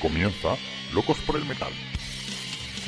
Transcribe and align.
Comienza 0.00 0.56
Locos 0.94 1.18
por 1.26 1.36
el 1.36 1.44
Metal, 1.44 1.70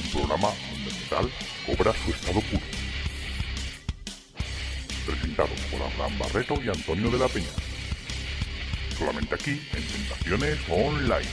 un 0.02 0.10
programa 0.12 0.48
donde 0.70 0.88
el 0.88 0.96
metal 0.96 1.30
cobra 1.66 1.92
su 1.92 2.10
estado 2.10 2.40
puro. 2.40 2.62
Presentado 5.06 5.50
por 5.70 5.82
Abraham 5.82 6.18
Barreto 6.18 6.54
y 6.64 6.68
Antonio 6.68 7.10
de 7.10 7.18
la 7.18 7.28
Peña. 7.28 7.48
Solamente 8.98 9.34
aquí 9.34 9.50
en 9.50 9.86
Tentaciones 9.86 10.58
Online. 10.70 11.28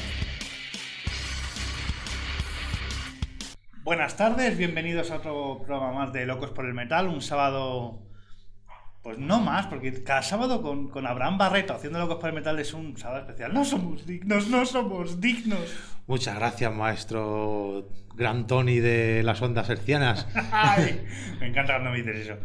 Buenas 3.83 4.17
tardes, 4.17 4.57
bienvenidos 4.57 5.11
a 5.11 5.15
otro 5.15 5.63
programa 5.65 5.93
más 5.93 6.11
de 6.11 6.25
Locos 6.25 6.51
por 6.51 6.65
el 6.65 6.73
Metal, 6.73 7.07
un 7.07 7.21
sábado, 7.21 8.01
pues 9.01 9.17
no 9.17 9.39
más, 9.39 9.67
porque 9.67 10.03
cada 10.03 10.21
sábado 10.21 10.61
con, 10.61 10.89
con 10.89 11.07
Abraham 11.07 11.37
Barreto 11.37 11.73
haciendo 11.73 11.99
Locos 11.99 12.17
por 12.17 12.29
el 12.29 12.35
Metal 12.35 12.59
es 12.59 12.73
un 12.73 12.97
sábado 12.97 13.21
especial. 13.21 13.53
No 13.53 13.63
somos 13.63 14.05
dignos, 14.05 14.47
no 14.47 14.65
somos 14.65 15.21
dignos. 15.21 15.73
Muchas 16.07 16.35
gracias, 16.35 16.73
maestro 16.73 17.89
Gran 18.15 18.47
Tony 18.47 18.79
de 18.79 19.23
las 19.23 19.41
ondas 19.41 19.69
hercianas. 19.69 20.27
Ay, 20.51 21.05
me 21.39 21.47
encanta 21.47 21.73
cuando 21.73 21.91
me 21.91 22.01
dices 22.01 22.27
eso. 22.27 22.37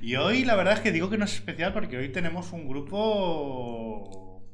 Y 0.00 0.14
hoy 0.14 0.44
la 0.44 0.54
verdad 0.54 0.74
es 0.74 0.80
que 0.80 0.92
digo 0.92 1.10
que 1.10 1.18
no 1.18 1.24
es 1.24 1.34
especial 1.34 1.72
porque 1.72 1.96
hoy 1.96 2.10
tenemos 2.10 2.52
un 2.52 2.68
grupo 2.68 4.44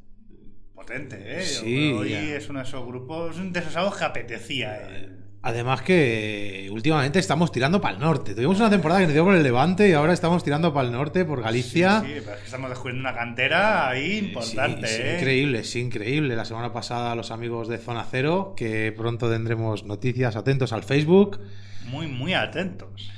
potente, 0.75 1.41
¿eh? 1.41 1.43
Sí, 1.43 1.93
hoy 1.93 2.11
ya. 2.11 2.37
es 2.37 2.49
uno 2.49 2.61
de 2.61 2.65
esos 2.65 2.87
grupos, 2.87 3.37
un 3.37 3.53
de 3.53 3.61
esos 3.61 3.75
sábados 3.75 3.99
que 3.99 4.05
apetecía. 4.05 4.79
¿eh? 4.89 5.11
Además 5.45 5.83
que 5.83 6.69
últimamente 6.71 7.19
estamos 7.19 7.51
tirando 7.51 7.81
para 7.81 7.95
el 7.95 8.01
norte. 8.01 8.33
Tuvimos 8.35 8.61
una 8.61 8.71
temporada 8.71 9.01
que 9.01 9.07
nos 9.07 9.13
dio 9.15 9.25
por 9.25 9.35
el 9.35 9.43
Levante 9.43 9.89
y 9.89 9.93
ahora 9.93 10.13
estamos 10.13 10.45
tirando 10.45 10.73
para 10.73 10.87
el 10.87 10.93
norte, 10.93 11.25
por 11.25 11.43
Galicia. 11.43 12.01
Sí, 12.01 12.07
sí, 12.07 12.21
pero 12.21 12.33
es 12.35 12.39
que 12.39 12.45
estamos 12.47 12.71
descubriendo 12.71 13.01
una 13.09 13.13
cantera 13.19 13.89
ahí 13.89 14.19
importante, 14.19 14.87
Sí, 14.87 14.95
sí, 14.97 15.03
¿eh? 15.03 15.17
increíble, 15.19 15.65
sí, 15.65 15.81
increíble. 15.81 16.37
La 16.37 16.45
semana 16.45 16.73
pasada 16.73 17.17
los 17.17 17.33
amigos 17.33 17.67
de 17.67 17.79
Zona 17.79 18.07
Cero, 18.09 18.55
que 18.57 18.93
pronto 18.97 19.29
tendremos 19.29 19.85
noticias 19.85 20.37
atentos 20.37 20.73
al 20.73 20.85
Facebook. 20.85 21.41
Muy, 21.87 22.07
muy 22.07 22.35
atentos. 22.35 23.11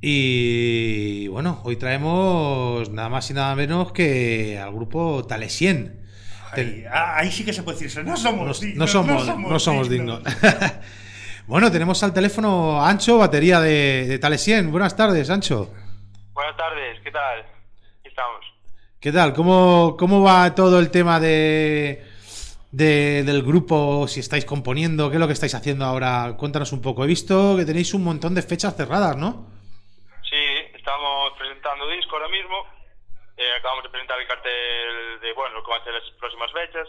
Y 0.00 1.26
bueno, 1.28 1.60
hoy 1.64 1.76
traemos 1.76 2.88
nada 2.90 3.10
más 3.10 3.30
y 3.30 3.34
nada 3.34 3.54
menos 3.54 3.92
que 3.92 4.58
al 4.58 4.72
grupo 4.72 5.26
Talesien. 5.26 6.00
Ahí, 6.52 6.84
ah, 6.90 7.16
ahí 7.18 7.30
sí 7.30 7.44
que 7.44 7.52
se 7.52 7.62
puede 7.62 7.78
decir. 7.78 8.02
No 8.02 8.16
somos 8.16 8.46
No, 8.62 8.66
dignos. 8.66 8.78
no 8.78 8.86
somos, 8.86 9.38
no 9.38 9.58
somos 9.58 9.88
dignos. 9.90 10.22
bueno, 11.46 11.70
tenemos 11.70 12.02
al 12.02 12.12
teléfono 12.12 12.84
Ancho, 12.84 13.18
batería 13.18 13.60
de, 13.60 14.06
de 14.06 14.18
Talesien. 14.18 14.70
Buenas 14.70 14.96
tardes, 14.96 15.30
Ancho. 15.30 15.72
Buenas 16.32 16.56
tardes, 16.56 17.00
¿qué 17.02 17.10
tal? 17.10 17.40
Aquí 17.40 18.08
estamos. 18.08 18.44
¿Qué 19.00 19.12
tal? 19.12 19.32
¿Cómo, 19.32 19.96
cómo 19.98 20.22
va 20.22 20.54
todo 20.54 20.78
el 20.80 20.90
tema 20.90 21.20
de, 21.20 22.04
de- 22.72 23.22
del 23.24 23.42
grupo? 23.42 24.08
Si 24.08 24.20
estáis 24.20 24.44
componiendo, 24.44 25.08
¿qué 25.08 25.16
es 25.16 25.20
lo 25.20 25.26
que 25.28 25.32
estáis 25.34 25.54
haciendo 25.54 25.84
ahora? 25.84 26.34
Cuéntanos 26.36 26.72
un 26.72 26.82
poco. 26.82 27.04
He 27.04 27.06
visto 27.06 27.56
que 27.56 27.64
tenéis 27.64 27.94
un 27.94 28.02
montón 28.04 28.34
de 28.34 28.42
fechas 28.42 28.74
cerradas, 28.76 29.16
¿no? 29.16 29.46
Sí, 30.28 30.44
estamos 30.74 31.32
presentando 31.38 31.88
disco 31.88 32.16
ahora 32.16 32.28
mismo. 32.28 32.56
Eh, 33.36 33.52
acabamos 33.58 33.84
de 33.84 33.90
presentar 33.90 34.18
el 34.20 34.26
cartel 34.26 35.20
de, 35.22 35.32
bueno, 35.34 35.54
lo 35.54 35.62
que 35.64 35.70
van 35.70 35.80
a 35.80 35.84
ser 35.84 35.92
las 35.94 36.02
próximas 36.18 36.50
fechas. 36.52 36.88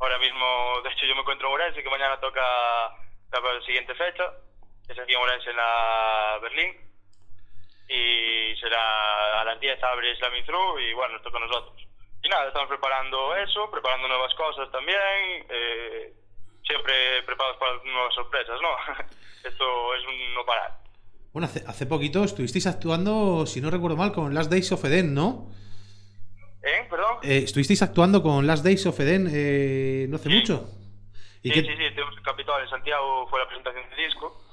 Ahora 0.00 0.18
mismo, 0.18 0.80
de 0.82 0.90
hecho, 0.90 1.04
yo 1.06 1.14
me 1.14 1.20
encuentro 1.20 1.48
en 1.48 1.54
Orense, 1.54 1.82
que 1.82 1.90
mañana 1.90 2.16
toca 2.20 2.40
la 3.32 3.66
siguiente 3.66 3.94
fecha. 3.94 4.24
Es 4.88 4.98
aquí 4.98 5.12
en 5.12 5.18
Orense, 5.20 5.50
en 5.50 5.56
la 5.56 6.38
Berlín. 6.42 6.74
Y 7.88 8.56
será 8.60 9.40
a 9.40 9.44
las 9.44 9.60
10 9.60 9.82
abre 9.82 10.14
Slamming 10.16 10.44
Through 10.44 10.78
y 10.80 10.92
bueno, 10.94 11.14
nos 11.14 11.22
toca 11.22 11.38
a 11.38 11.40
nosotros. 11.40 11.86
Y 12.22 12.28
nada, 12.28 12.48
estamos 12.48 12.68
preparando 12.68 13.34
eso, 13.36 13.70
preparando 13.70 14.08
nuevas 14.08 14.34
cosas 14.34 14.70
también. 14.70 14.98
eh, 15.48 16.12
siempre 16.64 17.22
preparados 17.24 17.56
para 17.56 17.72
nuevas 17.84 18.14
sorpresas, 18.14 18.58
¿no? 18.60 18.68
Esto 19.48 19.94
es 19.94 20.04
un 20.06 20.34
no 20.34 20.44
parar. 20.44 20.76
Bueno, 21.32 21.46
hace, 21.46 21.64
hace 21.66 21.86
poquito 21.86 22.24
estuvisteis 22.24 22.66
actuando, 22.66 23.46
si 23.46 23.60
no 23.62 23.70
recuerdo 23.70 23.96
mal, 23.96 24.12
con 24.12 24.34
Last 24.34 24.50
Days 24.50 24.70
of 24.72 24.84
Eden, 24.84 25.14
¿no? 25.14 25.50
¿Eh? 26.62 26.86
¿Perdón? 26.90 27.18
Eh, 27.22 27.38
estuvisteis 27.44 27.80
actuando 27.82 28.22
con 28.22 28.46
Last 28.46 28.64
Days 28.64 28.84
of 28.84 29.00
Eden 29.00 29.28
eh, 29.32 30.06
no 30.10 30.16
hace 30.16 30.28
Sí. 30.28 30.34
mucho. 30.34 30.68
¿Y 31.42 31.50
sí, 31.50 31.54
qué- 31.54 31.62
sí, 31.62 31.76
sí, 31.76 31.94
tuvimos 31.94 32.16
el 32.16 32.22
Capitol 32.22 32.62
en 32.62 32.68
Santiago, 32.68 33.26
fue 33.28 33.38
la 33.40 33.46
presentación 33.46 33.88
del 33.90 33.98
disco. 34.06 34.44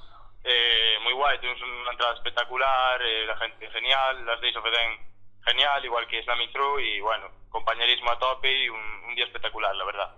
Eh, 0.44 0.94
muy 1.02 1.12
guay, 1.14 1.38
tuvimos 1.40 1.60
una 1.60 1.90
entrada 1.90 2.14
espectacular, 2.14 3.00
eh, 3.02 3.26
la 3.26 3.36
gente 3.38 3.68
genial, 3.70 4.24
las 4.24 4.40
Days 4.40 4.56
of 4.56 4.64
Eden 4.66 4.98
genial, 5.44 5.84
igual 5.84 6.06
que 6.08 6.22
Slamming 6.22 6.52
Through, 6.52 6.80
y 6.80 7.00
bueno, 7.00 7.26
compañerismo 7.48 8.10
a 8.10 8.18
tope 8.18 8.64
y 8.64 8.68
un, 8.68 8.80
un 9.08 9.14
día 9.14 9.24
espectacular, 9.24 9.74
la 9.74 9.84
verdad. 9.84 10.14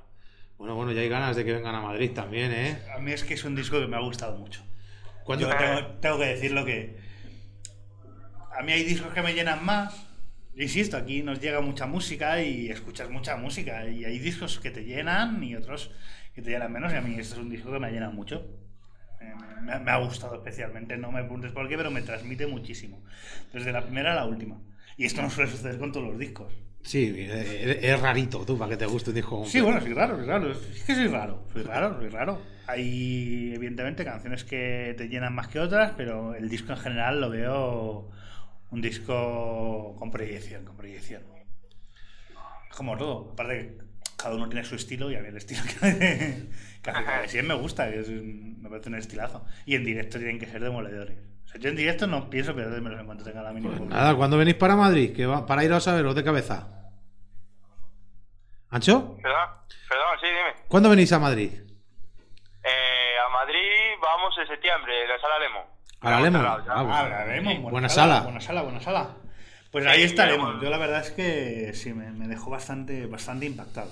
Bueno, 0.59 0.75
bueno, 0.75 0.93
ya 0.93 1.01
hay 1.03 1.09
ganas 1.09 1.37
de 1.37 1.45
que 1.45 1.53
vengan 1.53 1.75
a 1.75 1.81
Madrid 1.81 2.12
también, 2.15 2.53
¿eh? 2.53 2.83
A 2.95 2.99
mí 2.99 3.12
es 3.12 3.25
que 3.25 3.35
es 3.35 3.45
un 3.45 3.55
disco 3.55 3.79
que 3.79 3.87
me 3.87 3.97
ha 3.97 4.00
gustado 4.00 4.37
mucho. 4.37 4.62
¿Cuándo- 5.25 5.49
Yo 5.49 5.56
tengo, 5.56 5.87
tengo 6.00 6.19
que 6.19 6.25
decirlo 6.27 6.65
que 6.65 6.99
a 8.59 8.62
mí 8.62 8.73
hay 8.73 8.83
discos 8.85 9.12
que 9.12 9.23
me 9.23 9.35
llenan 9.35 9.65
más. 9.65 10.05
Insisto, 10.56 10.97
aquí 10.97 11.23
nos 11.23 11.41
llega 11.41 11.61
mucha 11.61 11.87
música 11.87 12.43
y 12.43 12.71
escuchas 12.71 13.09
mucha 13.11 13.37
música. 13.37 13.87
Y 13.89 14.05
hay 14.05 14.19
discos 14.19 14.59
que 14.59 14.71
te 14.71 14.85
llenan 14.85 15.43
y 15.45 15.55
otros 15.55 15.93
que 16.38 16.44
te 16.44 16.50
llenan 16.50 16.72
menos. 16.72 16.93
Y 16.93 16.97
a 16.97 17.00
mí 17.00 17.10
este 17.19 17.34
es 17.34 17.38
un 17.38 17.50
disco 17.50 17.72
que 17.72 17.81
me 17.81 17.91
llena 17.91 18.10
mucho. 18.10 18.47
Eh, 19.21 19.34
Me, 19.62 19.78
me 19.81 19.91
ha 19.91 19.97
gustado 19.97 20.37
especialmente. 20.37 20.97
No 20.97 21.10
me 21.10 21.21
preguntes 21.22 21.53
por 21.53 21.69
qué, 21.69 21.76
pero 21.76 21.91
me 21.91 22.03
transmite 22.03 22.47
muchísimo. 22.47 23.03
Desde 23.53 23.72
la 23.72 23.82
primera 23.82 24.12
a 24.12 24.16
la 24.16 24.25
última. 24.25 24.60
Y 24.97 25.04
esto 25.04 25.21
no 25.22 25.31
suele 25.31 25.50
suceder 25.50 25.78
con 25.78 25.93
todos 25.93 26.06
los 26.09 26.19
discos. 26.19 26.53
Sí, 26.82 27.12
eh, 27.16 27.81
es 27.82 28.00
rarito, 28.00 28.47
tú, 28.47 28.56
para 28.56 28.71
que 28.71 28.76
te 28.76 28.87
guste 28.87 29.10
un 29.10 29.16
disco. 29.16 29.44
Sí, 29.44 29.60
bueno, 29.60 29.81
soy 29.81 29.93
raro, 29.94 30.16
soy 30.16 30.26
raro. 30.26 30.53
Es 30.53 30.84
que 30.84 30.94
soy 30.94 31.09
raro, 31.09 31.44
soy 31.53 31.62
raro, 31.62 31.99
soy 31.99 32.09
raro. 32.09 32.41
Hay, 32.66 33.53
evidentemente, 33.55 34.05
canciones 34.05 34.44
que 34.44 34.94
te 34.97 35.09
llenan 35.09 35.34
más 35.34 35.49
que 35.49 35.59
otras, 35.59 35.93
pero 35.97 36.34
el 36.34 36.49
disco 36.49 36.72
en 36.72 36.78
general 36.78 37.20
lo 37.20 37.31
veo 37.31 38.10
un 38.70 38.81
disco 38.81 39.97
con 39.99 40.10
proyección, 40.10 40.65
con 40.65 40.76
proyección. 40.76 41.22
Es 42.70 42.76
como 42.76 42.97
todo. 42.97 43.32
Aparte 43.32 43.55
que 43.55 43.88
cada 44.19 44.34
uno 44.34 44.49
tiene 44.49 44.65
su 44.67 44.75
estilo 44.75 45.11
y 45.11 45.17
a 45.17 45.21
mí 45.21 45.29
el 45.29 45.37
estilo 45.37 45.62
que, 45.81 46.49
que 46.83 46.91
hace 46.91 47.05
Calesien 47.05 47.47
me 47.47 47.55
gusta, 47.55 47.89
que 47.91 48.01
es 48.01 48.09
un- 48.09 48.61
me 48.61 48.69
parece 48.69 48.89
un 48.91 48.97
estilazo. 48.97 49.47
Y 49.65 49.75
en 49.77 49.84
directo 49.84 50.19
tienen 50.19 50.39
que 50.39 50.47
ser 50.47 50.62
demoledores. 50.62 51.17
O 51.45 51.49
sea, 51.49 51.61
yo 51.61 51.71
en 51.71 51.77
directo 51.77 52.06
no 52.06 52.29
pienso 52.29 52.55
perdérmelos 52.55 53.01
en 53.01 53.06
cuanto 53.06 53.25
tenga 53.25 53.43
la 53.43 53.53
mínima. 53.53 53.79
Nada, 53.87 54.15
¿cuándo 54.15 54.37
venís 54.37 54.55
para 54.56 54.77
Madrid? 54.77 55.15
Que 55.17 55.25
va, 55.25 55.47
para 55.47 55.65
iros 55.65 55.87
a 55.89 55.95
veros 55.95 56.15
de 56.15 56.23
cabeza. 56.25 56.69
¿Ancho? 58.71 59.17
¿Perdón? 59.23 59.49
Perdón, 59.89 60.06
sí, 60.21 60.27
dime. 60.27 60.67
¿Cuándo 60.69 60.91
venís 60.91 61.11
a 61.12 61.19
Madrid? 61.19 61.50
Eh, 62.65 63.15
a 63.27 63.33
Madrid 63.33 63.62
vamos 64.03 64.35
en 64.39 64.47
septiembre, 64.47 65.05
en 65.05 65.09
la 65.09 65.19
Sala 65.19 65.39
Lemo. 65.39 65.79
A 66.00 66.11
la 66.11 66.21
Lemo. 66.21 66.39
Ah, 66.41 66.83
bueno. 66.83 66.95
Ah. 66.95 67.71
Buena 67.71 67.89
sala. 67.89 68.21
Buena 68.21 68.41
sala, 68.41 68.62
buena 68.62 68.81
sala. 68.81 69.09
Pues 69.73 69.85
Sí, 69.85 69.91
ahí 69.91 70.03
estaremos. 70.03 70.61
Yo 70.62 70.69
la 70.71 70.79
verdad 70.79 71.00
es 71.00 71.11
que 71.12 71.73
sí, 71.75 71.95
me, 71.95 72.11
me 72.11 72.29
dejó 72.29 72.50
bastante, 72.50 73.06
bastante 73.06 73.47
impactado. 73.47 73.91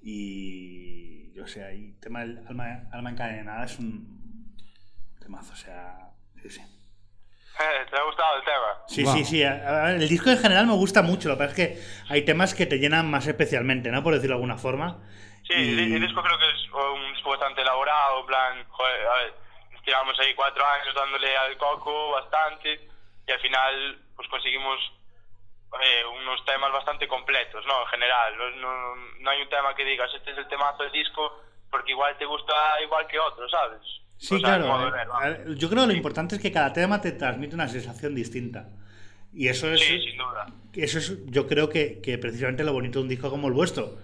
Y 0.00 1.32
yo 1.34 1.46
sé, 1.46 1.64
ahí 1.64 1.92
tema 2.00 2.20
del 2.20 2.38
alma, 2.48 2.88
alma 2.92 3.10
encadenada 3.10 3.64
es 3.64 3.78
un 3.78 4.56
temazo, 5.20 5.52
o 5.52 5.56
sea, 5.56 6.10
sí, 6.42 6.50
sí. 6.50 6.60
¿Te 7.90 7.96
ha 7.96 8.02
gustado 8.04 8.36
el 8.38 8.44
tema? 8.44 8.84
Sí, 8.86 9.02
Wow. 9.02 9.12
sí, 9.16 9.24
sí. 9.24 9.42
El 9.42 10.08
disco 10.08 10.30
en 10.30 10.38
general 10.38 10.66
me 10.68 10.74
gusta 10.74 11.02
mucho. 11.02 11.28
Lo 11.28 11.34
que 11.34 11.38
pasa 11.44 11.50
es 11.50 11.56
que 11.56 11.82
hay 12.12 12.22
temas 12.24 12.54
que 12.54 12.66
te 12.66 12.78
llenan 12.78 13.10
más 13.10 13.26
especialmente, 13.26 13.90
¿no? 13.90 14.02
Por 14.04 14.14
decirlo 14.14 14.34
de 14.36 14.38
alguna 14.38 14.58
forma. 14.58 15.02
Sí, 15.42 15.54
Y- 15.54 15.72
el, 15.72 15.92
el 15.94 16.00
disco 16.00 16.22
creo 16.22 16.38
que 16.38 16.48
es 16.50 16.70
un 16.70 17.12
disco 17.14 17.30
bastante 17.30 17.62
elaborado, 17.62 18.20
en 18.20 18.26
plan, 18.26 18.64
joder, 18.68 19.06
a 19.08 19.14
ver, 19.16 19.34
nos 19.72 19.82
tiramos 19.82 20.16
ahí 20.20 20.34
cuatro 20.36 20.62
años 20.64 20.94
dándole 20.94 21.36
al 21.36 21.56
coco 21.56 22.12
bastante 22.12 22.88
y 23.26 23.32
al 23.32 23.40
final 23.40 23.98
pues 24.14 24.28
conseguimos 24.28 24.78
eh, 25.82 26.02
unos 26.20 26.44
temas 26.44 26.72
bastante 26.72 27.06
completos, 27.08 27.64
¿no? 27.66 27.82
En 27.82 27.88
general, 27.88 28.36
no, 28.38 28.50
no, 28.56 28.96
no 29.20 29.30
hay 29.30 29.42
un 29.42 29.48
tema 29.48 29.74
que 29.74 29.84
digas, 29.84 30.10
este 30.14 30.32
es 30.32 30.38
el 30.38 30.48
temazo 30.48 30.82
del 30.82 30.92
disco 30.92 31.42
porque 31.70 31.92
igual 31.92 32.16
te 32.18 32.24
gusta 32.24 32.52
igual 32.82 33.06
que 33.06 33.18
otro, 33.18 33.48
¿sabes? 33.48 33.80
Sí, 34.16 34.34
O 34.36 34.38
sea, 34.40 34.56
el 34.56 34.62
claro. 34.62 34.88
eh, 34.88 34.90
ver, 34.90 35.46
ver, 35.46 35.54
Yo 35.56 35.68
creo 35.68 35.82
que 35.82 35.88
lo 35.88 35.92
importante 35.92 36.36
es 36.36 36.40
que 36.42 36.50
cada 36.52 36.72
tema 36.72 37.00
te 37.00 37.12
transmite 37.12 37.54
una 37.54 37.68
sensación 37.68 38.14
distinta. 38.14 38.70
Y 39.32 39.48
eso 39.48 39.70
es, 39.72 39.80
Sí, 39.80 40.00
sin 40.00 40.16
duda. 40.16 40.46
eso 40.72 40.98
es 40.98 41.24
yo 41.26 41.46
creo 41.46 41.68
que, 41.68 42.00
que 42.00 42.18
precisamente 42.18 42.64
lo 42.64 42.72
bonito 42.72 42.98
de 42.98 43.02
un 43.04 43.08
disco 43.08 43.30
como 43.30 43.48
el 43.48 43.54
vuestro. 43.54 43.98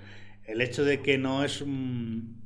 El 0.45 0.61
hecho 0.61 0.85
de 0.85 1.03
que 1.03 1.17
no 1.19 1.43
es 1.45 1.63
un, 1.63 2.43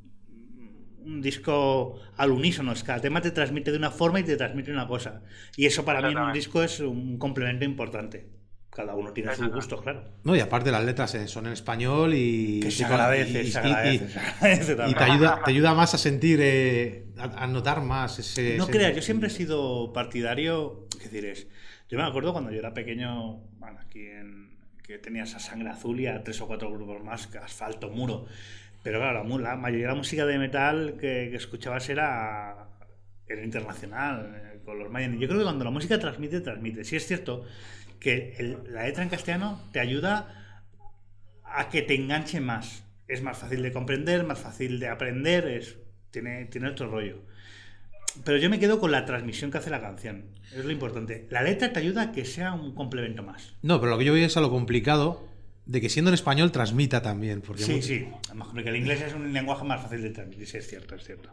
un 0.99 1.21
disco 1.21 1.99
al 2.17 2.31
unísono, 2.31 2.71
es 2.71 2.81
que 2.81 2.87
cada 2.87 3.01
tema 3.01 3.21
te 3.21 3.31
transmite 3.31 3.71
de 3.71 3.77
una 3.77 3.91
forma 3.91 4.19
y 4.19 4.23
te 4.23 4.37
transmite 4.37 4.71
una 4.71 4.87
cosa. 4.87 5.21
Y 5.57 5.65
eso 5.65 5.83
para 5.85 6.01
mí 6.01 6.11
en 6.13 6.17
un 6.19 6.31
disco 6.33 6.63
es 6.63 6.79
un 6.79 7.17
complemento 7.19 7.65
importante. 7.65 8.27
Cada 8.71 8.93
uno 8.95 9.11
tiene 9.11 9.35
sus 9.35 9.49
gustos, 9.51 9.81
claro. 9.81 10.03
No, 10.23 10.35
y 10.35 10.39
aparte 10.39 10.71
las 10.71 10.83
letras 10.85 11.13
eh, 11.15 11.27
son 11.27 11.47
en 11.47 11.53
español 11.53 12.13
y... 12.13 12.59
Que 12.61 12.71
se 12.71 12.85
agradece, 12.85 13.43
y- 13.43 13.51
se 13.51 13.57
agradece. 13.59 14.05
y- 14.05 14.07
se 14.09 14.19
agradece 14.19 14.73
y 14.89 14.93
te 14.93 15.03
ayuda, 15.03 15.41
te 15.45 15.51
ayuda 15.51 15.73
más 15.73 15.93
a 15.95 15.97
sentir, 15.97 16.39
eh, 16.41 17.05
a, 17.17 17.43
a 17.43 17.47
notar 17.47 17.81
más 17.81 18.19
ese... 18.19 18.57
No 18.57 18.63
ese- 18.63 18.71
creas, 18.71 18.95
yo 18.95 19.01
siempre 19.01 19.27
he 19.27 19.31
sido 19.31 19.91
partidario. 19.91 20.87
¿Qué 20.97 21.05
decir 21.05 21.25
es? 21.25 21.47
Yo 21.89 21.97
me 21.97 22.03
acuerdo 22.05 22.31
cuando 22.31 22.51
yo 22.51 22.59
era 22.59 22.73
pequeño, 22.73 23.37
bueno, 23.57 23.79
aquí 23.81 24.05
en, 24.05 24.55
que 24.83 24.99
tenía 24.99 25.23
esa 25.23 25.39
sangre 25.39 25.69
azul 25.69 25.99
y 25.99 26.05
a 26.07 26.23
tres 26.23 26.39
o 26.41 26.47
cuatro 26.47 26.71
grupos 26.71 27.03
más, 27.03 27.27
asfalto, 27.41 27.89
muro. 27.89 28.27
Pero 28.83 28.99
claro, 28.99 29.17
la, 29.17 29.23
mu- 29.23 29.39
la 29.39 29.55
mayoría 29.55 29.87
de 29.87 29.93
la 29.93 29.97
música 29.97 30.25
de 30.27 30.37
metal 30.37 30.93
que, 31.01 31.29
que 31.31 31.35
escuchabas 31.35 31.89
era, 31.89 32.69
era 33.27 33.43
internacional, 33.43 34.31
eh, 34.35 34.59
con 34.63 34.77
los 34.77 34.91
Mayan. 34.91 35.15
Y 35.15 35.19
Yo 35.19 35.27
creo 35.27 35.39
que 35.39 35.45
cuando 35.45 35.65
la 35.65 35.71
música 35.71 35.97
transmite, 35.99 36.39
transmite. 36.41 36.83
Sí 36.83 36.95
es 36.95 37.07
cierto 37.07 37.43
que 37.99 38.35
el- 38.39 38.57
la 38.73 38.83
letra 38.85 39.03
en 39.03 39.09
castellano 39.09 39.61
te 39.71 39.79
ayuda 39.79 40.35
a 41.43 41.69
que 41.69 41.81
te 41.81 41.95
enganche 41.95 42.39
más. 42.39 42.83
Es 43.07 43.21
más 43.23 43.37
fácil 43.37 43.61
de 43.63 43.71
comprender, 43.71 44.23
más 44.23 44.39
fácil 44.39 44.79
de 44.79 44.87
aprender, 44.87 45.47
es, 45.47 45.77
tiene, 46.11 46.45
tiene 46.45 46.69
otro 46.69 46.89
rollo. 46.89 47.21
Pero 48.23 48.37
yo 48.37 48.49
me 48.49 48.59
quedo 48.59 48.79
con 48.79 48.91
la 48.91 49.05
transmisión 49.05 49.51
que 49.51 49.57
hace 49.59 49.69
la 49.69 49.81
canción. 49.81 50.25
Es 50.55 50.65
lo 50.65 50.71
importante. 50.71 51.27
La 51.29 51.41
letra 51.43 51.71
te 51.71 51.79
ayuda 51.79 52.01
a 52.03 52.11
que 52.11 52.25
sea 52.25 52.53
un 52.53 52.73
complemento 52.73 53.23
más. 53.23 53.53
No, 53.61 53.79
pero 53.79 53.91
lo 53.91 53.97
que 53.97 54.05
yo 54.05 54.11
voy 54.13 54.23
es 54.23 54.35
a 54.37 54.41
lo 54.41 54.49
complicado 54.49 55.27
de 55.65 55.81
que 55.81 55.89
siendo 55.89 56.09
en 56.09 56.15
español 56.15 56.51
transmita 56.51 57.01
también. 57.01 57.41
Porque 57.41 57.63
Sí, 57.63 57.81
sí. 57.81 58.07
Además, 58.27 58.49
porque 58.53 58.69
el 58.69 58.75
inglés 58.75 59.01
es 59.01 59.13
un 59.13 59.31
lenguaje 59.31 59.63
más 59.63 59.81
fácil 59.81 60.01
de 60.01 60.09
transmitir. 60.09 60.47
Sí, 60.47 60.57
es 60.57 60.67
cierto, 60.67 60.95
es 60.95 61.03
cierto. 61.03 61.29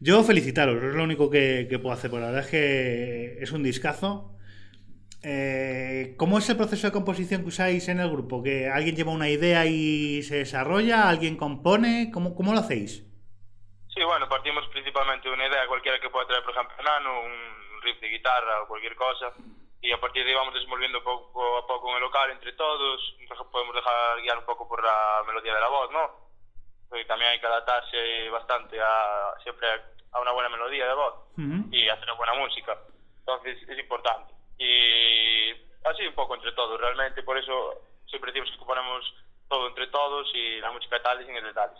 Yo 0.00 0.22
felicitaros, 0.24 0.82
es 0.82 0.94
lo 0.94 1.02
único 1.04 1.30
que, 1.30 1.66
que 1.68 1.78
puedo 1.78 1.94
hacer. 1.94 2.10
Por 2.10 2.20
la 2.20 2.26
verdad 2.26 2.44
es 2.44 2.50
que 2.50 3.38
es 3.40 3.50
un 3.52 3.62
discazo. 3.62 4.36
Eh, 5.26 6.14
¿Cómo 6.18 6.38
es 6.38 6.48
el 6.50 6.56
proceso 6.56 6.86
de 6.86 6.92
composición 6.92 7.42
que 7.42 7.48
usáis 7.48 7.88
en 7.88 7.98
el 8.00 8.10
grupo? 8.10 8.42
¿Que 8.42 8.68
alguien 8.68 8.94
lleva 8.94 9.12
una 9.12 9.28
idea 9.28 9.64
y 9.64 10.22
se 10.22 10.36
desarrolla? 10.36 11.08
¿Alguien 11.08 11.36
compone? 11.36 12.10
¿Cómo, 12.12 12.34
cómo 12.34 12.52
lo 12.52 12.60
hacéis? 12.60 13.02
Sí, 13.88 14.02
bueno, 14.04 14.28
partimos 14.28 14.66
principalmente 14.68 15.28
de 15.28 15.34
una 15.34 15.46
idea 15.46 15.66
cualquiera 15.66 15.98
que 16.00 16.10
pueda 16.10 16.26
traer, 16.26 16.42
por 16.44 16.52
ejemplo, 16.52 16.76
Nano, 16.82 17.20
un 17.22 17.82
riff 17.82 18.00
de 18.00 18.08
guitarra 18.08 18.62
o 18.62 18.68
cualquier 18.68 18.96
cosa, 18.96 19.32
y 19.80 19.92
a 19.92 20.00
partir 20.00 20.24
de 20.24 20.30
ahí 20.30 20.36
vamos 20.36 20.52
desenvolviendo 20.54 21.02
poco 21.02 21.58
a 21.58 21.66
poco 21.66 21.90
en 21.90 21.96
el 21.96 22.02
local 22.02 22.30
entre 22.30 22.52
todos, 22.54 23.00
Entonces 23.20 23.46
podemos 23.52 23.74
dejar 23.74 24.20
guiar 24.20 24.38
un 24.38 24.44
poco 24.44 24.68
por 24.68 24.82
la 24.82 25.22
melodía 25.26 25.54
de 25.54 25.60
la 25.60 25.68
voz, 25.68 25.90
¿no? 25.92 26.10
Porque 26.88 27.04
también 27.04 27.30
hay 27.30 27.40
que 27.40 27.46
adaptarse 27.46 28.28
bastante 28.30 28.80
a 28.80 29.32
siempre 29.42 29.68
a 30.12 30.20
una 30.20 30.32
buena 30.32 30.48
melodía 30.48 30.86
de 30.86 30.94
voz 30.94 31.14
Ujú. 31.38 31.68
y 31.70 31.88
hacer 31.88 32.04
una 32.04 32.14
buena 32.14 32.34
música. 32.34 32.76
Entonces 33.20 33.56
es 33.68 33.78
importante. 33.78 34.33
Y 34.58 35.50
así 35.88 36.06
un 36.06 36.14
poco 36.14 36.34
entre 36.34 36.52
todos, 36.52 36.80
realmente, 36.80 37.22
por 37.22 37.38
eso 37.38 37.52
siempre 38.06 38.32
decimos 38.32 38.50
que 38.52 38.58
componemos 38.58 39.04
todo 39.48 39.68
entre 39.68 39.86
todos 39.88 40.26
y 40.34 40.60
la 40.60 40.72
música 40.72 41.02
tal 41.02 41.22
y 41.22 41.26
sin 41.26 41.36
el 41.36 41.44
detalles. 41.44 41.78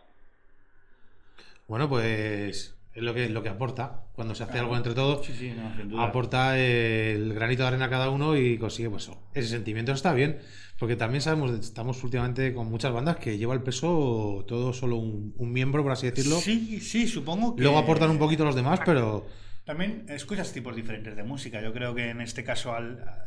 Bueno, 1.66 1.88
pues 1.88 2.76
es 2.92 3.02
lo 3.02 3.14
que, 3.14 3.28
lo 3.28 3.42
que 3.42 3.48
aporta. 3.48 4.02
Cuando 4.14 4.34
se 4.34 4.44
hace 4.44 4.58
algo 4.58 4.76
entre 4.76 4.94
todos, 4.94 5.24
Sí, 5.26 5.32
sí, 5.32 5.50
no, 5.50 5.74
sin 5.76 5.88
duda. 5.88 6.04
aporta 6.04 6.58
el 6.58 7.32
granito 7.34 7.62
de 7.62 7.68
arena 7.68 7.86
a 7.86 7.90
cada 7.90 8.10
uno 8.10 8.36
y 8.36 8.58
consigue 8.58 8.90
pues 8.90 9.04
eso. 9.04 9.18
ese 9.34 9.48
sentimiento. 9.48 9.90
Está 9.92 10.12
bien, 10.12 10.40
porque 10.78 10.94
también 10.94 11.20
sabemos, 11.22 11.50
estamos 11.52 12.02
últimamente 12.04 12.54
con 12.54 12.68
muchas 12.70 12.92
bandas 12.92 13.16
que 13.16 13.38
lleva 13.38 13.54
el 13.54 13.62
peso 13.62 14.44
todo 14.46 14.72
solo 14.72 14.96
un, 14.96 15.34
un 15.36 15.52
miembro, 15.52 15.82
por 15.82 15.92
así 15.92 16.08
decirlo. 16.10 16.36
Sí, 16.36 16.80
sí, 16.80 17.08
supongo 17.08 17.56
que... 17.56 17.62
Luego 17.62 17.78
aportan 17.78 18.10
un 18.10 18.18
poquito 18.18 18.44
los 18.44 18.54
demás, 18.54 18.80
pero 18.84 19.26
También 19.64 20.04
escuchas 20.10 20.52
tipos 20.52 20.76
diferentes 20.76 21.16
de 21.16 21.22
música. 21.22 21.62
Yo 21.62 21.72
creo 21.72 21.94
que 21.94 22.10
en 22.10 22.20
este 22.20 22.44
caso 22.44 22.76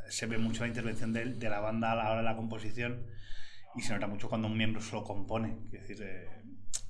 se 0.08 0.28
ve 0.28 0.38
mucho 0.38 0.62
la 0.62 0.68
intervención 0.68 1.12
de, 1.12 1.50
la 1.50 1.60
banda 1.60 1.94
a 1.94 1.96
la 1.96 2.12
hora 2.12 2.18
de 2.18 2.24
la 2.24 2.36
composición 2.36 3.08
y 3.76 3.82
se 3.82 3.94
nota 3.94 4.06
mucho 4.06 4.30
cuando 4.30 4.48
un 4.48 4.56
miembro 4.56 4.80
solo 4.80 5.04
compone. 5.04 5.58
Es 5.72 5.82
decir, 5.82 5.98
eh, 6.04 6.30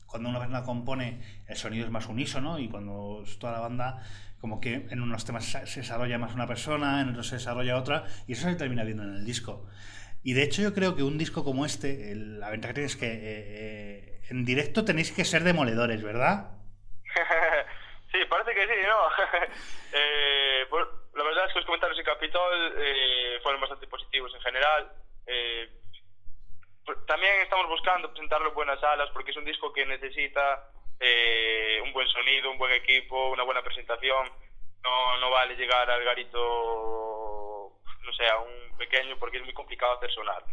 cuando 0.06 0.28
una 0.28 0.40
persona 0.40 0.64
compone, 0.64 1.22
el 1.48 1.56
sonido 1.56 1.86
es 1.86 1.92
más 1.92 2.08
unísono 2.08 2.60
y 2.60 2.68
cuando 2.68 3.24
es 3.24 3.40
toda 3.40 3.54
la 3.54 3.60
banda, 3.62 4.04
como 4.42 4.60
que 4.60 4.86
en 4.90 5.02
unos 5.02 5.24
temas 5.24 5.46
se 5.46 5.80
desarrolla 5.80 6.18
más 6.18 6.36
una 6.36 6.46
persona, 6.46 7.00
en 7.00 7.10
otros 7.10 7.28
se 7.28 7.36
desarrolla 7.36 7.78
otra 7.78 8.04
y 8.28 8.34
eso 8.34 8.50
se 8.50 8.56
termina 8.56 8.84
viendo 8.84 9.04
en 9.04 9.14
el 9.14 9.26
disco. 9.26 9.66
Y 10.24 10.34
de 10.34 10.44
hecho 10.44 10.62
yo 10.62 10.74
creo 10.74 10.98
que 10.98 11.04
un 11.04 11.18
disco 11.18 11.46
como 11.46 11.66
este, 11.66 12.14
la 12.16 12.50
ventaja 12.50 12.74
que 12.74 12.82
tiene 12.82 12.88
es 12.88 12.98
que 12.98 13.08
eh, 13.08 13.20
eh, 13.22 14.22
en 14.30 14.44
directo 14.44 14.84
tenéis 14.84 15.14
que 15.14 15.24
ser 15.24 15.46
demoledores, 15.46 16.04
¿verdad? 16.04 16.52
sí, 18.18 18.26
parece 18.26 18.54
que 18.54 18.68
sí, 18.68 18.82
¿no? 18.88 19.10
Eh, 19.94 20.66
pues, 20.70 20.86
la 21.16 21.24
verdad 21.24 21.46
es 21.46 21.54
que 21.54 21.60
los 21.60 21.66
comentarios 21.66 21.98
en 21.98 22.06
Capitol 22.06 22.74
eh, 22.78 23.40
fueron 23.42 23.62
bastante 23.62 23.88
positivos 23.88 24.34
en 24.36 24.42
general. 24.42 24.92
Eh, 25.26 25.70
también 27.08 27.42
estamos 27.42 27.68
buscando 27.68 28.10
presentarlo 28.10 28.50
en 28.50 28.56
buenas 28.56 28.80
salas 28.82 29.10
porque 29.12 29.32
es 29.32 29.38
un 29.38 29.46
disco 29.46 29.72
que 29.72 29.86
necesita 29.86 30.70
eh, 31.00 31.80
un 31.84 31.94
buen 31.94 32.08
sonido, 32.10 32.52
un 32.52 32.58
buen 32.58 32.74
equipo, 32.74 33.30
una 33.30 33.44
buena 33.44 33.64
presentación. 33.64 34.30
No, 34.84 35.18
no 35.18 35.32
vale 35.32 35.56
llegar 35.56 35.90
al 35.90 36.04
garito, 36.04 37.72
no 38.02 38.14
sé, 38.14 38.28
a 38.28 38.38
un 38.40 38.78
pequeño 38.78 39.18
porque 39.18 39.38
es 39.38 39.44
muy 39.44 39.54
complicado 39.54 39.94
hacer 39.94 40.12
sonar. 40.12 40.44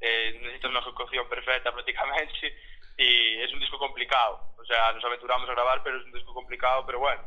Eh, 0.00 0.38
necesitas 0.42 0.70
una 0.70 0.80
ejecución 0.80 1.28
perfecta 1.28 1.72
prácticamente 1.72 2.54
y 2.96 3.42
es 3.42 3.52
un 3.52 3.60
disco 3.60 3.78
complicado. 3.78 4.40
O 4.58 4.64
sea, 4.64 4.92
nos 4.92 5.04
aventuramos 5.04 5.48
a 5.48 5.52
grabar, 5.52 5.82
pero 5.82 5.98
es 5.98 6.04
un 6.04 6.12
disco 6.12 6.32
complicado, 6.34 6.84
pero 6.86 6.98
bueno, 6.98 7.22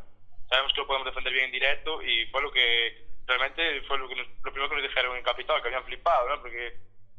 sabemos 0.50 0.74
que 0.74 0.82
lo 0.82 0.88
podemos 0.88 1.06
defender 1.06 1.34
bien 1.34 1.46
en 1.46 1.52
directo 1.52 2.02
y 2.02 2.26
fue 2.28 2.42
lo 2.42 2.52
que 2.52 3.06
realmente 3.28 3.82
fue 3.84 3.98
lo, 3.98 4.08
que 4.10 4.16
nos- 4.16 4.28
lo 4.44 4.52
primero 4.52 4.70
que 4.70 4.76
nos 4.82 4.84
dijeron 4.90 5.16
en 5.16 5.24
Capitol, 5.24 5.62
que 5.62 5.68
habían 5.68 5.86
flipado, 5.86 6.28
¿no? 6.30 6.42
Porque, 6.42 6.74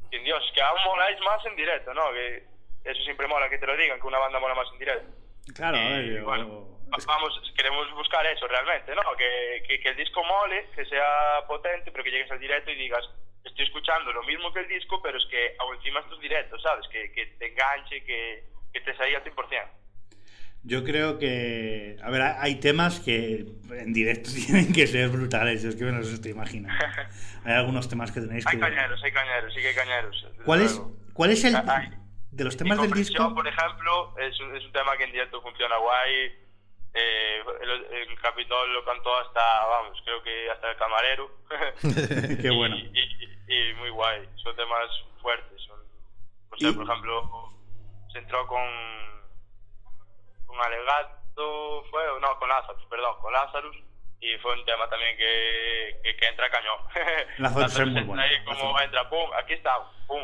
sin 0.09 0.23
Dios, 0.23 0.43
que 0.53 0.61
aún 0.61 0.83
moláis 0.85 1.19
más 1.21 1.43
en 1.45 1.55
directo, 1.55 1.93
¿no? 1.93 2.11
Que 2.11 2.43
eso 2.83 3.01
siempre 3.03 3.27
mola 3.27 3.49
que 3.49 3.57
te 3.57 3.65
lo 3.67 3.77
digan, 3.77 3.99
que 3.99 4.07
una 4.07 4.17
banda 4.19 4.39
mola 4.39 4.55
más 4.55 4.67
en 4.73 4.79
directo. 4.79 5.11
Claro, 5.55 5.77
a 5.77 5.81
ver, 5.81 6.05
Y, 6.05 6.15
yo- 6.15 6.23
bueno, 6.25 6.67
vamos, 7.07 7.53
queremos 7.55 7.89
buscar 7.93 8.25
eso 8.27 8.45
realmente, 8.47 8.93
¿no? 8.93 9.01
Que, 9.17 9.63
que, 9.67 9.79
que 9.79 9.89
el 9.89 9.95
disco 9.95 10.23
mole, 10.23 10.67
que 10.75 10.85
sea 10.85 11.45
potente, 11.47 11.91
pero 11.91 12.03
que 12.03 12.11
llegues 12.11 12.29
al 12.31 12.39
directo 12.39 12.69
y 12.71 12.75
digas, 12.75 13.07
estoy 13.43 13.65
escuchando 13.65 14.11
lo 14.13 14.23
mismo 14.23 14.53
que 14.53 14.61
el 14.61 14.67
disco, 14.67 15.01
pero 15.01 15.17
es 15.17 15.25
que 15.27 15.55
aún 15.59 15.75
encima 15.75 15.99
estos 15.99 16.19
directos, 16.19 16.61
¿sabes? 16.61 16.87
Que, 16.87 17.11
que 17.11 17.25
te 17.37 17.51
enganche, 17.51 18.03
que, 18.03 18.43
que 18.73 18.81
te 18.81 18.95
salga 18.95 19.17
al 19.17 19.23
100%. 19.23 19.81
Yo 20.63 20.83
creo 20.83 21.17
que. 21.17 21.97
A 22.03 22.11
ver, 22.11 22.21
hay 22.21 22.55
temas 22.55 22.99
que 22.99 23.45
en 23.71 23.93
directo 23.93 24.29
tienen 24.45 24.71
que 24.71 24.85
ser 24.85 25.09
brutales. 25.09 25.63
Es 25.63 25.75
que 25.75 25.85
no 25.85 26.03
se 26.03 26.21
te 26.21 26.29
imagina. 26.29 26.77
Hay 27.43 27.53
algunos 27.53 27.89
temas 27.89 28.11
que 28.11 28.21
tenéis 28.21 28.45
que. 28.45 28.55
Hay 28.55 28.59
cañeros, 28.59 29.03
hay 29.03 29.11
cañeros, 29.11 29.53
sí 29.53 29.61
que 29.61 29.69
hay 29.69 29.75
cañeros. 29.75 30.27
¿Cuál 30.45 30.61
es. 30.61 30.79
¿Cuál 31.13 31.31
es 31.31 31.43
el. 31.43 31.55
Ay. 31.55 31.89
De 32.29 32.45
los 32.45 32.55
temas 32.55 32.81
del 32.81 32.91
disco. 32.91 33.33
por 33.33 33.45
ejemplo, 33.45 34.15
es 34.19 34.39
un, 34.39 34.55
es 34.55 34.63
un 34.63 34.71
tema 34.71 34.95
que 34.97 35.03
en 35.03 35.11
directo 35.11 35.41
funciona 35.41 35.75
guay. 35.77 36.31
Eh, 36.93 37.41
el, 37.61 37.69
el 38.09 38.19
Capitol 38.21 38.73
lo 38.73 38.83
cantó 38.83 39.15
hasta, 39.17 39.65
vamos, 39.67 40.01
creo 40.03 40.21
que 40.23 40.49
hasta 40.51 40.71
el 40.71 40.77
camarero. 40.77 41.31
Qué 42.41 42.49
bueno. 42.55 42.75
Y, 42.75 42.99
y- 42.99 43.53
y 43.69 43.73
muy 43.75 43.89
guay. 43.89 44.27
Son 44.43 44.55
temas 44.55 44.89
fuertes. 45.21 45.61
Son, 45.67 45.79
o 46.51 46.57
sea, 46.57 46.69
Y- 46.69 46.73
por 46.73 46.83
ejemplo, 46.89 47.53
se 48.11 48.19
entró 48.19 48.45
con, 48.47 48.67
con 50.45 50.59
Alegato, 50.59 51.83
fue, 51.89 52.01
no, 52.21 52.37
con 52.39 52.49
Lazarus, 52.49 52.85
perdón, 52.89 53.15
con 53.21 53.31
Lazarus. 53.33 53.77
Y 54.23 54.37
fue 54.37 54.53
un 54.53 54.63
tema 54.65 54.87
también 54.89 55.17
que, 55.17 55.99
que, 56.03 56.15
que 56.15 56.27
entra 56.27 56.49
cañón. 56.51 56.77
Lazarus 57.39 57.79
es 57.79 57.87
muy 57.87 58.03
bueno. 58.03 58.21
Ahí 58.21 58.43
como 58.45 58.79
entra, 58.81 59.09
pum, 59.09 59.29
aquí 59.35 59.53
está, 59.53 59.77
pum. 60.07 60.23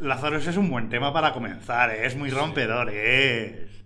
Lazarus 0.00 0.46
es 0.46 0.56
un 0.56 0.70
buen 0.70 0.88
tema 0.88 1.12
para 1.12 1.32
comenzar, 1.32 1.90
¿eh? 1.90 2.06
es 2.06 2.14
muy 2.16 2.30
rompedor, 2.30 2.88
es. 2.90 3.79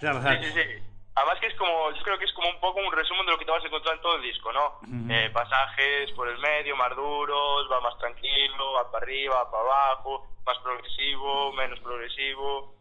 Sí, 0.00 0.06
sí, 0.06 0.52
sí. 0.54 0.90
Además 1.14 1.38
que 1.40 1.48
es 1.48 1.54
como, 1.56 1.92
yo 1.92 2.02
creo 2.02 2.18
que 2.18 2.24
es 2.24 2.32
como 2.32 2.48
un 2.48 2.60
poco 2.60 2.80
un 2.80 2.92
resumen 2.92 3.26
de 3.26 3.32
lo 3.32 3.38
que 3.38 3.44
te 3.44 3.50
vas 3.50 3.62
a 3.62 3.66
encontrar 3.66 3.96
en 3.96 4.00
todo 4.00 4.16
el 4.16 4.22
disco, 4.22 4.52
¿no? 4.52 4.80
Eh, 5.12 5.28
pasajes 5.32 6.10
por 6.12 6.28
el 6.28 6.38
medio, 6.38 6.76
más 6.76 6.96
duros, 6.96 7.68
va 7.70 7.80
más 7.80 7.98
tranquilo, 7.98 8.72
va 8.72 8.90
para 8.90 9.04
arriba, 9.04 9.34
va 9.34 9.50
para 9.50 9.64
abajo, 9.64 10.26
más 10.46 10.56
progresivo, 10.58 11.52
menos 11.52 11.78
progresivo. 11.80 12.74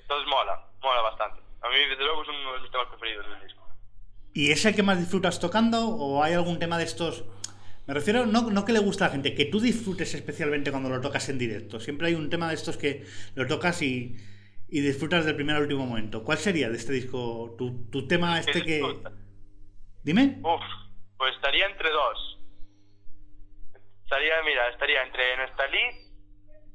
Entonces 0.00 0.28
mola, 0.28 0.60
mola 0.82 1.00
bastante. 1.02 1.40
A 1.62 1.68
mí, 1.68 1.76
desde 1.88 2.04
luego, 2.04 2.22
es 2.22 2.28
uno 2.28 2.52
de 2.52 2.60
mis 2.60 2.70
temas 2.70 2.88
preferidos 2.88 3.26
del 3.26 3.40
disco. 3.42 3.66
¿Y 4.34 4.50
es 4.52 4.64
el 4.66 4.74
que 4.74 4.82
más 4.82 4.98
disfrutas 4.98 5.40
tocando? 5.40 5.88
¿O 5.88 6.22
hay 6.22 6.34
algún 6.34 6.58
tema 6.58 6.76
de 6.76 6.84
estos.? 6.84 7.24
Me 7.86 7.94
refiero, 7.94 8.26
no, 8.26 8.42
no 8.42 8.64
que 8.66 8.72
le 8.72 8.80
gusta 8.80 9.06
a 9.06 9.08
la 9.08 9.12
gente, 9.12 9.34
que 9.34 9.46
tú 9.46 9.60
disfrutes 9.60 10.12
especialmente 10.14 10.70
cuando 10.70 10.90
lo 10.90 11.00
tocas 11.00 11.28
en 11.30 11.38
directo. 11.38 11.80
Siempre 11.80 12.08
hay 12.08 12.14
un 12.14 12.28
tema 12.28 12.48
de 12.48 12.54
estos 12.54 12.76
que 12.76 13.06
lo 13.34 13.46
tocas 13.46 13.80
y, 13.80 14.14
y 14.70 14.80
disfrutas 14.80 15.24
del 15.24 15.36
primer 15.36 15.56
al 15.56 15.62
último 15.62 15.86
momento. 15.86 16.22
¿Cuál 16.22 16.38
sería 16.38 16.68
de 16.68 16.76
este 16.76 16.92
disco 16.92 17.54
tu, 17.56 17.88
tu 17.90 18.06
tema 18.06 18.38
este 18.38 18.62
que. 18.62 18.82
Dime. 20.02 20.38
Uf, 20.42 20.62
pues 21.16 21.34
estaría 21.34 21.66
entre 21.66 21.90
dos. 21.90 22.38
Estaría, 24.04 24.42
mira, 24.44 24.68
estaría 24.68 25.02
entre 25.02 25.36
Nestalí, 25.36 25.80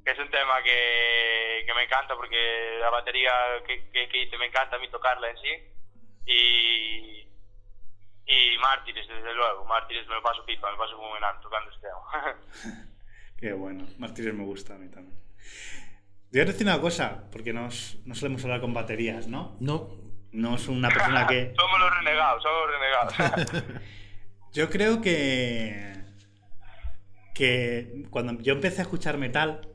que 0.05 0.11
es 0.11 0.19
un 0.19 0.29
tema 0.29 0.61
que, 0.63 1.63
que 1.65 1.73
me 1.73 1.83
encanta 1.83 2.15
porque 2.15 2.77
la 2.79 2.89
batería 2.89 3.31
que, 3.65 3.89
que, 3.89 4.09
que 4.09 4.23
hice 4.23 4.37
me 4.37 4.47
encanta 4.47 4.75
a 4.75 4.79
mí 4.79 4.87
tocarla 4.89 5.29
en 5.29 5.37
sí. 5.37 5.49
Y, 6.25 7.27
y 8.25 8.57
Mártires, 8.59 9.07
desde 9.07 9.33
luego. 9.33 9.65
Mártires 9.65 10.07
me 10.07 10.15
lo 10.15 10.21
paso 10.21 10.45
pipa, 10.45 10.67
me 10.67 10.73
lo 10.73 10.79
paso 10.79 10.95
como 10.95 11.17
enano 11.17 11.39
tocando 11.41 11.71
este 11.71 11.87
tema. 11.87 12.87
Qué 13.37 13.53
bueno. 13.53 13.85
Martínez 13.97 14.33
me 14.33 14.45
gusta 14.45 14.75
a 14.75 14.77
mí 14.77 14.89
también. 14.89 15.19
Voy 16.33 16.41
a 16.41 16.45
decir 16.45 16.65
una 16.65 16.81
cosa, 16.81 17.25
porque 17.31 17.53
nos, 17.53 17.99
no 18.05 18.15
solemos 18.15 18.43
hablar 18.43 18.59
con 18.59 18.73
baterías, 18.73 19.27
¿no? 19.27 19.55
no. 19.59 20.01
No 20.31 20.55
es 20.55 20.67
una 20.67 20.89
persona 20.89 21.27
que. 21.27 21.53
somos 21.59 21.79
los 21.79 21.95
renegados, 21.95 22.41
somos 22.41 22.59
los 22.65 23.21
renegados. 23.21 23.81
Yo 24.53 24.67
creo 24.71 24.99
que. 24.99 25.93
que 27.35 28.07
cuando 28.09 28.41
yo 28.41 28.53
empecé 28.53 28.81
a 28.81 28.83
escuchar 28.83 29.19
metal, 29.19 29.69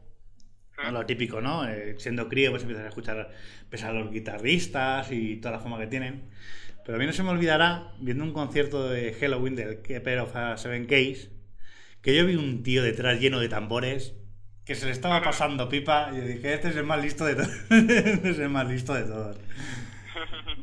¿no? 0.82 0.90
Lo 0.90 1.06
típico, 1.06 1.40
¿no? 1.40 1.64
Eh, 1.68 1.94
siendo 1.98 2.28
crío, 2.28 2.50
pues 2.50 2.62
empiezas 2.62 2.86
a 2.86 2.88
escuchar 2.88 3.30
pues, 3.70 3.84
a 3.84 3.92
los 3.92 4.10
guitarristas 4.10 5.12
y 5.12 5.36
toda 5.36 5.52
la 5.52 5.60
fama 5.60 5.78
que 5.78 5.86
tienen. 5.86 6.28
Pero 6.84 6.96
a 6.96 6.98
mí 6.98 7.06
no 7.06 7.12
se 7.12 7.22
me 7.22 7.30
olvidará, 7.30 7.92
viendo 8.00 8.24
un 8.24 8.32
concierto 8.32 8.88
de 8.88 9.12
Halloween 9.14 9.54
del 9.54 9.82
Keeper 9.82 10.18
of 10.18 10.34
a 10.34 10.56
Seven 10.56 10.86
Case, 10.86 11.30
que 12.02 12.16
yo 12.16 12.26
vi 12.26 12.34
un 12.34 12.64
tío 12.64 12.82
detrás 12.82 13.20
lleno 13.20 13.38
de 13.38 13.48
tambores 13.48 14.14
que 14.68 14.75
se 14.75 14.84
le 14.87 14.92
estaba 14.92 15.22
pasando 15.22 15.66
pipa 15.68 16.10
y 16.12 16.16
yo 16.18 16.22
dije, 16.25 16.52
este 16.52 16.68
es 16.68 16.76
el 16.76 16.84
más 16.84 17.00
listo 17.00 17.25
de 17.25 17.34
todos. 17.37 17.48
este 17.70 18.30
es 18.30 18.38
el 18.38 18.50
más 18.50 18.66
listo 18.68 18.92
de 18.94 19.02
todos. 19.04 19.37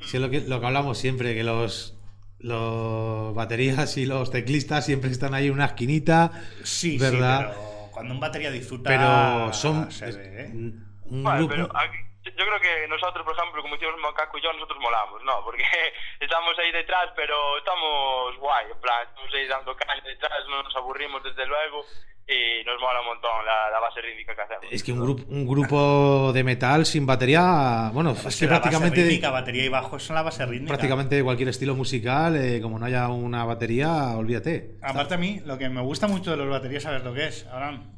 Sí, 0.02 0.18
es 0.18 0.22
lo 0.22 0.30
que, 0.30 0.42
lo 0.42 0.60
que 0.60 0.66
hablamos 0.68 1.00
siempre, 1.00 1.34
que 1.34 1.44
los, 1.44 1.98
los 2.38 3.34
baterías 3.34 3.98
y 3.98 4.06
los 4.06 4.30
teclistas 4.30 4.86
siempre 4.86 5.10
están 5.10 5.34
ahí 5.34 5.48
en 5.48 5.54
una 5.54 5.66
esquinita. 5.66 6.32
Sí, 6.64 7.00
¿verdad? 7.00 7.40
sí, 7.40 7.58
pero 7.58 7.90
cuando 7.92 8.14
un 8.14 8.20
batería 8.20 8.52
disfruta, 8.52 8.88
Pero 8.90 9.52
son 9.54 9.92
se 9.92 10.12
ve, 10.12 10.42
¿eh? 10.42 10.50
un 10.54 11.24
Vale, 11.24 11.40
grupo. 11.40 11.56
pero 11.56 11.70
aquí- 11.76 11.98
yo 12.26 12.46
creo 12.46 12.60
que 12.62 12.88
nosotros, 12.88 13.26
por 13.26 13.34
ejemplo, 13.36 13.62
como 13.64 13.76
hicimos 13.76 13.96
Macaco 14.02 14.38
y 14.38 14.42
yo, 14.44 14.54
nosotros 14.54 14.78
molamos, 14.80 15.24
¿no? 15.24 15.44
Porque 15.44 15.64
estamos 16.20 16.54
ahí 16.60 16.72
detrás, 16.72 17.10
pero 17.16 17.58
estamos 17.58 18.38
guay, 18.38 18.66
en 18.72 18.80
plan, 18.82 19.08
estamos 19.10 19.34
ahí 19.34 19.48
dando 19.48 19.76
caña 19.76 20.04
detrás, 20.06 20.38
no 20.50 20.62
nos 20.62 20.76
aburrimos 20.76 21.24
desde 21.24 21.46
luego 21.48 21.82
y 22.28 22.66
nos 22.66 22.82
mola 22.82 23.02
un 23.02 23.08
montón 23.08 23.46
la, 23.46 23.70
la 23.70 23.80
base 23.80 24.02
rítmica 24.02 24.36
que 24.36 24.42
hacemos. 24.42 24.66
Es 24.72 24.84
que 24.84 24.92
un 24.92 25.00
grupo, 25.00 25.24
un 25.30 25.48
grupo 25.48 26.32
de 26.34 26.44
metal 26.44 26.86
sin 26.86 27.06
batería, 27.06 27.92
bueno, 27.94 28.12
es 28.12 28.18
que 28.18 28.26
la 28.26 28.30
base 28.30 28.48
prácticamente, 28.48 29.04
rítmica, 29.04 29.30
batería 29.30 29.66
y 29.66 29.70
bajo 29.70 30.00
son 30.00 30.16
la 30.16 30.24
base 30.24 30.46
rítmica. 30.46 30.70
prácticamente 30.70 31.24
cualquier 31.24 31.50
estilo 31.50 31.76
musical, 31.76 32.36
eh, 32.36 32.60
como 32.62 32.80
no 32.80 32.86
haya 32.86 33.08
una 33.10 33.46
batería, 33.46 34.18
olvídate. 34.18 34.78
Aparte 34.82 35.14
a 35.14 35.18
mí, 35.18 35.42
lo 35.46 35.58
que 35.58 35.70
me 35.70 35.82
gusta 35.82 36.08
mucho 36.08 36.32
de 36.32 36.38
los 36.38 36.50
baterías, 36.50 36.84
¿sabes 36.84 37.04
lo 37.04 37.14
que 37.14 37.28
es, 37.28 37.46
Abraham? 37.48 37.92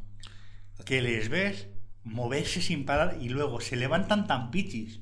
Que 0.85 1.01
les 1.01 1.29
ves 1.29 1.69
moverse 2.03 2.61
sin 2.61 2.85
parar 2.85 3.17
y 3.19 3.29
luego 3.29 3.61
se 3.61 3.75
levantan 3.77 4.27
tan 4.27 4.51
pichis. 4.51 5.01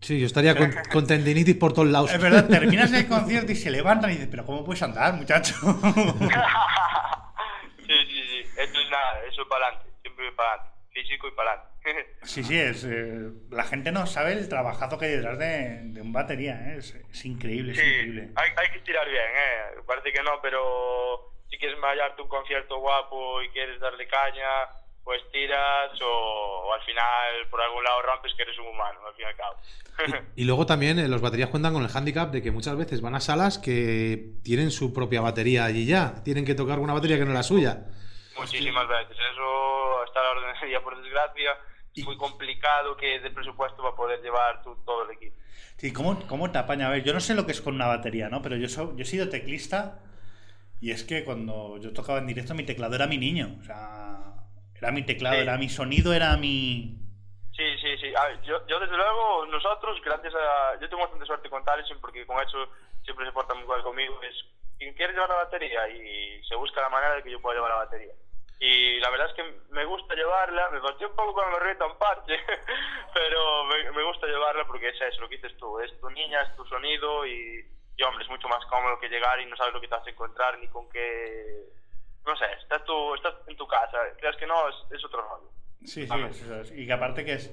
Sí, 0.00 0.20
yo 0.20 0.26
estaría 0.26 0.56
con, 0.56 0.72
con 0.92 1.06
tendinitis 1.06 1.54
por 1.56 1.72
todos 1.72 1.88
lados. 1.88 2.12
Es 2.12 2.20
verdad, 2.20 2.46
terminas 2.50 2.92
el 2.92 3.06
concierto 3.06 3.52
y 3.52 3.56
se 3.56 3.70
levantan 3.70 4.10
y 4.10 4.14
dices, 4.14 4.28
pero 4.30 4.44
¿cómo 4.44 4.64
puedes 4.64 4.82
andar, 4.82 5.14
muchacho? 5.14 5.54
eso 9.36 9.42
es 9.42 9.48
para 9.48 9.66
adelante, 9.66 9.90
siempre 10.00 10.32
para 10.32 10.50
adelante, 10.54 10.72
físico 10.92 11.28
y 11.28 11.30
para 11.32 11.52
adelante. 11.52 11.76
sí, 12.22 12.42
sí, 12.42 12.58
es, 12.58 12.84
eh, 12.84 13.28
la 13.50 13.64
gente 13.64 13.92
no 13.92 14.06
sabe 14.06 14.32
el 14.32 14.48
trabajazo 14.48 14.96
que 14.98 15.04
hay 15.06 15.10
detrás 15.12 15.38
de, 15.38 15.80
de 15.92 16.00
un 16.00 16.12
batería, 16.12 16.54
¿eh? 16.72 16.76
es, 16.78 16.94
es 16.94 17.24
increíble, 17.26 17.72
es 17.72 17.78
Sí, 17.78 17.84
increíble. 17.84 18.30
hay, 18.34 18.50
hay 18.56 18.70
que 18.72 18.78
estirar 18.78 19.06
bien, 19.08 19.22
¿eh? 19.22 19.80
Parece 19.86 20.10
que 20.12 20.22
no, 20.22 20.40
pero 20.40 21.32
si 21.50 21.58
quieres 21.58 21.78
hallarte 21.80 22.22
un 22.22 22.28
concierto 22.28 22.78
guapo 22.80 23.42
y 23.42 23.48
quieres 23.50 23.78
darle 23.78 24.08
caña, 24.08 24.48
pues 25.04 25.22
tiras 25.30 25.92
o, 26.02 26.64
o 26.66 26.72
al 26.74 26.82
final 26.82 27.46
por 27.50 27.60
algún 27.60 27.84
lado 27.84 28.02
rompes 28.02 28.32
que 28.34 28.42
eres 28.42 28.58
un 28.58 28.66
humano, 28.68 28.98
al 29.06 29.14
fin 29.14 29.26
y 29.26 29.28
al 29.28 29.36
cabo. 29.36 29.56
Y 30.34 30.44
luego 30.44 30.66
también 30.66 30.98
eh, 30.98 31.08
los 31.08 31.20
baterías 31.20 31.48
cuentan 31.50 31.72
con 31.72 31.84
el 31.84 31.90
handicap 31.94 32.30
de 32.32 32.42
que 32.42 32.50
muchas 32.50 32.76
veces 32.76 33.00
van 33.00 33.14
a 33.14 33.20
salas 33.20 33.58
que 33.58 34.32
tienen 34.42 34.70
su 34.72 34.92
propia 34.92 35.20
batería 35.20 35.64
allí 35.64 35.86
ya. 35.86 36.22
Tienen 36.24 36.44
que 36.44 36.54
tocar 36.56 36.80
una 36.80 36.92
batería 36.94 37.16
que 37.18 37.24
no 37.24 37.30
es 37.30 37.36
la 37.36 37.42
suya. 37.44 37.84
Muchísimas 38.38 38.88
veces. 38.88 39.16
Eso 39.32 40.04
está 40.04 40.20
a 40.20 40.24
la 40.24 40.30
orden 40.30 40.60
del 40.60 40.68
día, 40.70 40.82
por 40.82 41.00
desgracia. 41.02 41.56
Es 41.94 42.04
muy 42.04 42.16
complicado 42.18 42.96
que 42.96 43.20
de 43.20 43.30
presupuesto 43.30 43.82
va 43.82 43.90
a 43.90 43.96
poder 43.96 44.20
llevar 44.20 44.62
tú, 44.62 44.76
todo 44.84 45.04
el 45.04 45.12
equipo. 45.16 45.36
Sí, 45.78 45.92
¿cómo, 45.92 46.26
¿cómo 46.26 46.50
te 46.52 46.58
apaña? 46.58 46.88
A 46.88 46.90
ver, 46.90 47.02
yo 47.02 47.14
no 47.14 47.20
sé 47.20 47.34
lo 47.34 47.46
que 47.46 47.52
es 47.52 47.60
con 47.62 47.74
una 47.74 47.86
batería, 47.86 48.28
¿no? 48.28 48.42
Pero 48.42 48.56
yo, 48.56 48.68
so- 48.68 48.94
yo 48.96 49.02
he 49.02 49.06
sido 49.06 49.30
teclista 49.30 50.00
y 50.80 50.90
es 50.90 51.04
que 51.04 51.24
cuando 51.24 51.78
yo 51.78 51.94
tocaba 51.94 52.18
en 52.18 52.26
directo 52.26 52.54
mi 52.54 52.64
teclado 52.64 52.94
era 52.94 53.06
mi 53.06 53.16
niño. 53.16 53.56
O 53.60 53.64
sea, 53.64 54.18
era 54.74 54.90
mi 54.92 55.02
teclado, 55.04 55.36
Sí. 55.36 55.42
era 55.42 55.56
mi 55.56 55.68
sonido, 55.70 56.12
era 56.12 56.36
mi... 56.36 56.98
Sí, 57.56 57.64
sí, 57.80 57.96
sí. 57.98 58.12
A 58.14 58.26
ver, 58.28 58.42
yo, 58.42 58.66
yo 58.66 58.78
desde 58.78 58.94
luego, 58.96 59.46
nosotros, 59.46 59.98
gracias 60.04 60.34
a... 60.34 60.78
Yo 60.78 60.88
tengo 60.90 61.00
bastante 61.02 61.24
suerte 61.24 61.48
con 61.48 61.64
Taliesin 61.64 61.98
porque 62.02 62.26
con 62.26 62.38
eso 62.46 62.68
siempre 63.02 63.24
se 63.24 63.32
porta 63.32 63.54
muy 63.54 63.64
bien 63.64 63.82
conmigo. 63.82 64.20
Es 64.22 64.34
quien 64.76 64.92
quiere 64.92 65.14
llevar 65.14 65.30
la 65.30 65.36
batería 65.36 65.88
y 65.88 66.44
se 66.44 66.54
busca 66.56 66.82
la 66.82 66.90
manera 66.90 67.14
de 67.14 67.22
que 67.22 67.30
yo 67.30 67.40
pueda 67.40 67.56
llevar 67.56 67.70
la 67.70 67.84
batería. 67.84 68.12
Y 68.58 68.98
la 69.00 69.10
verdad 69.10 69.28
es 69.28 69.34
que 69.34 69.60
me 69.70 69.84
gusta 69.84 70.14
llevarla, 70.14 70.70
me 70.70 70.80
partió 70.80 71.08
un 71.10 71.14
poco 71.16 71.34
cuando 71.34 71.58
me 71.58 71.64
reta 71.64 71.84
un 71.86 71.98
parche, 71.98 72.38
pero 73.14 73.64
me, 73.64 73.90
me 73.92 74.02
gusta 74.04 74.26
llevarla 74.26 74.66
porque 74.66 74.88
es 74.88 75.00
eso, 75.00 75.20
lo 75.20 75.28
que 75.28 75.36
dices 75.36 75.56
tú, 75.58 75.78
es 75.80 75.98
tu 76.00 76.08
niña, 76.10 76.40
es 76.42 76.56
tu 76.56 76.64
sonido 76.66 77.26
y, 77.26 77.64
y 77.96 78.02
hombre, 78.02 78.24
es 78.24 78.30
mucho 78.30 78.48
más 78.48 78.64
cómodo 78.66 78.98
que 78.98 79.08
llegar 79.10 79.38
y 79.40 79.46
no 79.46 79.56
sabes 79.56 79.74
lo 79.74 79.80
que 79.80 79.88
te 79.88 79.94
vas 79.94 80.06
a 80.06 80.10
encontrar 80.10 80.58
ni 80.58 80.68
con 80.68 80.88
qué... 80.88 81.64
No 82.24 82.34
sé, 82.36 82.46
estás, 82.60 82.82
tú, 82.84 83.14
estás 83.14 83.34
en 83.46 83.56
tu 83.56 83.66
casa, 83.68 83.98
creas 84.18 84.36
que 84.36 84.46
no, 84.46 84.68
es, 84.68 84.74
es 84.90 85.04
otro 85.04 85.20
rollo. 85.22 85.50
Sí, 85.84 86.06
sí, 86.06 86.20
eso 86.30 86.60
es. 86.60 86.72
Y 86.72 86.86
que 86.86 86.92
aparte 86.92 87.24
que 87.24 87.34
es, 87.34 87.52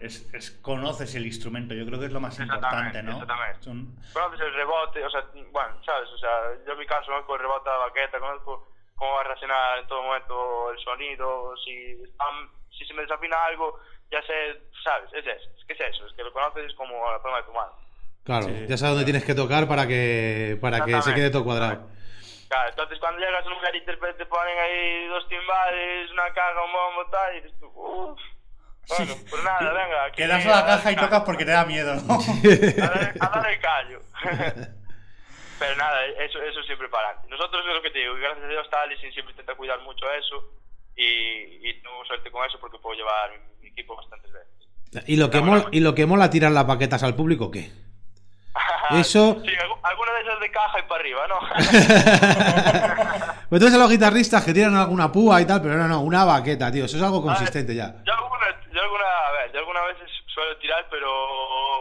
es, 0.00 0.34
es 0.34 0.50
conoces 0.50 1.14
el 1.14 1.24
instrumento, 1.26 1.72
yo 1.74 1.86
creo 1.86 1.98
que 2.00 2.06
es 2.06 2.12
lo 2.12 2.20
más 2.20 2.38
importante, 2.38 3.02
¿no? 3.02 3.12
exactamente. 3.12 3.60
Es 3.60 3.66
un- 3.68 3.96
conoces 4.12 4.40
el 4.40 4.52
rebote, 4.52 5.04
o 5.04 5.10
sea, 5.10 5.24
bueno, 5.52 5.82
sabes, 5.84 6.10
o 6.10 6.18
sea, 6.18 6.40
yo 6.66 6.72
en 6.72 6.78
mi 6.80 6.86
caso 6.86 7.06
conozco 7.06 7.34
el 7.36 7.40
rebote 7.42 7.70
de 7.70 7.76
la 7.76 7.82
baqueta, 7.86 8.18
conozco 8.18 8.68
cómo 9.00 9.14
va 9.14 9.20
a 9.22 9.24
reaccionar 9.24 9.78
en 9.78 9.86
todo 9.86 10.02
momento 10.02 10.70
el 10.72 10.78
sonido, 10.84 11.56
si, 11.64 11.72
están- 12.04 12.50
si 12.76 12.84
se 12.84 12.92
me 12.92 13.00
desafina 13.02 13.34
algo, 13.46 13.80
ya 14.10 14.20
sé, 14.22 14.60
sabes, 14.84 15.08
es 15.14 15.26
eso, 15.26 15.48
es 15.58 15.64
que 15.64 15.72
es 15.72 15.80
eso, 15.80 16.06
es 16.06 16.12
que 16.12 16.22
lo 16.22 16.30
conoces 16.34 16.74
como 16.74 17.10
la 17.10 17.20
palma 17.22 17.38
de 17.38 17.44
tu 17.44 17.52
mano. 17.52 17.72
Claro, 18.24 18.44
Sí. 18.44 18.66
ya 18.68 18.76
sabes 18.76 18.92
dónde 18.96 19.04
tienes 19.06 19.24
que 19.24 19.34
tocar 19.34 19.66
para 19.66 19.86
que, 19.86 20.58
para 20.60 20.84
que 20.84 21.00
se 21.00 21.14
quede 21.14 21.30
todo 21.30 21.44
cuadrado. 21.44 21.88
Claro, 22.48 22.68
entonces 22.68 22.98
cuando 22.98 23.20
llegas 23.20 23.42
a 23.42 23.48
un 23.48 23.54
lugar 23.54 23.74
y 23.74 23.84
te, 23.86 23.96
ponen 23.96 24.58
ahí 24.58 25.06
dos 25.06 25.26
timbales, 25.28 26.10
una 26.10 26.30
caja, 26.34 26.62
un 26.62 26.72
bombo, 26.72 27.10
tal, 27.10 27.36
y 27.36 27.40
dices 27.40 27.58
tú, 27.58 27.66
uff, 27.68 28.20
bueno, 28.88 29.14
pues 29.30 29.42
nada, 29.44 29.72
venga. 29.72 30.10
Quedas 30.12 30.44
a 30.44 30.48
la 30.60 30.66
caja 30.66 30.92
y 30.92 30.96
tocas 30.96 31.22
porque 31.22 31.44
te 31.46 31.52
da 31.52 31.64
miedo, 31.64 31.94
¿no? 31.94 32.14
a 32.14 32.90
dar, 32.90 33.14
a 33.18 33.28
dar 33.28 33.50
el 33.50 33.60
callo. 33.60 34.00
Pero 35.60 35.76
nada, 35.76 36.04
eso, 36.06 36.42
eso 36.42 36.62
siempre 36.64 36.88
para 36.88 37.08
adelante. 37.10 37.28
Nosotros 37.30 37.64
es 37.68 37.74
lo 37.74 37.82
que 37.82 37.90
te 37.90 37.98
digo, 38.00 38.14
gracias 38.14 38.44
a 38.44 38.48
Dios 38.48 38.70
Taliesin 38.70 39.12
siempre 39.12 39.32
intenta 39.32 39.54
cuidar 39.54 39.78
mucho 39.82 40.10
eso 40.12 40.42
y, 40.96 41.68
y 41.68 41.74
tengo 41.82 42.04
suerte 42.06 42.30
con 42.32 42.44
eso 42.44 42.58
porque 42.58 42.78
puedo 42.78 42.96
llevar 42.96 43.30
mi, 43.60 43.68
equipo 43.68 43.94
bastantes 43.94 44.32
veces. 44.32 45.04
¿Y 45.06 45.16
lo, 45.16 45.30
que 45.30 45.38
mola, 45.40 45.62
bueno. 45.62 45.68
¿Y 45.70 45.80
lo 45.80 45.94
que 45.94 46.06
mola 46.06 46.30
tirar 46.30 46.50
las 46.50 46.64
paquetas 46.64 47.02
al 47.04 47.14
público 47.14 47.48
qué? 47.50 47.70
Eso- 48.90 49.40
Sí, 49.44 49.52
algu- 49.54 49.78
alguna 49.84 50.12
de 50.14 50.20
esas 50.22 50.40
de 50.40 50.50
caja 50.50 50.78
y 50.80 50.82
para 50.82 51.00
arriba, 51.00 51.28
¿no? 51.28 51.38
Pues 53.50 53.60
tú 53.60 53.66
a 53.66 53.70
los 53.78 53.90
guitarristas 53.90 54.44
que 54.44 54.54
tiran 54.54 54.76
alguna 54.76 55.10
púa 55.10 55.40
y 55.40 55.44
tal, 55.46 55.60
pero 55.60 55.74
no, 55.74 55.88
no, 55.88 56.00
una 56.02 56.24
baqueta, 56.24 56.70
tío. 56.70 56.84
Eso 56.84 56.96
es 56.96 57.02
algo 57.02 57.20
consistente 57.22 57.74
ya. 57.74 57.96
Yo 58.06 58.12
alguna, 58.14 58.46
yo 58.72 58.80
alguna, 58.80 59.04
a 59.28 59.32
ver, 59.32 59.52
yo 59.52 59.58
alguna 59.58 59.82
veces 59.86 60.08
suelo 60.32 60.56
tirar, 60.58 60.86
pero 60.88 61.10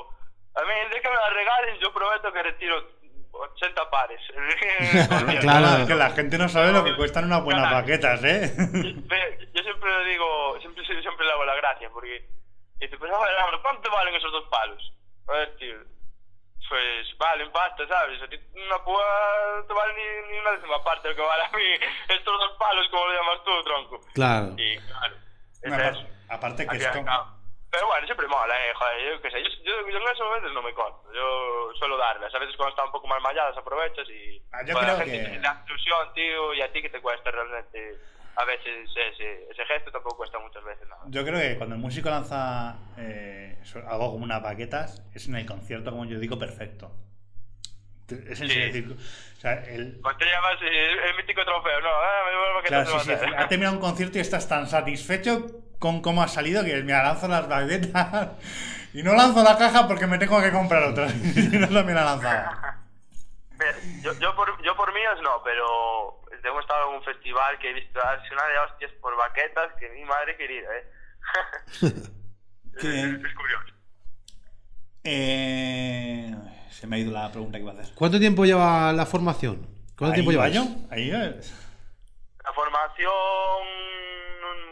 a 0.10 0.62
mí 0.66 0.74
el 0.84 0.90
día 0.90 1.00
que 1.02 1.10
me 1.10 1.16
la 1.16 1.30
regales 1.30 1.80
yo 1.80 1.94
prometo 1.94 2.34
que 2.34 2.42
retiro 2.44 2.76
80 3.40 3.90
pares. 3.90 4.22
Claro. 5.42 5.88
Que 5.88 5.96
la 5.96 6.10
gente 6.12 6.38
no 6.38 6.50
sabe 6.50 6.72
lo 6.72 6.84
que 6.84 6.96
cuestan 6.96 7.26
unas 7.26 7.44
buenas 7.44 7.68
Claro. 7.68 7.76
baquetas, 7.82 8.24
¿eh? 8.24 8.54
Yo 9.54 9.64
siempre 9.64 10.04
le 10.04 10.10
digo, 10.12 10.60
siempre, 10.60 10.86
siempre 10.86 11.26
le 11.26 11.32
hago 11.32 11.46
la 11.46 11.56
gracia, 11.56 11.90
porque 11.92 12.28
dice, 12.80 12.98
pues 12.98 13.12
a 13.12 13.20
ver, 13.20 13.36
Álvaro, 13.38 13.62
¿cuánto 13.62 13.90
valen 13.92 14.16
esos 14.16 14.32
dos 14.32 14.48
palos? 14.50 14.94
A 15.28 15.34
ver, 15.34 15.56
tío, 15.58 15.76
pues 16.70 17.18
valen 17.18 17.52
pasta, 17.52 17.88
¿sabes? 17.88 18.22
A 18.22 18.28
ti 18.28 18.38
una 18.54 18.78
púa 18.84 19.04
no 19.58 19.66
te 19.66 19.74
vale 19.74 19.94
ni, 19.96 20.32
ni 20.34 20.40
una 20.40 20.52
décima 20.52 20.84
parte 20.84 21.08
de 21.08 21.14
lo 21.14 21.22
que 21.22 21.28
vale 21.28 21.44
a 21.44 21.52
mí 21.58 21.86
estos 22.10 22.40
dos 22.40 22.52
palos, 22.60 22.88
como 22.92 23.06
lo 23.08 23.14
llamas 23.14 23.44
tú, 23.44 23.64
tronco. 23.64 24.00
Claro. 24.14 24.54
Y 24.58 24.78
claro, 24.78 25.16
es. 25.90 26.06
Aparte 26.30 26.68
que 26.68 26.78
esto... 26.78 27.04
Pero 27.72 27.86
bueno, 27.88 28.06
siempre 28.08 28.28
mola, 28.28 28.56
eh, 28.66 28.74
joder, 28.74 29.14
yo 29.16 29.22
qué 29.22 29.30
sé, 29.32 29.44
yo, 29.44 29.50
yo, 29.64 29.90
yo 29.90 29.98
en 29.98 30.04
esos 30.04 30.26
momentos 30.26 30.54
no 30.54 30.62
me 30.64 30.74
corto, 30.74 31.14
yo 31.14 31.72
suelo 31.78 31.98
darlas, 31.98 32.34
a 32.34 32.40
veces 32.40 32.56
cuando 32.58 32.72
están 32.72 32.88
un 32.88 32.92
poco 32.92 33.08
mal 33.08 33.22
malladas 33.22 33.56
aprovechas 33.58 34.10
y... 34.10 34.42
Ah, 34.52 34.62
yo 34.66 34.74
joder, 34.74 34.88
creo 34.88 34.98
la 34.98 35.04
gente 35.06 35.22
que- 35.30 35.30
le 35.36 35.40
da 35.40 35.64
ilusión, 35.68 36.14
tío, 36.16 36.54
y 36.56 36.62
a 36.62 36.72
ti 36.72 36.82
que 36.82 36.90
te 36.90 37.00
cuesta 37.02 37.30
realmente, 37.30 37.96
a 38.36 38.46
veces 38.46 38.90
ese, 38.90 39.50
ese 39.52 39.66
gesto 39.66 39.92
tampoco 39.92 40.18
cuesta 40.18 40.40
muchas 40.40 40.64
veces 40.64 40.88
nada. 40.88 41.02
Yo 41.10 41.24
creo 41.24 41.40
que 41.40 41.58
cuando 41.58 41.76
el 41.76 41.82
músico 41.82 42.10
lanza 42.10 42.76
eh, 42.98 43.62
algo 43.88 44.12
como 44.14 44.24
unas 44.24 44.42
baquetas, 44.42 45.06
es 45.14 45.28
en 45.28 45.36
el 45.36 45.46
concierto, 45.46 45.92
como 45.92 46.06
yo 46.06 46.18
digo, 46.20 46.40
perfecto. 46.40 46.92
Es 48.16 48.42
en 48.42 48.48
Sí. 48.48 48.54
serio 48.54 48.66
decir, 48.66 48.98
o 49.38 49.40
sea, 49.42 49.54
el, 49.66 50.00
Cuando 50.02 50.18
te 50.18 50.26
llamas 50.26 50.62
eh, 50.62 50.92
el 51.10 51.16
mítico 51.18 51.44
trofeo, 51.46 51.82
no, 51.82 51.90
ah, 51.90 52.22
me 52.30 52.38
vuelvo 52.38 52.60
a 52.60 52.64
claro, 52.64 53.00
sí, 53.00 53.10
sí, 53.12 53.12
ha 53.38 53.48
terminado 53.48 53.76
un 53.76 53.82
concierto 53.82 54.18
y 54.18 54.22
estás 54.22 54.48
tan 54.48 54.68
satisfecho 54.68 55.48
con 55.80 56.02
cómo 56.02 56.22
ha 56.22 56.28
salido 56.28 56.64
que 56.64 56.76
mira, 56.84 57.04
lanzo 57.04 57.28
las 57.28 57.48
baquetas 57.48 58.30
y 58.94 59.02
no 59.04 59.14
lanzo 59.14 59.44
la 59.44 59.58
caja 59.58 59.88
porque 59.88 60.08
me 60.08 60.18
tengo 60.18 60.42
que 60.42 60.52
comprar 60.52 60.84
otra. 60.84 61.08
Si 61.34 61.58
no 61.58 61.68
también 61.68 61.96
la 61.96 62.06
lanzaba. 62.06 62.76
Yo, 64.02 64.14
yo, 64.20 64.36
por, 64.36 64.62
yo 64.64 64.76
por 64.76 64.94
mías 64.94 65.18
no, 65.22 65.42
pero 65.44 66.22
hemos 66.44 66.62
estado 66.62 66.90
en 66.90 66.96
un 66.98 67.04
festival 67.04 67.60
que 67.60 67.70
he 67.70 67.74
visto 67.74 68.00
darse 68.00 68.34
una 68.34 68.46
de 68.48 68.58
hostias 68.60 68.92
por 69.02 69.16
baquetas 69.18 69.74
que 69.80 69.90
mi 69.90 70.06
madre 70.06 70.38
querida, 70.38 70.70
¿eh? 70.78 70.88
¿Qué? 72.80 72.88
es, 72.88 73.06
es 73.26 73.34
curioso. 73.36 73.74
Eh, 75.04 76.34
se 76.72 76.88
me 76.88 76.96
ha 76.96 77.00
ido 77.00 77.12
la 77.12 77.32
pregunta 77.32 77.58
que 77.58 77.64
iba 77.64 77.72
a 77.72 77.80
hacer. 77.80 77.94
¿Cuánto 77.96 78.20
tiempo 78.20 78.46
lleva 78.46 78.92
la 78.94 79.06
formación? 79.06 79.68
¿Cuánto 79.98 80.16
Ahí 80.16 80.24
tiempo 80.24 80.40
va 80.40 80.48
llevas? 80.50 80.70
yo, 80.70 80.76
ahí 80.92 81.12
es. 81.12 81.54
La 82.44 82.54
formación, 82.54 83.10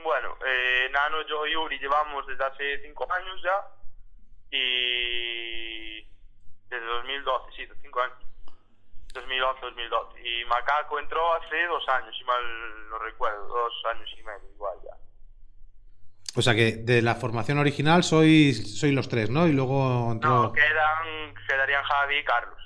bueno, 0.04 0.36
eh, 0.46 0.90
Nano, 0.92 1.22
yo 1.28 1.46
y 1.46 1.56
Uri 1.56 1.78
llevamos 1.80 2.26
desde 2.28 2.44
hace 2.46 2.82
cinco 2.84 3.08
años 3.12 3.42
ya 3.44 4.58
y 4.58 6.02
desde 6.70 6.86
2012, 6.86 7.56
sí, 7.56 7.68
cinco 7.82 8.02
años. 8.02 8.18
2011, 9.14 9.62
2012. 9.62 10.28
Y 10.28 10.46
Macaco 10.46 11.00
entró 11.00 11.34
hace 11.34 11.66
dos 11.66 11.88
años, 11.90 12.16
si 12.18 12.24
mal 12.24 12.90
no 12.90 13.00
recuerdo, 13.00 13.48
dos 13.48 13.74
años 13.94 14.10
y 14.18 14.24
medio, 14.24 14.50
igual 14.54 14.78
ya. 14.84 14.87
O 16.38 16.42
sea 16.44 16.54
que 16.54 16.74
de 16.74 17.02
la 17.02 17.16
formación 17.16 17.58
original 17.58 18.04
sois, 18.04 18.78
sois 18.80 18.94
los 18.94 19.10
tres, 19.10 19.32
¿no? 19.32 19.48
Y 19.48 19.54
luego 19.54 20.12
entró... 20.12 20.30
No, 20.30 20.54
quedan, 20.54 21.34
quedarían 21.48 21.84
Javi 21.84 22.18
y 22.18 22.24
Carlos, 22.24 22.60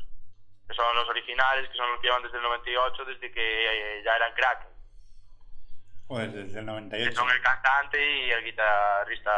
que 0.67 0.73
son 0.75 0.93
los 0.93 1.07
originales, 1.07 1.69
que 1.69 1.77
son 1.77 1.89
los 1.89 2.01
que 2.01 2.07
llevan 2.07 2.21
desde 2.21 2.35
el 2.35 2.43
98, 2.43 3.05
desde 3.05 3.31
que 3.31 3.39
eh, 3.39 4.01
ya 4.03 4.15
eran 4.17 4.33
crack. 4.33 4.67
Pues 6.07 6.33
desde 6.33 6.59
el 6.59 6.65
Que 6.65 6.71
98. 6.71 7.11
son 7.15 7.29
el 7.31 7.41
cantante 7.41 7.97
y 7.97 8.29
el 8.31 8.43
guitarrista, 8.43 9.31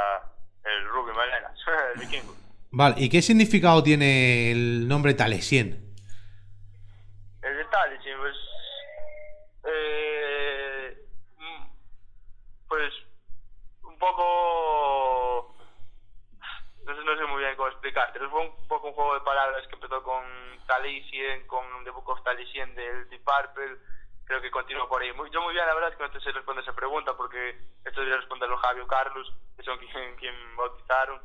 el 0.65 0.89
Rubio 0.89 1.13
Melenas, 1.13 1.53
el 1.93 1.99
vikingo. 1.99 2.35
Vale, 2.71 2.95
¿y 2.97 3.09
qué 3.09 3.21
significado 3.21 3.83
tiene 3.83 4.51
el 4.51 4.87
nombre 4.87 5.13
Talesien? 5.13 5.93
El 7.43 7.57
detalle, 7.57 7.97
sí, 8.03 8.09
pues. 8.17 8.35
Eh, 9.65 10.22
pero 18.23 18.31
fue 18.31 18.41
un 18.41 18.67
poco 18.69 18.87
un 18.87 18.93
juego 18.93 19.15
de 19.15 19.21
palabras 19.21 19.67
que 19.67 19.75
empezó 19.75 20.01
con 20.01 20.23
Talisien, 20.65 21.45
con 21.45 21.83
The 21.83 21.89
Book 21.89 22.07
of 22.07 22.23
Talisien 22.23 22.73
del 22.73 23.09
Deep 23.09 23.21
Purple. 23.21 23.77
Creo 24.25 24.39
que 24.41 24.49
continuó 24.49 24.87
por 24.87 25.01
ahí. 25.01 25.11
Muy- 25.11 25.29
yo 25.29 25.41
muy 25.41 25.53
bien, 25.53 25.65
la 25.65 25.73
verdad 25.73 25.89
es 25.91 25.97
que 25.97 26.03
no 26.03 26.09
te 26.11 26.21
sé 26.21 26.31
responder 26.31 26.63
esa 26.63 26.73
pregunta 26.73 27.17
porque 27.17 27.49
esto 27.83 27.99
debería 27.99 28.15
responderlo 28.21 28.55
Javier 28.59 28.87
Carlos, 28.87 29.29
que 29.57 29.63
son 29.63 29.77
quien, 29.77 30.15
quien 30.15 30.55
bautizaron. 30.55 31.21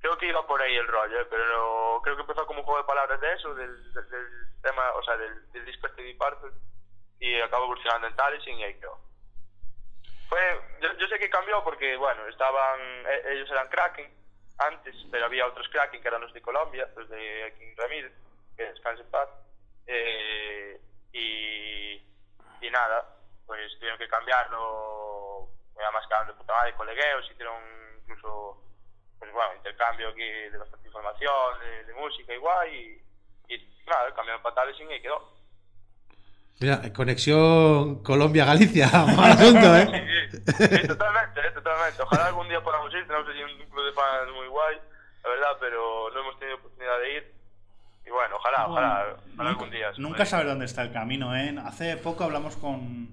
Creo 0.00 0.16
que 0.18 0.28
iba 0.28 0.46
por 0.46 0.62
ahí 0.62 0.76
el 0.76 0.86
rollo, 0.86 1.20
eh, 1.20 1.26
pero 1.28 2.00
creo 2.04 2.14
que 2.14 2.22
empezó 2.22 2.46
como 2.46 2.60
un 2.60 2.64
juego 2.64 2.80
de 2.80 2.86
palabras 2.86 3.20
de 3.20 3.32
eso, 3.32 3.52
del, 3.56 3.92
del, 3.92 4.08
del 4.08 4.60
tema, 4.62 4.92
o 4.92 5.02
sea, 5.02 5.16
del, 5.16 5.50
del 5.50 5.64
disco 5.64 5.88
este 5.88 6.02
de 6.02 6.08
Deep 6.14 6.18
Purple, 6.18 6.52
y 7.18 7.40
acabó 7.40 7.64
evolucionando 7.64 8.06
en 8.06 8.14
Talisien 8.14 8.56
y 8.60 8.62
ahí 8.62 8.74
quedó. 8.78 9.00
Fue, 10.28 10.60
yo, 10.80 10.92
yo 10.92 11.08
sé 11.08 11.18
que 11.18 11.28
cambió 11.28 11.64
porque, 11.64 11.96
bueno, 11.96 12.24
estaban, 12.28 12.78
e- 12.80 13.32
ellos 13.32 13.50
eran 13.50 13.66
Kraken 13.68 14.14
antes, 14.58 14.94
pero 15.10 15.26
había 15.26 15.46
otros 15.46 15.68
Kraken 15.68 16.00
que 16.00 16.08
eran 16.08 16.20
los 16.20 16.32
de 16.32 16.42
Colombia, 16.42 16.88
los 16.96 17.08
de 17.08 17.54
King 17.58 17.74
Ramírez, 17.76 18.12
que 18.56 18.64
descanse 18.64 19.02
en 19.02 19.10
paz. 19.10 19.28
Eh, 19.86 20.80
y, 21.12 22.02
nada, 22.70 23.06
pues 23.46 23.72
tuvieron 23.78 23.98
que 23.98 24.08
cambiarlo, 24.08 25.48
además 25.76 26.04
quedaron 26.08 26.26
de 26.26 26.34
puta 26.34 26.52
madre, 26.52 26.74
colegueos, 26.74 27.30
hicieron 27.30 27.62
incluso, 28.02 28.60
pues 29.18 29.32
bueno, 29.32 29.54
intercambio 29.54 30.08
aquí 30.08 30.22
de 30.22 30.58
bastante 30.58 30.86
información, 30.86 31.60
de, 31.86 31.94
música 31.94 32.34
igual, 32.34 32.68
y, 32.68 33.02
y 33.48 33.82
nada, 33.86 34.14
cambiaron 34.14 34.42
para 34.42 34.56
Talisien 34.56 34.90
y 34.92 35.00
quedó. 35.00 35.35
Mira, 36.60 36.92
conexión 36.92 38.02
Colombia-Galicia, 38.02 38.88
mal 39.16 39.32
asunto, 39.32 39.76
¿eh? 39.76 40.28
Sí, 40.30 40.38
sí, 40.46 40.64
sí, 40.80 40.86
totalmente, 40.88 41.40
eh, 41.40 41.50
totalmente. 41.54 42.02
Ojalá 42.02 42.26
algún 42.26 42.48
día 42.48 42.62
podamos 42.62 42.92
ir, 42.94 43.06
tenemos 43.06 43.28
allí 43.28 43.42
un 43.42 43.68
club 43.70 43.84
de 43.84 43.92
fans 43.92 44.32
muy 44.34 44.48
guay, 44.48 44.76
la 45.22 45.30
verdad, 45.30 45.48
pero 45.60 46.10
no 46.14 46.20
hemos 46.20 46.38
tenido 46.38 46.56
oportunidad 46.56 46.98
de 47.00 47.16
ir. 47.16 47.32
Y 48.06 48.10
bueno, 48.10 48.36
ojalá, 48.36 48.66
ojalá, 48.68 49.04
Bueno, 49.04 49.22
ojalá 49.34 49.50
algún 49.50 49.70
día. 49.70 49.86
Nunca 49.98 50.24
sabes 50.24 50.46
dónde 50.46 50.64
está 50.64 50.82
el 50.82 50.92
camino, 50.92 51.36
¿eh? 51.36 51.54
Hace 51.64 51.96
poco 51.98 52.24
hablamos 52.24 52.56
con, 52.56 53.08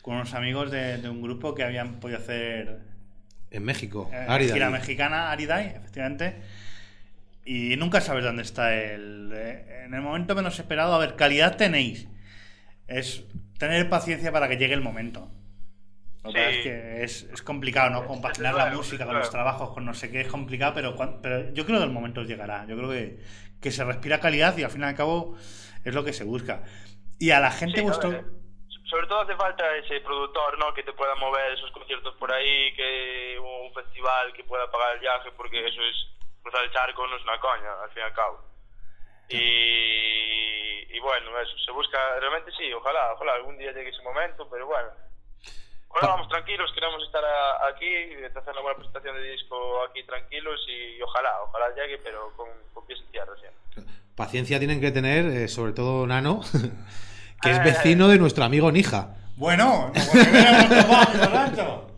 con 0.00 0.14
unos 0.14 0.32
amigos 0.34 0.70
de, 0.70 0.98
de 0.98 1.08
un 1.10 1.20
grupo 1.20 1.54
que 1.54 1.64
habían 1.64 2.00
podido 2.00 2.18
hacer 2.18 2.78
En 3.50 3.64
México, 3.64 4.08
eh, 4.12 4.24
Árida. 4.28 4.54
gira 4.54 4.70
mexicana, 4.70 5.30
Aridai, 5.32 5.66
efectivamente. 5.76 6.40
Y 7.44 7.76
nunca 7.76 8.00
sabes 8.00 8.24
dónde 8.24 8.42
está 8.42 8.72
el. 8.74 9.32
eh, 9.34 9.82
en 9.84 9.92
el 9.94 10.00
momento 10.00 10.34
menos 10.34 10.58
esperado, 10.58 10.94
a 10.94 10.98
ver, 10.98 11.16
calidad 11.16 11.56
tenéis. 11.56 12.06
Es 12.90 13.24
tener 13.58 13.88
paciencia 13.88 14.32
para 14.32 14.48
que 14.48 14.56
llegue 14.56 14.74
el 14.74 14.82
momento. 14.82 15.28
Lo 16.22 16.32
Sí. 16.32 16.38
es 16.38 16.62
que 16.62 17.02
es, 17.02 17.22
es 17.32 17.42
complicado, 17.42 17.88
¿no? 17.88 18.06
Compaginar 18.06 18.54
la 18.54 18.66
música 18.66 19.06
con 19.06 19.16
los 19.16 19.30
trabajos, 19.30 19.70
con 19.70 19.86
no 19.86 19.94
sé 19.94 20.10
qué, 20.10 20.20
es 20.20 20.28
complicado, 20.28 20.74
pero, 20.74 20.94
pero 21.22 21.50
yo 21.54 21.64
creo 21.64 21.78
que 21.78 21.84
el 21.84 21.90
momento 21.90 22.22
llegará. 22.24 22.66
Yo 22.66 22.76
creo 22.76 22.90
que, 22.90 23.20
que 23.60 23.70
se 23.70 23.84
respira 23.84 24.20
calidad 24.20 24.56
y 24.58 24.64
al 24.64 24.70
fin 24.70 24.82
y 24.82 24.84
al 24.84 24.94
cabo 24.94 25.36
es 25.84 25.94
lo 25.94 26.04
que 26.04 26.12
se 26.12 26.24
busca. 26.24 26.62
Y 27.18 27.30
a 27.30 27.40
la 27.40 27.50
gente 27.50 27.80
Sí, 27.80 27.86
ver, 27.86 28.24
sobre 28.84 29.06
todo 29.06 29.20
hace 29.20 29.36
falta 29.36 29.64
ese 29.76 30.00
productor, 30.00 30.58
¿no? 30.58 30.74
Que 30.74 30.82
te 30.82 30.92
pueda 30.92 31.14
mover 31.14 31.52
esos 31.52 31.70
conciertos 31.70 32.14
por 32.16 32.32
ahí, 32.32 32.74
que 32.74 33.38
un 33.38 33.72
festival 33.72 34.32
que 34.34 34.44
pueda 34.44 34.70
pagar 34.70 34.94
el 34.94 35.00
viaje, 35.00 35.30
porque 35.36 35.66
eso 35.66 35.80
es 35.80 35.96
cruzar 36.42 36.64
el 36.64 36.72
charco, 36.72 37.06
no 37.06 37.16
es 37.16 37.22
una 37.22 37.38
coña, 37.38 37.70
al 37.84 37.90
fin 37.90 38.02
y 38.02 38.06
al 38.06 38.14
cabo. 38.14 38.49
Y, 39.30 40.96
y 40.96 40.98
bueno, 41.00 41.38
eso, 41.40 41.56
se 41.64 41.70
busca, 41.72 41.98
realmente 42.20 42.50
sí, 42.58 42.72
ojalá, 42.72 43.12
ojalá 43.14 43.34
algún 43.34 43.56
día 43.58 43.72
llegue 43.72 43.90
ese 43.90 44.02
momento, 44.02 44.48
pero 44.50 44.66
bueno. 44.66 44.88
Ahora 45.92 46.08
vamos 46.08 46.28
tranquilos, 46.28 46.70
queremos 46.72 47.02
estar 47.02 47.24
a- 47.24 47.66
aquí, 47.68 47.86
hacer 48.24 48.52
una 48.52 48.60
buena 48.60 48.76
presentación 48.76 49.16
de 49.16 49.22
disco 49.32 49.82
aquí 49.84 50.04
tranquilos 50.04 50.60
y 50.68 51.02
ojalá, 51.02 51.42
ojalá 51.42 51.66
llegue, 51.74 51.98
pero 51.98 52.32
con, 52.36 52.48
con 52.72 52.86
pies 52.86 53.00
en 53.00 53.10
tierra 53.10 53.32
siempre. 53.40 53.92
Paciencia 54.16 54.58
tienen 54.58 54.80
que 54.80 54.92
tener, 54.92 55.24
eh, 55.26 55.48
sobre 55.48 55.72
todo 55.72 56.06
Nano, 56.06 56.42
que 57.42 57.50
es 57.50 57.58
Eh. 57.58 57.62
vecino 57.64 58.06
de 58.08 58.18
nuestro 58.18 58.44
amigo 58.44 58.70
Nija. 58.70 59.16
Bueno. 59.36 59.90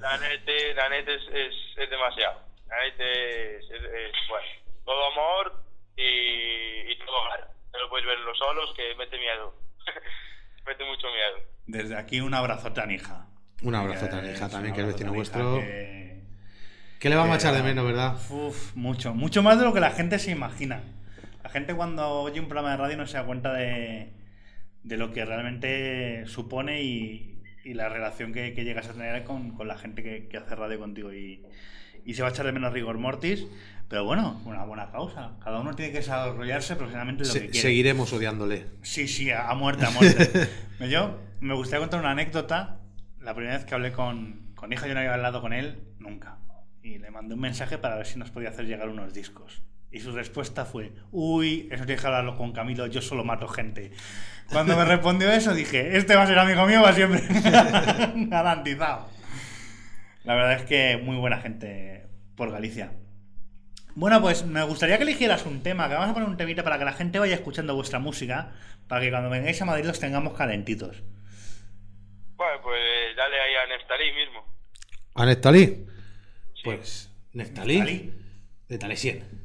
La 0.00 0.16
nete, 0.20 0.74
la 0.74 0.88
nete 0.88 1.14
es, 1.14 1.22
es, 1.32 1.54
es 1.76 1.90
demasiado. 1.90 2.40
La 2.68 2.84
es- 2.86 3.70
es, 3.70 4.12
bueno, 4.28 4.46
todo 4.84 5.06
amor 5.12 5.61
y, 6.02 6.92
y 6.92 6.98
todo 6.98 7.24
mal. 7.28 7.40
No 7.72 7.78
lo 7.80 7.88
puedes 7.88 8.06
ver 8.06 8.18
en 8.18 8.24
los 8.24 8.36
solos 8.38 8.72
que 8.76 8.94
mete 8.96 9.18
miedo. 9.18 9.54
mete 10.66 10.84
mucho 10.84 11.06
miedo. 11.08 11.46
Desde 11.66 11.96
aquí 11.96 12.20
un 12.20 12.34
abrazote 12.34 12.80
a 12.80 12.86
Nija. 12.86 13.26
Un 13.62 13.74
abrazo 13.74 14.06
a 14.06 14.20
Nija 14.22 14.46
es 14.46 14.50
también, 14.52 14.74
que 14.74 14.80
es 14.80 14.84
abrazo 14.84 14.92
vecino 14.98 15.12
vuestro. 15.14 15.58
que- 15.60 16.02
¿Qué 16.98 17.08
le 17.08 17.16
vamos 17.16 17.34
a 17.34 17.36
echar 17.38 17.54
de 17.54 17.62
menos, 17.64 17.84
verdad? 17.84 18.16
Uf, 18.30 18.76
mucho, 18.76 19.12
mucho 19.12 19.42
más 19.42 19.58
de 19.58 19.64
lo 19.64 19.74
que 19.74 19.80
la 19.80 19.90
gente 19.90 20.20
se 20.20 20.30
imagina. 20.30 20.84
La 21.42 21.50
gente 21.50 21.74
cuando 21.74 22.08
oye 22.20 22.38
un 22.38 22.46
programa 22.46 22.70
de 22.72 22.76
radio 22.76 22.96
no 22.96 23.06
se 23.08 23.16
da 23.16 23.24
cuenta 23.26 23.52
de, 23.52 24.12
de 24.84 24.96
lo 24.96 25.12
que 25.12 25.24
realmente 25.24 26.24
supone 26.28 26.82
y, 26.82 27.42
y 27.64 27.74
la 27.74 27.88
relación 27.88 28.32
que, 28.32 28.54
que 28.54 28.62
llegas 28.62 28.88
a 28.88 28.92
tener 28.92 29.24
con, 29.24 29.56
con 29.56 29.66
la 29.66 29.76
gente 29.76 30.04
que, 30.04 30.28
que 30.28 30.36
hace 30.36 30.54
radio 30.54 30.78
contigo. 30.78 31.12
Y, 31.12 31.44
y 32.04 32.14
se 32.14 32.22
va 32.22 32.28
a 32.28 32.30
echar 32.30 32.46
de 32.46 32.52
menos 32.52 32.72
rigor 32.72 32.98
mortis, 32.98 33.44
pero 33.88 34.04
bueno, 34.04 34.40
una 34.44 34.64
buena 34.64 34.90
causa. 34.90 35.32
Cada 35.44 35.60
uno 35.60 35.74
tiene 35.74 35.92
que 35.92 35.98
desarrollarse 35.98 36.76
profesionalmente 36.76 37.22
en 37.24 37.28
lo 37.28 37.32
Se- 37.34 37.40
que 37.42 37.48
quiere. 37.50 37.68
seguiremos 37.68 38.12
odiándole. 38.12 38.66
Sí, 38.82 39.06
sí, 39.08 39.30
a 39.30 39.52
muerte, 39.54 39.84
a 39.86 39.90
muerte. 39.90 40.48
Yo 40.90 41.18
me 41.40 41.54
gustaría 41.54 41.80
contar 41.80 42.00
una 42.00 42.10
anécdota. 42.12 42.78
La 43.20 43.34
primera 43.34 43.56
vez 43.56 43.64
que 43.66 43.74
hablé 43.74 43.92
con, 43.92 44.52
con 44.56 44.72
hija, 44.72 44.88
yo 44.88 44.94
no 44.94 45.00
había 45.00 45.14
hablado 45.14 45.40
con 45.40 45.52
él 45.52 45.78
nunca. 46.00 46.38
Y 46.82 46.98
le 46.98 47.10
mandé 47.12 47.34
un 47.34 47.40
mensaje 47.40 47.78
para 47.78 47.94
ver 47.96 48.06
si 48.06 48.18
nos 48.18 48.30
podía 48.30 48.48
hacer 48.48 48.64
llegar 48.66 48.88
unos 48.88 49.14
discos. 49.14 49.62
Y 49.92 50.00
su 50.00 50.10
respuesta 50.10 50.64
fue, 50.64 50.92
uy, 51.12 51.68
eso 51.70 51.84
tienes 51.84 52.00
que 52.00 52.06
hablarlo 52.06 52.36
con 52.36 52.50
Camilo, 52.52 52.86
yo 52.88 53.00
solo 53.02 53.22
mato 53.24 53.46
gente. 53.46 53.92
Cuando 54.50 54.76
me 54.76 54.84
respondió 54.86 55.30
eso 55.30 55.54
dije, 55.54 55.96
este 55.98 56.16
va 56.16 56.22
a 56.22 56.26
ser 56.26 56.38
amigo 56.38 56.66
mío 56.66 56.82
va 56.82 56.92
siempre. 56.94 57.22
Garantizado. 58.26 59.08
La 60.24 60.34
verdad 60.34 60.54
es 60.54 60.62
que 60.62 60.96
muy 60.98 61.16
buena 61.16 61.40
gente 61.40 62.06
por 62.36 62.50
Galicia. 62.50 62.92
Bueno, 63.94 64.20
pues 64.22 64.46
me 64.46 64.62
gustaría 64.62 64.96
que 64.96 65.02
eligieras 65.02 65.44
un 65.44 65.62
tema, 65.62 65.88
que 65.88 65.94
vamos 65.94 66.10
a 66.10 66.14
poner 66.14 66.28
un 66.28 66.36
temita 66.36 66.62
para 66.62 66.78
que 66.78 66.84
la 66.84 66.92
gente 66.92 67.18
vaya 67.18 67.34
escuchando 67.34 67.74
vuestra 67.74 67.98
música, 67.98 68.52
para 68.88 69.02
que 69.02 69.10
cuando 69.10 69.28
vengáis 69.28 69.60
a 69.60 69.66
Madrid 69.66 69.84
los 69.84 70.00
tengamos 70.00 70.32
calentitos. 70.34 71.02
Bueno, 72.36 72.60
pues 72.62 72.80
dale 73.16 73.40
ahí 73.40 73.54
a 73.54 73.66
Neftalí 73.66 74.12
mismo. 74.12 74.44
¿A 75.14 75.26
Neftalí? 75.26 75.86
Sí. 76.54 76.62
Pues 76.64 77.10
Neftalí, 77.32 77.78
Neftalí. 77.78 78.14
de 78.68 78.78
Talesien. 78.78 79.41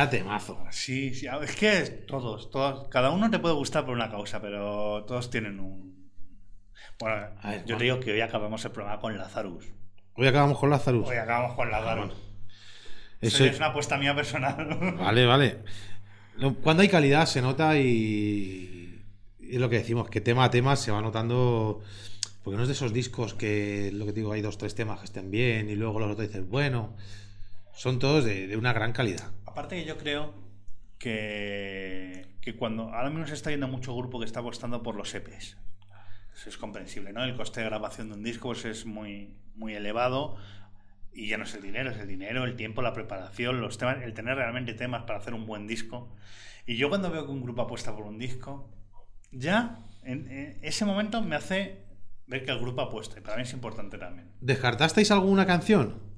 Vaya 0.00 0.10
temazo. 0.10 0.58
Sí, 0.70 1.12
sí, 1.14 1.26
es 1.42 1.56
que 1.56 1.80
todos, 2.06 2.50
todos, 2.50 2.88
cada 2.88 3.10
uno 3.10 3.30
te 3.30 3.38
puede 3.38 3.54
gustar 3.54 3.84
por 3.84 3.94
una 3.94 4.10
causa, 4.10 4.40
pero 4.40 5.04
todos 5.04 5.28
tienen 5.28 5.60
un... 5.60 6.10
Bueno, 6.98 7.28
ver, 7.44 7.64
yo 7.66 7.76
te 7.76 7.84
digo 7.84 8.00
que 8.00 8.12
hoy 8.12 8.20
acabamos 8.22 8.64
el 8.64 8.70
programa 8.70 8.98
con 9.00 9.18
Lazarus. 9.18 9.66
Hoy 10.14 10.26
acabamos 10.26 10.58
con 10.58 10.70
Lazarus. 10.70 11.06
Hoy 11.06 11.16
acabamos 11.16 11.54
con 11.54 11.70
Lazarus. 11.70 12.14
Eso 13.20 13.44
es 13.44 13.58
una 13.58 13.66
apuesta 13.66 13.98
mía 13.98 14.14
personal. 14.14 14.96
Vale, 14.98 15.26
vale. 15.26 15.58
Cuando 16.62 16.82
hay 16.82 16.88
calidad 16.88 17.26
se 17.26 17.42
nota 17.42 17.78
y, 17.78 19.04
y 19.38 19.54
es 19.54 19.60
lo 19.60 19.68
que 19.68 19.76
decimos, 19.76 20.08
que 20.08 20.22
tema 20.22 20.44
a 20.44 20.50
tema 20.50 20.76
se 20.76 20.90
va 20.90 21.02
notando, 21.02 21.82
porque 22.42 22.56
no 22.56 22.62
es 22.62 22.68
de 22.68 22.72
esos 22.72 22.94
discos 22.94 23.34
que, 23.34 23.90
lo 23.92 24.06
que 24.06 24.12
te 24.12 24.20
digo, 24.20 24.32
hay 24.32 24.40
dos, 24.40 24.56
tres 24.56 24.74
temas 24.74 25.00
que 25.00 25.04
estén 25.04 25.30
bien 25.30 25.68
y 25.68 25.74
luego 25.74 26.00
los 26.00 26.10
otros 26.12 26.28
dices, 26.28 26.48
bueno, 26.48 26.96
son 27.80 27.98
todos 27.98 28.26
de, 28.26 28.46
de 28.46 28.58
una 28.58 28.74
gran 28.74 28.92
calidad. 28.92 29.32
Aparte 29.46 29.76
que 29.76 29.86
yo 29.86 29.96
creo 29.96 30.34
que, 30.98 32.36
que 32.42 32.54
cuando 32.54 32.92
ahora 32.92 33.08
mismo 33.08 33.26
se 33.26 33.32
está 33.32 33.48
viendo 33.48 33.68
mucho 33.68 33.96
grupo 33.96 34.20
que 34.20 34.26
está 34.26 34.40
apostando 34.40 34.82
por 34.82 34.96
los 34.96 35.14
EPs. 35.14 35.56
Eso 36.34 36.48
es 36.50 36.58
comprensible, 36.58 37.14
¿no? 37.14 37.24
El 37.24 37.34
coste 37.34 37.60
de 37.60 37.66
grabación 37.70 38.10
de 38.10 38.16
un 38.16 38.22
disco 38.22 38.48
pues, 38.48 38.66
es 38.66 38.84
muy, 38.84 39.34
muy 39.54 39.72
elevado 39.72 40.36
y 41.10 41.28
ya 41.28 41.38
no 41.38 41.44
es 41.44 41.54
el 41.54 41.62
dinero, 41.62 41.90
es 41.90 41.96
el 41.96 42.06
dinero, 42.06 42.44
el 42.44 42.54
tiempo, 42.54 42.82
la 42.82 42.92
preparación, 42.92 43.62
los 43.62 43.78
temas, 43.78 44.02
el 44.02 44.12
tener 44.12 44.36
realmente 44.36 44.74
temas 44.74 45.04
para 45.04 45.18
hacer 45.18 45.32
un 45.32 45.46
buen 45.46 45.66
disco. 45.66 46.14
Y 46.66 46.76
yo 46.76 46.90
cuando 46.90 47.10
veo 47.10 47.24
que 47.24 47.32
un 47.32 47.40
grupo 47.40 47.62
apuesta 47.62 47.96
por 47.96 48.04
un 48.04 48.18
disco, 48.18 48.70
ya 49.32 49.78
en, 50.02 50.30
en 50.30 50.58
ese 50.60 50.84
momento 50.84 51.22
me 51.22 51.34
hace 51.34 51.86
ver 52.26 52.44
que 52.44 52.50
el 52.50 52.60
grupo 52.60 52.82
apuesta 52.82 53.18
y 53.18 53.22
para 53.22 53.36
mí 53.38 53.44
es 53.44 53.54
importante 53.54 53.96
también. 53.96 54.32
¿Descartasteis 54.42 55.10
alguna 55.10 55.46
canción? 55.46 56.09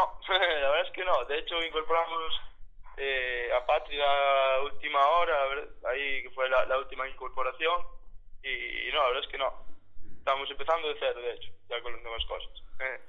No, 0.00 0.18
la 0.38 0.70
verdad 0.70 0.86
es 0.86 0.92
que 0.92 1.04
no. 1.04 1.24
De 1.26 1.38
hecho, 1.38 1.62
incorporamos 1.62 2.40
eh, 2.96 3.50
a 3.54 3.66
Patria 3.66 4.04
a 4.56 4.62
última 4.62 5.06
hora, 5.06 5.36
ahí 5.90 6.22
que 6.22 6.30
fue 6.30 6.48
la, 6.48 6.64
la 6.66 6.78
última 6.78 7.08
incorporación. 7.08 7.84
Y, 8.42 8.88
y 8.88 8.92
no, 8.92 8.98
la 9.02 9.06
verdad 9.08 9.24
es 9.24 9.30
que 9.30 9.38
no. 9.38 9.52
Estamos 10.18 10.50
empezando 10.50 10.88
de 10.88 10.96
cero, 10.98 11.20
de 11.20 11.32
hecho, 11.32 11.50
ya 11.68 11.80
con 11.82 11.92
las 11.92 12.02
nuevas 12.02 12.24
cosas. 12.26 12.50
Eh. 12.80 13.00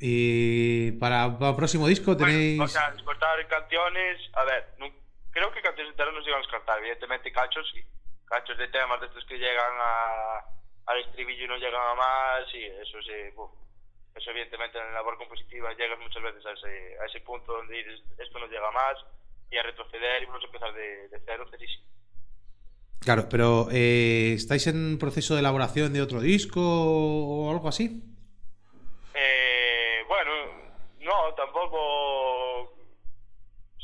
Y 0.00 0.92
para, 0.92 1.36
para 1.38 1.50
el 1.50 1.56
próximo 1.56 1.86
disco 1.88 2.16
tenéis... 2.16 2.56
Bueno, 2.56 2.64
o 2.64 2.68
sea, 2.68 2.90
descartar 2.92 3.46
canciones, 3.48 4.30
a 4.34 4.44
ver, 4.44 4.68
no- 4.78 4.92
creo 5.30 5.50
que 5.52 5.60
canciones 5.60 5.90
enteras 5.92 6.14
no 6.14 6.22
se 6.22 6.28
iban 6.28 6.38
a 6.38 6.42
descartar, 6.42 6.78
evidentemente 6.78 7.32
cachos 7.32 7.68
sí, 7.74 7.82
cachos 8.26 8.56
de 8.58 8.68
temas 8.68 9.00
de 9.00 9.06
estos 9.06 9.24
que 9.24 9.38
llegan 9.38 9.72
a, 9.80 10.44
al 10.86 10.98
estribillo 11.00 11.44
y 11.44 11.48
no 11.48 11.56
llegan 11.56 11.82
a 11.82 11.94
más, 11.94 12.48
sí, 12.52 12.64
eso 12.64 13.02
sí, 13.02 13.30
buf. 13.34 13.50
Eso 14.18 14.30
evidentemente 14.30 14.78
en 14.78 14.84
la 14.86 14.92
labor 14.92 15.16
compositiva 15.16 15.72
llegas 15.74 15.98
muchas 15.98 16.22
veces 16.22 16.44
a 16.46 16.52
ese, 16.52 16.98
a 17.00 17.06
ese 17.06 17.20
punto 17.20 17.52
donde 17.52 17.76
dices 17.76 18.02
esto 18.18 18.38
no 18.38 18.46
llega 18.46 18.70
más 18.70 18.96
y 19.50 19.56
a 19.56 19.62
retroceder 19.62 20.22
y 20.22 20.26
vamos 20.26 20.42
a 20.42 20.46
empezar 20.46 20.74
de, 20.74 21.08
de 21.08 21.20
cero, 21.24 21.46
cerísimo. 21.50 21.84
Claro, 23.00 23.28
pero 23.30 23.68
eh, 23.70 24.32
¿estáis 24.34 24.66
en 24.66 24.98
proceso 24.98 25.34
de 25.34 25.40
elaboración 25.40 25.92
de 25.92 26.02
otro 26.02 26.20
disco 26.20 26.60
o 26.60 27.50
algo 27.50 27.68
así? 27.68 28.02
Eh, 29.14 30.04
bueno, 30.06 30.32
no, 31.00 31.34
tampoco 31.34 32.74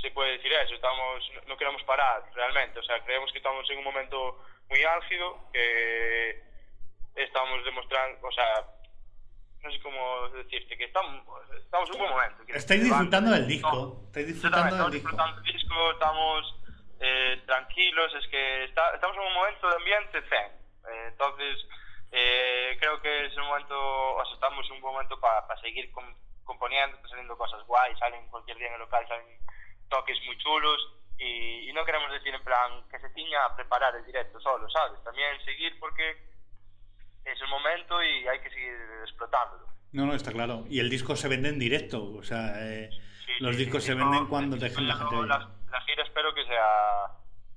se 0.01 0.11
puede 0.11 0.33
decir 0.33 0.53
eso. 0.53 0.75
Estamos, 0.75 1.31
no 1.47 1.57
queremos 1.57 1.83
parar 1.85 2.23
realmente. 2.35 2.79
O 2.81 2.83
sea, 2.83 3.03
creemos 3.05 3.33
que 3.33 3.39
estamos 3.39 3.69
en 3.71 3.79
un 3.79 3.85
momento 3.85 4.43
muy 4.69 4.83
álgido, 4.83 5.49
que 5.53 6.43
estamos 7.15 7.65
demostrando, 7.65 8.27
o 8.27 8.33
sea, 8.33 8.67
no 9.65 9.71
sé 9.73 9.81
cómo 9.81 10.29
decirte, 10.29 10.77
que 10.77 10.85
estamos, 10.85 11.25
estamos 11.59 11.89
en 11.89 11.95
un 11.95 12.01
buen 12.01 12.11
momento. 12.13 12.43
Estáis 12.49 12.85
disfrutando 12.85 13.31
del 13.31 13.47
disco, 13.47 14.03
estáis 14.07 14.27
disfrutando 14.29 14.77
del 14.77 14.91
disco. 14.93 15.11
estamos 15.11 15.43
disfrutando 15.43 15.43
del 15.43 15.53
disco, 15.53 15.91
estamos 15.93 16.55
eh, 17.01 17.43
tranquilos, 17.47 18.15
es 18.15 18.29
que 18.29 18.65
está- 18.65 18.95
estamos 18.95 19.17
en 19.17 19.23
un 19.25 19.35
momento 19.35 19.69
de 19.69 19.77
ambiente 19.77 20.23
zen. 20.29 20.53
Eh, 20.93 21.07
entonces, 21.09 21.67
eh, 22.13 22.77
creo 22.79 23.01
que 23.03 23.27
es 23.27 23.37
un 23.37 23.47
momento, 23.47 23.77
o 24.15 24.25
sea, 24.25 24.35
estamos 24.35 24.67
en 24.71 24.77
un 24.77 24.81
momento 24.83 25.19
para 25.21 25.57
seguir 25.61 25.91
com- 25.93 26.15
componiendo, 26.45 26.97
saliendo 27.09 27.37
cosas 27.37 27.65
guay, 27.67 27.95
salen 27.97 28.29
cualquier 28.29 28.59
día 28.59 28.69
en 28.69 28.75
el 28.75 28.81
local, 28.81 29.05
salen 29.09 29.27
toques 29.89 30.19
muy 30.27 30.37
chulos 30.39 30.79
y, 31.19 31.69
y 31.71 31.73
no 31.73 31.85
queremos 31.85 32.11
decir 32.13 32.35
en 32.35 32.43
plan 32.45 32.87
que 32.91 32.99
se 33.01 33.09
tiña 33.11 33.45
a 33.47 33.57
preparar 33.57 33.95
el 33.97 34.05
directo 34.05 34.39
solo, 34.41 34.69
¿sabes? 34.71 35.03
También 35.05 35.43
seguir 35.45 35.79
porque 35.81 36.34
es 37.25 37.41
el 37.41 37.49
momento 37.49 38.03
y 38.03 38.27
hay 38.29 38.41
que 38.41 38.51
seguir 38.51 38.75
explotándolo. 39.03 39.67
No, 39.93 40.07
no, 40.07 40.15
está 40.15 40.33
claro. 40.33 40.65
Y 40.69 40.81
el 40.81 40.91
disco 40.91 41.17
se 41.17 41.29
vende 41.29 41.49
en 41.49 41.59
directo. 41.59 42.15
O 42.15 42.23
sea, 42.23 42.55
eh, 42.59 42.91
Sí, 43.27 43.33
los 43.41 43.57
sí, 43.57 43.65
discos 43.65 43.83
sí, 43.83 43.89
se 43.89 43.95
venden 43.95 44.25
no, 44.25 44.29
cuando 44.29 44.57
te 44.59 44.69
la 44.69 44.97
gente. 44.97 45.27
La, 45.27 45.49
la 45.71 45.81
gira 45.83 46.03
espero 46.05 46.35
que 46.35 46.45
sea 46.45 47.07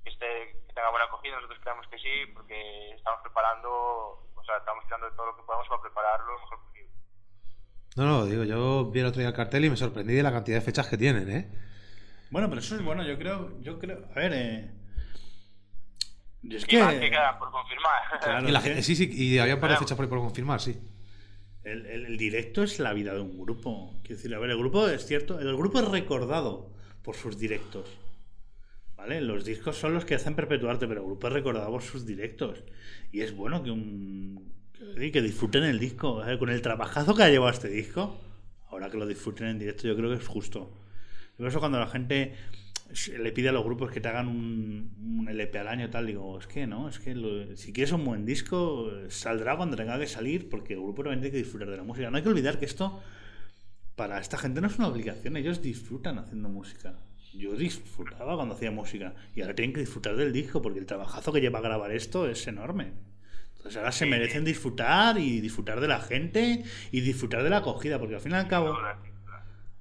que, 0.04 0.10
esté, 0.10 0.26
que 0.68 0.74
tenga 0.74 0.90
buena 0.92 1.06
acogida, 1.06 1.36
nosotros 1.36 1.60
creemos 1.62 1.88
que 1.88 1.98
sí, 1.98 2.32
porque 2.34 2.92
estamos 2.92 3.20
preparando, 3.22 3.70
o 3.70 4.44
sea, 4.46 4.58
estamos 4.58 4.86
tirando 4.86 5.10
de 5.10 5.16
todo 5.16 5.26
lo 5.28 5.36
que 5.36 5.44
podemos 5.44 5.68
para 5.68 5.82
prepararlo 5.82 6.34
lo 6.34 6.40
mejor 6.40 6.60
posible. 6.64 6.90
No, 7.98 8.06
no, 8.06 8.26
digo, 8.26 8.44
yo 8.44 8.86
vi 8.92 9.02
el 9.02 9.08
otro 9.08 9.20
día 9.20 9.30
el 9.30 9.36
cartel 9.36 9.66
y 9.66 9.70
me 9.70 9.76
sorprendí 9.76 10.14
de 10.14 10.24
la 10.24 10.32
cantidad 10.32 10.58
de 10.58 10.66
fechas 10.66 10.88
que 10.88 10.98
tienen, 10.98 11.30
¿eh? 11.30 11.52
Bueno, 12.30 12.48
pero 12.50 12.62
eso 12.62 12.76
es 12.76 12.84
bueno. 12.84 13.04
Yo 13.04 13.18
creo, 13.18 13.60
yo 13.62 13.80
creo. 13.80 14.06
A 14.12 14.20
ver, 14.20 14.34
eh, 14.34 14.72
es 16.44 16.64
Y 16.64 16.68
que. 16.68 16.80
más 16.84 16.94
que 16.96 17.10
quedan 17.10 17.38
por 17.40 17.52
confirmar. 17.52 18.02
Claro, 18.22 18.48
Y 18.50 18.52
la 18.52 18.62
gente- 18.62 18.84
sí, 18.84 18.96
sí, 18.96 19.10
y 19.12 19.38
había 19.40 19.56
un 19.56 19.60
par 19.62 19.70
de 19.70 19.76
Claro. 19.76 19.86
fechas 19.88 19.98
por 19.98 20.10
confirmar, 20.10 20.60
sí. 20.62 20.78
el, 21.64 21.86
el- 21.86 22.06
el 22.06 22.18
directo 22.18 22.64
es 22.64 22.80
la 22.80 22.94
vida 22.94 23.14
de 23.14 23.20
un 23.22 23.38
grupo. 23.38 23.94
Quiero 24.04 24.16
decir, 24.16 24.34
a 24.34 24.40
ver, 24.40 24.50
el 24.52 24.58
grupo 24.58 24.88
es 24.88 25.06
cierto. 25.06 25.40
El 25.40 25.56
grupo 25.58 25.80
es 25.80 25.88
recordado 25.88 26.72
por 27.04 27.16
sus 27.16 27.38
directos. 27.38 27.90
¿Vale? 28.96 29.22
Los 29.22 29.46
discos 29.46 29.78
son 29.78 29.94
los 29.94 30.06
que 30.06 30.16
hacen 30.16 30.34
perpetuarte, 30.36 30.88
pero 30.88 31.02
el 31.02 31.06
grupo 31.08 31.28
es 31.28 31.34
recordado 31.34 31.70
por 31.70 31.84
sus 31.84 32.06
directos. 32.06 32.64
Y 33.12 33.22
es 33.22 33.36
bueno 33.36 33.62
que 33.64 33.72
un. 33.72 34.52
que- 34.96 35.22
disfruten 35.22 35.64
el 35.64 35.78
disco. 35.80 36.24
Con 36.40 36.50
el 36.50 36.62
trabajazo 36.62 37.14
que 37.16 37.24
ha 37.24 37.30
llevado 37.30 37.52
este 37.52 37.68
disco, 37.68 38.20
ahora 38.70 38.90
que 38.90 38.98
lo 38.98 39.06
disfruten 39.06 39.48
en 39.48 39.60
directo, 39.60 39.88
yo 39.88 39.96
creo 39.96 40.10
que 40.10 40.16
es 40.24 40.28
justo. 40.28 40.72
Por 41.38 41.48
eso 41.48 41.60
cuando 41.60 41.80
la 41.80 41.88
gente 41.88 42.34
le 43.18 43.32
pide 43.32 43.50
a 43.50 43.52
los 43.52 43.64
grupos 43.64 43.92
que 43.92 44.00
te 44.02 44.08
hagan 44.08 44.28
un, 44.28 44.92
un 45.20 45.30
LP 45.30 45.60
al 45.60 45.68
año 45.68 45.90
tal, 45.90 46.08
digo, 46.08 46.40
es 46.40 46.48
que 46.48 46.68
no, 46.68 46.90
es 46.90 47.00
que 47.00 47.16
lo- 47.16 47.56
si 47.56 47.74
quieres 47.74 47.92
un 47.92 48.06
buen 48.06 48.26
disco, 48.26 48.90
saldrá 49.10 49.58
cuando 49.58 49.76
tenga 49.76 50.00
que 50.00 50.08
salir, 50.08 50.50
porque 50.50 50.74
el 50.74 50.82
grupo 50.82 51.04
realmente 51.04 51.28
hay 51.28 51.32
que 51.32 51.38
disfrutar 51.40 51.70
de 51.70 51.78
la 51.78 51.84
música. 51.84 52.10
No 52.10 52.18
hay 52.18 52.24
que 52.24 52.30
olvidar 52.30 52.60
que 52.60 52.66
esto, 52.66 53.02
para 53.96 54.20
esta 54.20 54.38
gente 54.38 54.62
no 54.62 54.68
es 54.68 54.78
una 54.78 54.88
obligación, 54.90 55.38
ellos 55.38 55.62
disfrutan 55.62 56.20
haciendo 56.20 56.50
música. 56.50 56.96
Yo 57.34 57.56
disfrutaba 57.56 58.36
cuando 58.36 58.56
hacía 58.56 58.72
música 58.72 59.14
y 59.36 59.42
ahora 59.42 59.56
tienen 59.56 59.74
que 59.74 59.82
disfrutar 59.82 60.16
del 60.16 60.34
disco 60.34 60.62
porque 60.62 60.80
el 60.80 60.86
trabajazo 60.86 61.32
que 61.34 61.42
lleva 61.42 61.60
a 61.60 61.62
grabar 61.64 61.92
esto 61.92 62.28
es 62.30 62.48
enorme. 62.48 62.94
Entonces 63.58 63.78
ahora 63.78 63.92
se 63.92 64.06
merecen 64.06 64.46
disfrutar 64.46 65.18
y 65.20 65.42
disfrutar 65.42 65.82
de 65.82 65.88
la 65.88 66.00
gente 66.00 66.64
y 66.92 67.02
disfrutar 67.02 67.44
de 67.44 67.50
la 67.50 67.58
acogida, 67.58 68.00
porque 68.00 68.16
al 68.16 68.22
fin 68.22 68.32
y 68.32 68.36
al 68.36 68.48
cabo 68.48 68.74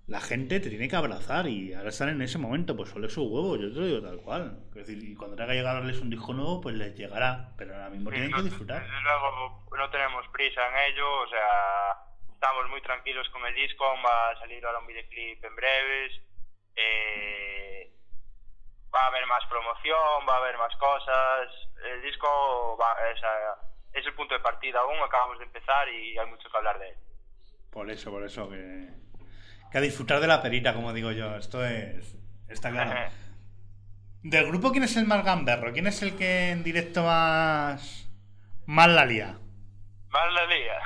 la 0.07 0.21
gente 0.21 0.61
te 0.61 0.71
tiene 0.71 0.89
que 0.89 0.95
abrazar 0.95 1.49
y 1.49 1.75
ahora 1.75 1.89
están 1.89 2.09
en 2.09 2.23
ese 2.23 2.39
momento, 2.39 2.77
pues 2.77 2.91
solo 2.91 3.09
su 3.09 3.25
huevo, 3.25 3.57
yo 3.57 3.73
te 3.73 3.81
lo 3.81 3.87
digo 3.87 4.03
tal 4.03 4.21
cual. 4.21 4.63
Es 4.69 4.87
decir, 4.87 5.03
y 5.03 5.17
cuando 5.17 5.35
tenga 5.35 5.51
que 5.51 5.57
llegarles 5.57 6.01
un 6.01 6.11
disco 6.11 6.33
nuevo, 6.33 6.61
pues 6.61 6.77
les 6.77 6.95
llegará, 6.95 7.51
pero 7.59 7.75
ahora 7.75 7.91
mismo 7.91 8.11
tienen 8.11 8.33
que 8.33 8.43
disfrutar. 8.43 8.83
Desde 8.83 9.01
luego 9.03 9.67
no 9.77 9.91
tenemos 9.91 10.29
prisa 10.29 10.61
en 10.69 10.93
ello, 10.93 11.23
o 11.23 11.29
sea, 11.29 12.07
estamos 12.33 12.71
muy 12.71 12.81
tranquilos 12.83 13.29
con 13.31 13.45
el 13.47 13.55
disco, 13.55 13.85
va 14.07 14.31
a 14.31 14.39
salir 14.39 14.65
ahora 14.65 14.79
un 14.79 14.87
videoclip 14.87 15.45
en 15.45 15.57
breves, 15.57 16.13
eh, 16.77 17.91
va 18.95 19.03
a 19.03 19.07
haber 19.09 19.27
más 19.27 19.45
promoción, 19.47 20.23
va 20.29 20.35
a 20.35 20.39
haber 20.39 20.57
más 20.57 20.75
cosas, 20.77 21.51
el 21.85 22.03
disco 22.03 22.79
va, 22.81 22.95
es, 23.11 23.21
es 23.93 24.07
el 24.07 24.15
punto 24.15 24.35
de 24.35 24.41
partida 24.41 24.79
aún, 24.79 25.01
acabamos 25.03 25.39
de 25.39 25.47
empezar 25.47 25.89
y 25.89 26.17
hay 26.17 26.27
mucho 26.27 26.49
que 26.49 26.57
hablar 26.57 26.79
de 26.79 26.91
él. 26.91 26.97
Por 27.73 27.91
eso, 27.91 28.11
por 28.11 28.23
eso, 28.23 28.49
que, 28.49 28.89
que 29.77 29.81
a 29.81 29.83
disfrutar 29.83 30.21
de 30.21 30.27
la 30.27 30.41
perita, 30.41 30.73
como 30.73 30.95
digo 30.95 31.13
yo, 31.13 31.37
esto 31.37 31.63
es, 31.63 32.17
está 32.49 32.71
claro. 32.71 33.13
Del 34.23 34.47
grupo, 34.47 34.73
¿quién 34.73 34.85
es 34.85 34.97
el 34.97 35.05
más 35.07 35.23
gamberro? 35.23 35.71
¿Quién 35.75 35.87
es 35.87 36.01
el 36.01 36.17
que 36.17 36.49
en 36.49 36.65
directo 36.65 37.03
más, 37.03 38.09
más 38.65 38.89
la 38.89 39.05
lía? 39.05 39.37
Más 40.09 40.33
la 40.33 40.47
liga. 40.47 40.81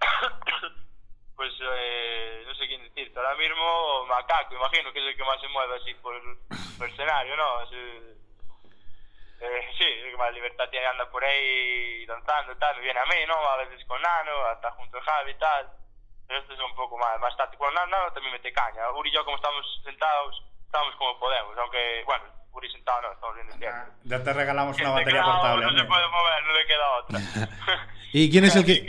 pues 1.34 1.52
eh, 1.60 2.44
no 2.46 2.54
sé 2.54 2.68
quién 2.68 2.80
decirte. 2.84 3.18
Ahora 3.18 3.34
mismo 3.34 4.06
Macaco, 4.06 4.54
imagino 4.54 4.92
que 4.92 5.00
es 5.00 5.06
el 5.06 5.16
que 5.16 5.24
más 5.24 5.40
se 5.40 5.48
mueve 5.48 5.76
así 5.82 5.92
por, 5.94 6.14
por 6.78 6.88
escenario, 6.88 7.36
¿no? 7.36 7.62
Es 7.64 7.72
el- 7.72 8.16
eh, 9.40 9.68
sí, 9.76 9.84
el 10.04 10.12
que 10.12 10.16
más 10.16 10.32
libertad 10.32 10.68
tiene, 10.70 10.86
anda 10.86 11.10
por 11.10 11.24
ahí 11.24 12.06
danzando 12.06 12.52
y 12.52 12.56
tal. 12.56 12.76
Me 12.76 12.82
viene 12.82 13.00
a 13.00 13.06
mí, 13.06 13.16
¿no? 13.26 13.34
A 13.34 13.56
veces 13.56 13.84
con 13.86 14.00
Nano, 14.00 14.44
hasta 14.46 14.70
junto 14.72 14.96
a 14.98 15.02
Javi 15.02 15.32
y 15.32 15.38
tal. 15.38 15.79
Este 16.30 16.54
es 16.54 16.60
un 16.60 16.74
poco 16.76 16.96
más, 16.96 17.18
más 17.20 17.36
táctico. 17.36 17.64
Bueno, 17.64 17.80
Nano, 17.80 17.96
Nano 17.98 18.12
también 18.12 18.32
mete 18.32 18.52
caña. 18.52 18.88
Uri 18.96 19.10
y 19.10 19.14
yo, 19.14 19.24
como 19.24 19.36
estamos 19.36 19.66
sentados, 19.84 20.42
estamos 20.64 20.94
como 20.96 21.18
podemos. 21.18 21.58
Aunque, 21.58 22.02
bueno, 22.06 22.24
Uri 22.52 22.70
sentado 22.70 23.02
no, 23.02 23.12
estamos 23.12 23.34
viendo 23.34 23.52
izquierda. 23.54 23.90
Ya 24.04 24.22
te 24.22 24.32
regalamos 24.32 24.76
una 24.78 24.88
El 24.88 24.94
batería 24.94 25.20
teclado 25.20 25.40
portable. 25.40 25.66
No 25.66 25.78
se 25.78 25.84
puede 25.84 26.08
mover, 26.08 26.44
no 26.46 26.52
le 26.52 26.66
queda 26.66 26.90
otra. 26.98 27.88
¿Y 28.12 28.30
quién 28.30 28.44
es 28.44 28.56
el 28.56 28.64
que, 28.64 28.86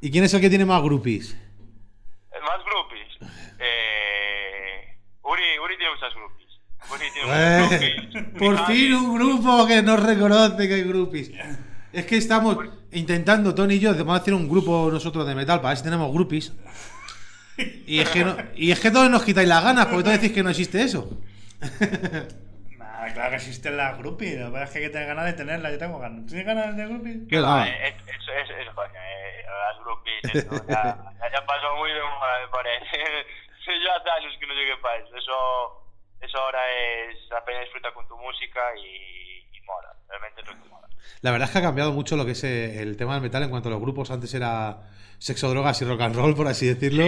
¿y 0.00 0.10
quién 0.10 0.24
es 0.24 0.34
el 0.34 0.40
que 0.40 0.48
tiene 0.50 0.64
más 0.64 0.82
groupies? 0.82 1.36
¿Más 2.42 2.64
groupies? 2.64 3.18
Eh, 3.58 3.94
esas 5.96 6.14
groupies. 6.14 6.48
Por 6.88 6.98
fin 6.98 7.12
tiene 7.12 7.28
Eh, 7.30 7.32
unas 7.32 7.70
groupies. 7.70 8.38
por 8.38 8.56
Javi, 8.56 8.74
fin 8.74 8.94
un 8.94 9.14
grupo 9.18 9.66
que 9.66 9.82
nos 9.82 10.02
reconoce 10.02 10.68
que 10.68 10.74
hay 10.74 10.82
groupies. 10.84 11.30
Es 11.94 12.06
que 12.06 12.16
estamos 12.16 12.56
intentando, 12.92 13.54
Tony 13.54 13.74
y 13.74 13.80
yo, 13.80 13.94
vamos 13.94 14.18
a 14.18 14.22
hacer 14.22 14.34
un 14.34 14.48
grupo 14.48 14.90
nosotros 14.90 15.26
de 15.26 15.34
metal 15.34 15.58
para 15.60 15.70
ver 15.70 15.78
si 15.78 15.84
tenemos 15.84 16.12
groupies. 16.12 16.52
Y 17.86 18.00
es 18.00 18.08
que, 18.10 18.24
no- 18.24 18.36
y 18.56 18.72
es 18.72 18.80
que 18.80 18.90
todos 18.90 19.08
nos 19.08 19.22
quitáis 19.24 19.48
las 19.48 19.62
ganas, 19.62 19.86
porque 19.86 20.02
todos 20.02 20.20
decís 20.20 20.34
que 20.34 20.42
no 20.42 20.50
existe 20.50 20.82
eso. 20.82 21.08
Nada, 22.78 23.12
claro 23.12 23.30
que 23.30 23.36
existen 23.36 23.76
las 23.76 23.96
groupies. 23.98 24.38
Lo 24.40 24.46
que 24.46 24.52
pasa 24.52 24.64
es 24.64 24.70
que 24.70 24.78
hay 24.78 24.84
que 24.86 24.90
tener 24.90 25.06
ganas 25.08 25.24
de 25.26 25.32
tenerlas. 25.34 25.72
Yo 25.72 25.78
tengo 25.78 25.98
ganas. 26.00 26.26
¿Tienes 26.26 26.46
ganas 26.46 26.76
de 26.76 26.86
groupies? 26.86 27.16
¿Qué? 27.28 27.36
Eh, 27.36 27.40
eh, 27.40 27.96
Eso 28.08 28.32
es, 28.32 28.50
es 28.66 28.74
coña, 28.74 28.90
eh, 28.98 29.44
las 29.46 29.84
groupies, 29.84 30.24
eso, 30.34 30.66
ya, 30.68 31.46
pasó 31.46 31.76
muy 31.78 31.90
de 31.92 32.00
moda, 32.02 32.40
me 32.42 32.48
parece. 32.50 32.86
Sí, 33.64 33.70
yo 33.82 33.88
hace 33.96 34.10
años 34.10 34.36
que 34.38 34.46
no 34.46 34.52
llegué 34.52 34.76
para 34.82 34.96
eso. 35.00 35.16
Eso, 35.16 35.32
eso 36.20 36.36
ahora 36.36 36.60
es 37.08 37.16
apenas 37.32 37.62
disfruta 37.62 37.94
con 37.94 38.06
tu 38.06 38.14
música 38.18 38.60
y 38.76 39.33
mola, 39.66 39.88
realmente 40.08 40.40
es 40.42 40.46
lo 40.48 40.62
que 40.62 40.68
mola. 40.68 40.88
La 41.20 41.30
verdad 41.30 41.48
es 41.48 41.52
que 41.52 41.58
ha 41.58 41.62
cambiado 41.62 41.92
mucho 41.92 42.16
lo 42.16 42.24
que 42.26 42.32
es 42.32 42.44
eh, 42.44 42.82
el 42.82 42.96
tema 42.96 43.14
del 43.14 43.22
metal 43.22 43.42
en 43.42 43.50
cuanto 43.50 43.68
a 43.68 43.72
los 43.72 43.80
grupos. 43.80 44.10
Antes 44.10 44.32
era 44.34 44.82
sexo, 45.18 45.48
drogas 45.50 45.80
y 45.80 45.84
rock 45.84 46.00
and 46.02 46.14
roll, 46.16 46.34
por 46.34 46.46
así 46.48 46.66
decirlo. 46.66 47.06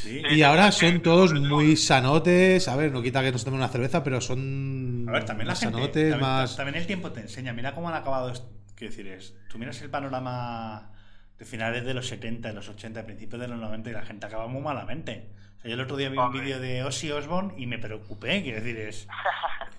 Sí. 0.00 0.20
Y 0.30 0.42
ahora 0.42 0.72
son 0.72 1.00
todos 1.00 1.32
muy 1.34 1.76
sanotes. 1.76 2.66
A 2.68 2.74
ver, 2.76 2.90
no 2.90 3.02
quita 3.02 3.22
que 3.22 3.30
nos 3.30 3.44
tomen 3.44 3.60
una 3.60 3.68
cerveza, 3.68 4.02
pero 4.02 4.20
son 4.20 5.06
A 5.08 5.12
ver, 5.12 5.24
también 5.24 5.46
la 5.46 5.52
más 5.52 5.60
gente. 5.60 5.76
sanotes, 5.78 6.10
también, 6.10 6.20
más. 6.20 6.56
también 6.56 6.74
el 6.76 6.86
tiempo 6.86 7.12
te 7.12 7.20
enseña. 7.20 7.52
Mira 7.52 7.74
cómo 7.74 7.88
han 7.88 7.94
acabado. 7.94 8.32
Quiero 8.74 8.90
decir, 8.90 9.06
es, 9.06 9.34
tú 9.48 9.58
miras 9.58 9.80
el 9.80 9.90
panorama 9.90 10.90
de 11.38 11.44
finales 11.44 11.84
de 11.84 11.94
los 11.94 12.08
70, 12.08 12.48
de 12.48 12.54
los 12.54 12.68
80, 12.68 13.04
principios 13.04 13.40
de 13.40 13.46
los 13.48 13.58
90 13.58 13.90
y 13.90 13.92
la 13.92 14.02
gente 14.04 14.26
acaba 14.26 14.48
muy 14.48 14.60
malamente. 14.62 15.30
O 15.58 15.60
sea, 15.60 15.68
yo 15.68 15.74
el 15.74 15.80
otro 15.82 15.96
día 15.96 16.08
vi 16.08 16.16
un 16.18 16.24
Hombre. 16.24 16.40
vídeo 16.40 16.58
de 16.58 16.82
Ozzy 16.82 17.12
Osbourne 17.12 17.54
y 17.56 17.66
me 17.66 17.78
preocupé. 17.78 18.42
Quiero 18.42 18.60
decir, 18.60 18.76
es. 18.80 19.06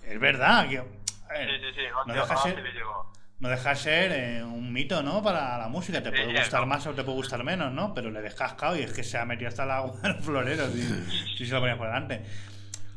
Es 0.07 0.19
verdad. 0.19 0.67
Que, 0.69 0.83
ver, 1.29 1.49
Sí, 1.49 1.65
sí, 1.67 1.73
sí, 1.75 1.87
no 2.07 2.13
deja 2.13 2.37
ser- 2.37 2.59
le 2.61 2.71
llegó. 2.71 3.11
No 3.39 3.49
deja 3.49 3.69
de 3.71 3.75
ser 3.75 4.11
eh, 4.13 4.43
un 4.43 4.71
mito, 4.71 5.03
¿no? 5.03 5.21
Para 5.21 5.57
la 5.57 5.67
música. 5.67 6.01
Te 6.01 6.11
Sí, 6.11 6.15
puede 6.23 6.37
gustar 6.39 6.61
no. 6.61 6.67
más 6.67 6.87
o 6.87 6.93
te 6.93 7.03
puede 7.03 7.17
gustar 7.17 7.43
menos, 7.43 7.71
¿no? 7.73 7.93
Pero 7.93 8.09
le 8.09 8.21
ves 8.21 8.35
cascado 8.35 8.77
y 8.77 8.81
es 8.83 8.93
que 8.93 9.03
se 9.03 9.17
ha 9.17 9.25
metido 9.25 9.49
hasta 9.49 9.63
el 9.63 9.71
agua 9.71 9.93
en 10.03 10.13
los 10.15 10.25
floreros 10.25 10.71
si, 10.73 11.35
si 11.37 11.45
se 11.45 11.53
lo 11.53 11.59
ponías 11.59 11.77
por 11.77 11.87
delante. 11.87 12.23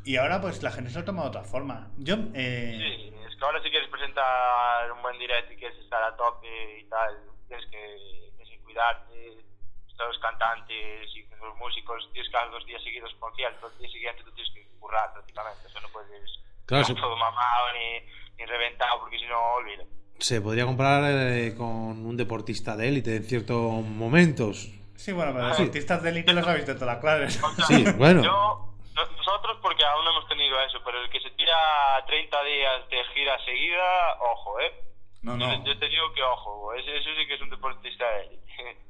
Y 0.05 0.17
ahora, 0.17 0.41
pues 0.41 0.63
la 0.63 0.71
gente 0.71 0.91
se 0.91 1.01
lo 1.01 1.05
toma 1.05 1.23
de 1.23 1.29
otra 1.29 1.43
forma. 1.43 1.89
Yo, 1.99 2.15
eh, 2.35 2.77
Sí, 2.79 3.13
es 3.29 3.35
que 3.37 3.45
ahora 3.45 3.61
si 3.61 3.71
quieres 3.71 3.89
presentar 3.91 4.93
un 4.93 5.03
buen 5.03 5.19
directo 5.19 5.53
y 5.53 5.57
quieres 5.57 5.79
estar 5.81 6.01
a 6.03 6.15
tope 6.17 6.79
y 6.79 6.85
tal, 6.89 7.11
tienes 7.49 7.67
que, 7.67 8.31
tienes 8.37 8.49
que 8.57 8.63
cuidarte. 8.63 9.45
Los 9.99 10.19
cantantes 10.19 11.09
y 11.17 11.27
los 11.41 11.57
músicos 11.57 12.07
tienes 12.13 12.31
que 12.31 12.37
dar 12.37 12.51
dos 12.51 12.65
días 12.67 12.83
seguidos 12.85 13.13
conciertos, 13.19 13.73
el 13.73 13.79
día 13.81 13.91
siguiente 13.91 14.23
tú 14.23 14.31
tienes 14.33 14.53
que 14.53 14.69
currar 14.79 15.11
prácticamente. 15.15 15.67
Eso 15.67 15.81
no 15.81 15.89
puedes 15.89 16.23
Claro, 16.67 16.83
estar 16.83 16.97
sí. 16.97 17.01
todo 17.01 17.17
mamado 17.17 17.67
ni, 17.75 18.01
ni 18.39 18.45
reventado 18.47 19.01
porque 19.01 19.19
si 19.19 19.27
no, 19.27 19.41
olvida. 19.55 19.85
Se 20.19 20.41
podría 20.41 20.65
comparar 20.67 21.05
eh, 21.05 21.55
con 21.57 22.05
un 22.07 22.17
deportista 22.17 22.77
de 22.77 22.89
élite 22.89 23.17
en 23.17 23.25
ciertos 23.25 23.85
momentos. 23.85 24.69
sí, 24.97 25.13
bueno, 25.13 25.33
pero 25.35 25.49
los 25.49 25.57
Sí. 25.57 25.65
artistas 25.65 26.03
de 26.03 26.11
élite 26.11 26.33
los 26.33 26.47
habéis 26.47 26.67
de 26.67 26.75
todas 26.75 26.89
las 26.95 26.99
claves. 26.99 27.43
O 27.43 27.51
sea, 27.51 27.67
Sí, 27.67 27.85
bueno. 27.97 28.23
Yo, 28.25 28.77
no- 28.95 29.07
nosotros 29.17 29.59
porque 29.63 29.85
aún 29.85 30.05
no 30.05 30.11
hemos 30.13 30.27
tenido 30.29 30.61
eso, 30.63 30.79
pero 30.85 31.03
el 31.03 31.11
que 31.11 31.21
se 31.21 31.31
tira 31.33 31.55
30 32.07 32.43
días 32.45 32.89
de 32.89 33.05
gira 33.15 33.39
seguida, 33.45 34.17
ojo, 34.21 34.59
¿eh? 34.61 34.73
No, 35.23 35.37
no. 35.37 35.53
Yo, 35.59 35.65
yo 35.65 35.79
te 35.79 35.89
digo 35.89 36.13
que 36.15 36.23
ojo, 36.23 36.73
ese, 36.75 36.97
eso 36.97 37.11
sí 37.19 37.27
que 37.27 37.35
es 37.35 37.41
un 37.43 37.51
deportista 37.51 38.05
de 38.11 38.21
élite. 38.27 38.47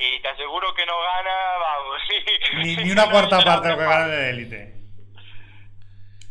Y 0.00 0.22
te 0.22 0.28
aseguro 0.28 0.72
que 0.74 0.86
no 0.86 0.92
gana, 1.00 1.30
vamos. 1.60 2.00
Ni, 2.64 2.76
ni 2.84 2.90
una 2.92 3.10
cuarta 3.10 3.40
parte 3.44 3.66
de 3.68 3.74
lo 3.74 3.78
que 3.80 3.84
gana 3.84 4.06
de 4.06 4.30
élite. 4.30 4.77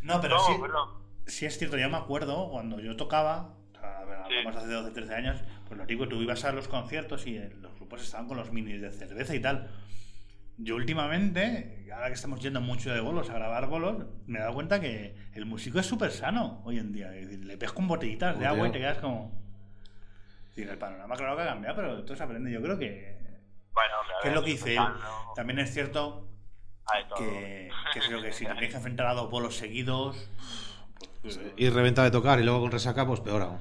No, 0.07 0.21
pero 0.21 0.37
No, 0.37 0.43
sí, 0.45 0.53
sí 1.25 1.45
es 1.45 1.57
cierto. 1.57 1.77
Yo 1.77 1.89
me 1.89 1.97
acuerdo 1.97 2.49
cuando 2.49 2.79
yo 2.79 2.95
tocaba, 2.95 3.55
o 3.75 3.79
sea, 3.79 3.99
a 3.99 4.05
ver, 4.05 4.17
Sí. 4.27 4.33
hablamos 4.37 4.55
hace 4.55 4.73
12, 4.73 4.91
13 4.91 5.15
años, 5.15 5.43
pues 5.67 5.77
lo 5.77 5.85
digo, 5.85 6.07
tú 6.07 6.21
ibas 6.21 6.43
a 6.45 6.51
los 6.51 6.67
conciertos 6.67 7.27
y 7.27 7.37
eh, 7.37 7.51
los 7.61 7.75
grupos 7.75 8.01
estaban 8.03 8.27
con 8.27 8.37
los 8.37 8.51
minis 8.51 8.81
de 8.81 8.91
cerveza 8.91 9.35
y 9.35 9.39
tal. 9.41 9.69
Yo 10.59 10.75
últimamente, 10.75 11.85
ahora 11.93 12.07
que 12.07 12.13
estamos 12.13 12.39
yendo 12.39 12.61
mucho 12.61 12.91
de 12.91 12.99
bolos 12.99 13.29
a 13.29 13.33
grabar 13.33 13.67
bolos, 13.67 14.05
me 14.25 14.39
he 14.39 14.41
dado 14.41 14.53
cuenta 14.55 14.79
que 14.81 15.15
el 15.33 15.45
músico 15.45 15.77
es 15.79 15.85
súper 15.85 16.09
sano 16.11 16.61
hoy 16.65 16.79
en 16.79 16.91
día. 16.91 17.13
Es 17.15 17.27
decir, 17.29 17.45
le 17.45 17.57
pesco 17.57 17.75
con 17.75 17.87
botellitas 17.87 18.39
de 18.39 18.47
agua 18.47 18.67
y 18.67 18.71
te 18.71 18.79
quedas 18.79 18.97
como... 18.97 19.39
Decir, 20.47 20.67
el 20.69 20.77
panorama 20.79 21.15
claro 21.15 21.35
que 21.35 21.43
ha 21.43 21.47
cambiado, 21.47 21.75
pero 21.75 22.03
todo 22.03 22.17
se 22.17 22.23
aprende. 22.23 22.51
Yo 22.51 22.59
creo 22.63 22.79
que... 22.79 23.17
Bueno, 23.71 23.93
¿Qué 24.23 24.29
es 24.29 24.33
lo 24.33 24.43
que 24.43 24.49
dice 24.51 24.75
él? 24.75 24.83
También 25.35 25.59
es 25.59 25.71
cierto. 25.71 26.27
Que, 27.17 27.69
que 27.93 27.99
es 27.99 28.09
lo 28.09 28.21
que 28.21 28.31
si 28.31 28.45
tenéis 28.45 28.69
que 28.69 28.77
enfrentar 28.77 29.07
a 29.07 29.13
dos 29.13 29.29
bolos 29.29 29.55
seguidos... 29.57 30.29
Pues, 31.21 31.39
Y 31.57 31.69
reventa 31.69 32.03
de 32.03 32.11
tocar 32.11 32.39
y 32.39 32.43
luego 32.43 32.61
con 32.61 32.71
resaca, 32.71 33.05
pues 33.05 33.19
peor 33.19 33.41
aún. 33.41 33.59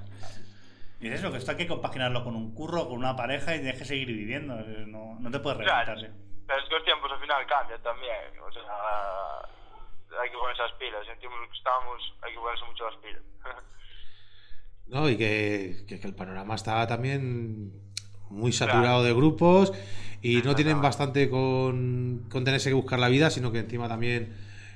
y 1.01 1.09
es 1.09 1.15
eso, 1.21 1.31
que 1.33 1.39
esto 1.39 1.51
hay 1.51 1.57
que 1.57 1.67
compaginarlo 1.67 2.23
con 2.25 2.37
un 2.37 2.55
curro, 2.55 2.89
con 2.89 2.99
una 2.99 3.17
pareja 3.17 3.55
y 3.55 3.59
tienes 3.61 3.79
que 3.79 3.85
seguir 3.85 4.07
viviendo. 4.09 4.59
eh, 4.61 4.85
No, 4.87 5.17
no 5.21 5.31
te 5.31 5.39
puedes 5.41 5.59
reventar. 5.59 5.99
¿sí? 5.99 6.07
Pero 6.47 6.59
es 6.61 6.69
que 6.69 6.75
los 6.75 6.85
tiempos 6.85 7.11
al 7.13 7.21
final 7.21 7.47
cambian 7.47 7.83
también. 7.83 8.39
O 8.47 8.53
sea, 8.53 8.63
hay 10.23 10.31
que 10.31 10.37
ponerse 10.37 10.63
las 10.63 10.73
pilas. 10.75 11.07
En 11.13 11.19
tiempos 11.19 11.41
que 11.51 11.57
estamos, 11.59 12.15
hay 12.23 12.33
que 12.33 12.39
ponerse 12.39 12.65
mucho 12.65 12.85
las 12.89 12.97
pilas. 12.97 13.23
¿no? 14.87 15.09
Y 15.11 15.17
que, 15.19 15.85
que- 15.89 15.99
que 16.01 16.07
el 16.07 16.15
panorama 16.15 16.55
está 16.55 16.87
también 16.87 17.73
muy 18.31 18.53
saturado 18.53 19.03
de 19.03 19.13
grupos 19.13 19.73
y 20.23 20.43
no 20.43 20.55
tienen 20.55 20.81
bastante 20.81 21.29
con, 21.29 22.27
con 22.29 22.45
tenerse 22.45 22.71
que 22.71 22.75
buscar 22.75 22.99
la 22.99 23.09
vida, 23.09 23.31
sino 23.31 23.53
que 23.53 23.61
encima 23.61 23.89
también 23.89 24.33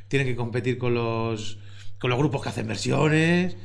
tienen 0.09 0.27
que 0.27 0.37
competir 0.37 0.79
con 0.79 0.95
los, 0.95 1.59
con 1.99 2.11
los 2.11 2.19
grupos 2.19 2.43
que 2.43 2.49
hacen 2.49 2.67
versiones, 2.67 3.57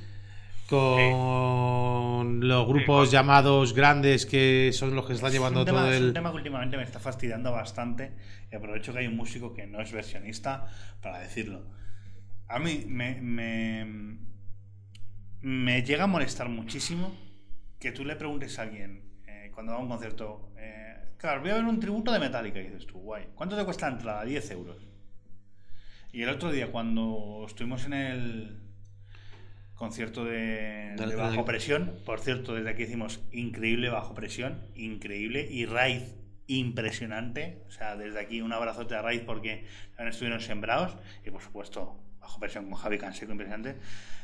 con 0.68 2.48
los 2.48 2.68
grupos 2.68 3.12
llamados 3.12 3.74
grandes 3.74 4.26
que 4.26 4.72
son 4.74 4.96
los 4.96 5.06
que 5.06 5.14
están 5.14 5.28
Es 5.28 5.34
llevando 5.34 5.64
tema, 5.64 5.80
todo 5.82 5.92
es 5.92 6.00
un 6.00 6.08
el... 6.08 6.14
tema 6.14 6.32
que 6.32 6.38
últimamente 6.38 6.78
me 6.78 6.84
está 6.84 7.00
fastidiando 7.00 7.52
bastante 7.52 8.14
y 8.52 8.56
aprovecho 8.56 8.94
que 8.94 9.00
hay 9.00 9.08
un 9.08 9.16
músico 9.16 9.54
que 9.54 9.68
no 9.68 9.82
es 9.82 9.92
versionista 9.92 10.68
para 11.02 11.20
decirlo. 11.20 11.64
A 12.48 12.60
mí 12.60 12.86
me, 12.88 13.22
me, 13.22 14.18
me 15.42 15.84
llega 15.84 16.06
a 16.06 16.08
molestar 16.08 16.50
muchísimo 16.50 17.16
que 17.80 17.92
tú 17.92 18.06
le 18.06 18.16
preguntes 18.16 18.58
a 18.58 18.64
alguien 18.64 19.04
eh, 19.28 19.52
cuando 19.54 19.74
va 19.74 19.80
a 19.80 19.82
un 19.82 19.88
concierto, 19.88 20.52
claro, 21.26 21.42
voy 21.42 21.50
a 21.50 21.56
ver 21.56 21.66
un 21.66 21.80
tributo 21.80 22.12
de 22.12 22.20
Metallica 22.20 22.60
y 22.60 22.68
dices 22.68 22.86
tú, 22.86 23.00
guay, 23.00 23.30
¿cuánto 23.34 23.58
te 23.58 23.66
cuesta 23.66 23.88
la 23.88 23.96
entrada? 23.96 24.26
10 24.26 24.52
euros. 24.52 24.78
Y 26.12 26.22
el 26.22 26.30
otro 26.30 26.52
día 26.52 26.72
cuando 26.72 27.44
estuvimos 27.48 27.86
en 27.86 27.94
el 27.94 28.60
concierto 29.74 30.24
de, 30.24 30.96
bajo 31.18 31.44
presión, 31.44 32.00
por 32.06 32.20
cierto, 32.20 32.54
desde 32.54 32.70
aquí 32.70 32.84
hicimos 32.84 33.22
increíble 33.32 33.90
bajo 33.90 34.14
presión, 34.14 34.68
increíble, 34.76 35.48
y 35.50 35.66
Raid 35.66 36.04
impresionante, 36.48 37.64
o 37.68 37.72
sea, 37.72 37.96
desde 37.96 38.20
aquí 38.20 38.42
un 38.42 38.54
abrazote 38.54 38.96
a 38.96 39.02
Raid 39.02 39.24
porque 39.24 39.66
también 39.96 40.10
estuvieron 40.10 40.40
sembrados, 40.42 40.96
y 41.26 41.32
por 41.32 41.42
supuesto, 41.42 42.00
bajo 42.20 42.40
presión 42.40 42.70
con 42.70 42.76
Javi 42.76 43.00
Canseco, 43.00 43.32
impresionante. 43.32 43.78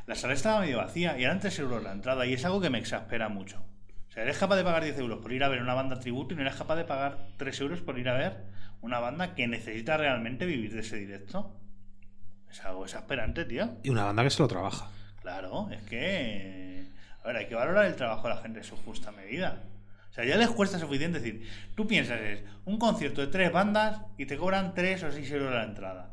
La 0.05 0.13
sala 0.13 0.33
estaba 0.33 0.61
medio 0.61 0.77
vacía 0.77 1.17
y 1.17 1.23
eran 1.23 1.39
3 1.39 1.59
euros 1.59 1.83
la 1.83 1.93
entrada, 1.93 2.27
y 2.27 2.33
es 2.33 2.45
algo 2.45 2.61
que 2.61 2.69
me 2.69 2.77
exaspera 2.77 3.27
mucho. 3.27 3.70
O 4.11 4.13
sea, 4.13 4.23
eres 4.23 4.37
capaz 4.37 4.57
de 4.57 4.65
pagar 4.65 4.83
10 4.83 4.99
euros 4.99 5.19
por 5.19 5.31
ir 5.31 5.41
a 5.41 5.47
ver 5.47 5.61
una 5.61 5.73
banda 5.73 5.97
tributo 5.97 6.33
y 6.33 6.35
no 6.35 6.41
eres 6.41 6.55
capaz 6.55 6.75
de 6.75 6.83
pagar 6.83 7.29
3 7.37 7.61
euros 7.61 7.79
por 7.79 7.97
ir 7.97 8.09
a 8.09 8.13
ver 8.13 8.43
una 8.81 8.99
banda 8.99 9.35
que 9.35 9.47
necesita 9.47 9.95
realmente 9.95 10.45
vivir 10.45 10.73
de 10.73 10.81
ese 10.81 10.97
directo. 10.97 11.57
Es 12.49 12.61
algo 12.65 12.83
exasperante, 12.83 13.45
tío. 13.45 13.77
Y 13.83 13.89
una 13.89 14.03
banda 14.03 14.23
que 14.23 14.29
se 14.29 14.41
lo 14.41 14.49
trabaja. 14.49 14.89
Claro, 15.21 15.69
es 15.71 15.81
que. 15.83 16.89
A 17.23 17.27
ver, 17.27 17.37
hay 17.37 17.47
que 17.47 17.55
valorar 17.55 17.85
el 17.85 17.95
trabajo 17.95 18.27
de 18.27 18.33
la 18.33 18.41
gente 18.41 18.59
en 18.59 18.65
su 18.65 18.75
justa 18.75 19.13
medida. 19.13 19.63
O 20.09 20.13
sea, 20.13 20.25
ya 20.25 20.35
les 20.35 20.49
cuesta 20.49 20.77
suficiente 20.77 21.21
decir. 21.21 21.49
Tú 21.73 21.87
piensas, 21.87 22.19
es 22.19 22.43
un 22.65 22.77
concierto 22.79 23.21
de 23.21 23.27
tres 23.27 23.49
bandas 23.53 24.01
y 24.17 24.25
te 24.25 24.35
cobran 24.35 24.73
3 24.73 25.03
o 25.03 25.11
6 25.13 25.31
euros 25.31 25.53
la 25.53 25.63
entrada. 25.63 26.11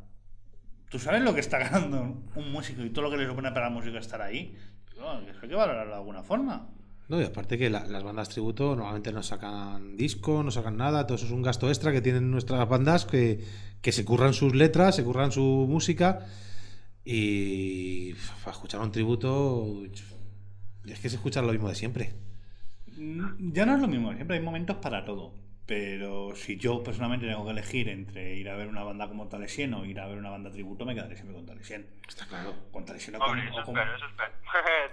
¿Tú 0.89 1.01
sabes 1.01 1.23
lo 1.23 1.35
que 1.35 1.41
está 1.41 1.59
ganando 1.69 2.23
un 2.37 2.53
músico 2.53 2.83
y 2.83 2.91
todo 2.91 3.07
lo 3.07 3.11
que 3.11 3.17
le 3.17 3.27
supone 3.27 3.51
para 3.51 3.67
el 3.67 3.73
músico 3.73 3.99
estar 3.99 4.23
ahí? 4.23 4.57
No, 4.97 5.19
eso 5.23 5.41
hay 5.43 5.49
que 5.49 5.55
valorarlo 5.57 5.91
de 5.91 5.99
alguna 5.99 6.23
forma. 6.23 6.69
No, 7.09 7.21
y 7.21 7.25
aparte 7.25 7.57
que 7.57 7.71
la- 7.71 7.87
las 7.87 8.03
bandas 8.03 8.29
tributo 8.29 8.77
normalmente 8.77 9.13
no 9.13 9.23
sacan 9.23 9.97
disco, 9.97 10.43
no 10.43 10.51
sacan 10.51 10.77
nada, 10.77 11.07
todo 11.07 11.17
eso 11.17 11.25
es 11.27 11.33
un 11.33 11.43
gasto 11.43 11.69
extra 11.69 11.91
que 11.93 12.03
tienen 12.03 12.31
nuestras 12.31 12.69
bandas 12.69 13.07
que, 13.07 13.43
que 13.81 13.93
se 13.93 14.05
curran 14.05 14.35
sus 14.35 14.55
letras, 14.55 14.97
se 14.97 15.05
curran 15.05 15.33
su 15.33 15.67
música 15.69 16.27
y 17.05 18.13
para 18.45 18.53
escuchar 18.53 18.81
un 18.81 18.93
tributo 18.93 19.83
es 20.85 21.01
que 21.01 21.09
se 21.09 21.17
escucha 21.17 21.41
lo 21.43 21.53
mismo 21.53 21.69
de 21.69 21.75
siempre. 21.75 22.13
Mm, 22.97 23.53
Ya 23.53 23.65
no 23.65 23.75
es 23.77 23.81
lo 23.81 23.89
mismo, 23.89 24.13
siempre 24.15 24.37
hay 24.37 24.43
momentos 24.43 24.77
para 24.77 25.05
todo. 25.05 25.33
Pero 25.65 26.35
si 26.35 26.57
yo 26.57 26.83
personalmente 26.83 27.27
tengo 27.27 27.45
que 27.45 27.51
elegir 27.51 27.91
entre 27.91 28.37
ir 28.37 28.49
a 28.49 28.57
ver 28.57 28.69
una 28.69 28.83
banda 28.85 29.07
como 29.07 29.29
Talesien 29.29 29.75
o 29.75 29.85
ir 29.85 30.01
a 30.01 30.07
ver 30.07 30.17
una 30.17 30.31
banda 30.31 30.51
tributo, 30.51 30.87
me 30.87 30.95
quedaré 30.95 31.15
siempre 31.15 31.37
con 31.37 31.45
Talesien. 31.45 31.87
Está 32.09 32.27
claro. 32.27 32.55
Con 32.73 32.87
Talesien 32.87 33.17
o 33.17 33.19
con, 33.19 33.31
Hombre, 33.31 33.49
eso 33.51 33.61
o 33.61 33.65
con- 33.65 33.77
espero, 33.77 33.97
eso 33.97 34.07
espero. 34.07 34.33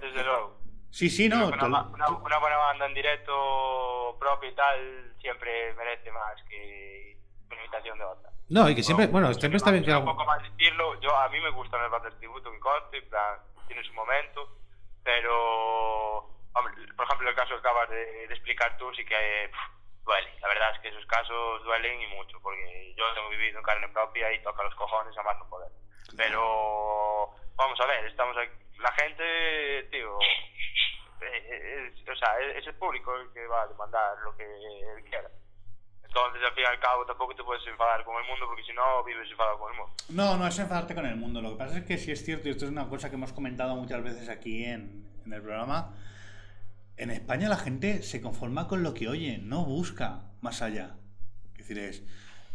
Desde 0.02 0.22
luego. 0.24 0.58
Sí, 0.90 1.10
sí, 1.10 1.28
no. 1.28 1.48
Una, 1.48 1.66
una, 1.66 2.08
una 2.08 2.38
buena 2.38 2.56
banda 2.56 2.86
en 2.86 2.94
directo 2.94 4.16
propia 4.18 4.48
y 4.48 4.54
tal 4.54 5.14
siempre 5.20 5.74
merece 5.74 6.10
más 6.10 6.42
que 6.48 7.16
una 7.50 7.60
imitación 7.60 7.98
de 7.98 8.04
otra. 8.04 8.30
No, 8.48 8.68
y 8.68 8.74
que 8.74 8.82
siempre, 8.82 9.08
bueno, 9.08 9.32
siempre 9.34 9.56
está 9.56 9.72
bien 9.72 9.84
que 9.84 9.92
Un 9.92 10.04
poco 10.04 10.24
más 10.24 10.42
decirlo, 10.42 11.00
yo 11.00 11.14
a 11.16 11.28
mí 11.28 11.40
me 11.40 11.50
gustan 11.50 11.82
las 11.82 11.90
bandas 11.90 12.12
de 12.12 12.18
tributo 12.18 12.52
en 12.52 13.08
plan, 13.08 13.38
tiene 13.66 13.82
su 13.84 13.92
momento, 13.92 14.56
pero, 15.02 16.18
hombre, 16.54 16.74
por 16.96 17.06
ejemplo, 17.06 17.28
el 17.28 17.34
caso 17.34 17.50
que 17.50 17.60
acabas 17.60 17.88
de, 17.90 18.28
de 18.28 18.34
explicar 18.34 18.76
tú 18.78 18.92
sí 18.94 19.04
que 19.04 19.50
pff, 19.50 20.04
duele. 20.04 20.30
La 20.40 20.48
verdad 20.48 20.72
es 20.74 20.80
que 20.80 20.88
esos 20.88 21.06
casos 21.06 21.64
duelen 21.64 22.00
y 22.02 22.06
mucho, 22.08 22.40
porque 22.40 22.94
yo 22.96 23.04
tengo 23.14 23.28
vivido 23.30 23.58
en 23.58 23.64
carne 23.64 23.88
propia 23.88 24.32
y 24.32 24.42
toca 24.42 24.62
los 24.62 24.74
cojones 24.74 25.16
a 25.18 25.22
más 25.22 25.38
no 25.38 25.48
poder. 25.48 25.70
Pero, 26.16 27.34
vamos 27.56 27.80
a 27.80 27.86
ver, 27.86 28.06
estamos 28.06 28.36
aquí, 28.36 28.52
la 28.78 28.92
gente, 28.92 29.88
tío, 29.90 30.18
es- 31.24 32.08
o 32.08 32.14
sea, 32.16 32.28
es 32.56 32.66
el 32.66 32.74
público 32.74 33.14
el 33.16 33.30
que 33.32 33.46
va 33.46 33.62
a 33.62 33.66
demandar 33.68 34.16
lo 34.24 34.36
que 34.36 34.44
él 34.44 35.04
quiera. 35.04 35.30
Entonces, 36.04 36.42
al 36.44 36.54
fin 36.54 36.64
y 36.64 36.66
al 36.66 36.80
cabo, 36.80 37.04
tampoco 37.04 37.34
te 37.34 37.42
puedes 37.44 37.66
enfadar 37.66 38.02
con 38.04 38.16
el 38.16 38.26
mundo, 38.28 38.46
porque 38.46 38.62
si 38.64 38.72
no, 38.72 39.04
vives 39.04 39.30
enfadado 39.30 39.58
con 39.58 39.72
el 39.72 39.78
mundo. 39.78 39.94
No, 40.08 40.36
no 40.38 40.46
es 40.46 40.58
enfadarte 40.58 40.94
con 40.94 41.04
el 41.04 41.16
mundo. 41.16 41.42
Lo 41.42 41.50
que 41.50 41.56
pasa 41.56 41.78
es 41.78 41.84
que 41.84 41.98
sí 41.98 42.10
es 42.12 42.24
cierto, 42.24 42.48
y 42.48 42.52
esto 42.52 42.64
es 42.64 42.70
una 42.70 42.88
cosa 42.88 43.10
que 43.10 43.16
hemos 43.16 43.32
comentado 43.32 43.76
muchas 43.76 44.02
veces 44.02 44.28
aquí 44.30 44.64
en, 44.64 45.06
en 45.26 45.32
el 45.32 45.42
programa. 45.42 45.94
En 46.96 47.10
España 47.10 47.48
la 47.50 47.58
gente 47.58 48.02
se 48.02 48.22
conforma 48.22 48.66
con 48.68 48.82
lo 48.82 48.94
que 48.94 49.08
oye, 49.08 49.38
no 49.38 49.64
busca 49.66 50.22
más 50.40 50.62
allá. 50.62 50.96
Es 51.58 51.68
decir, 51.68 51.78
es, 51.78 52.02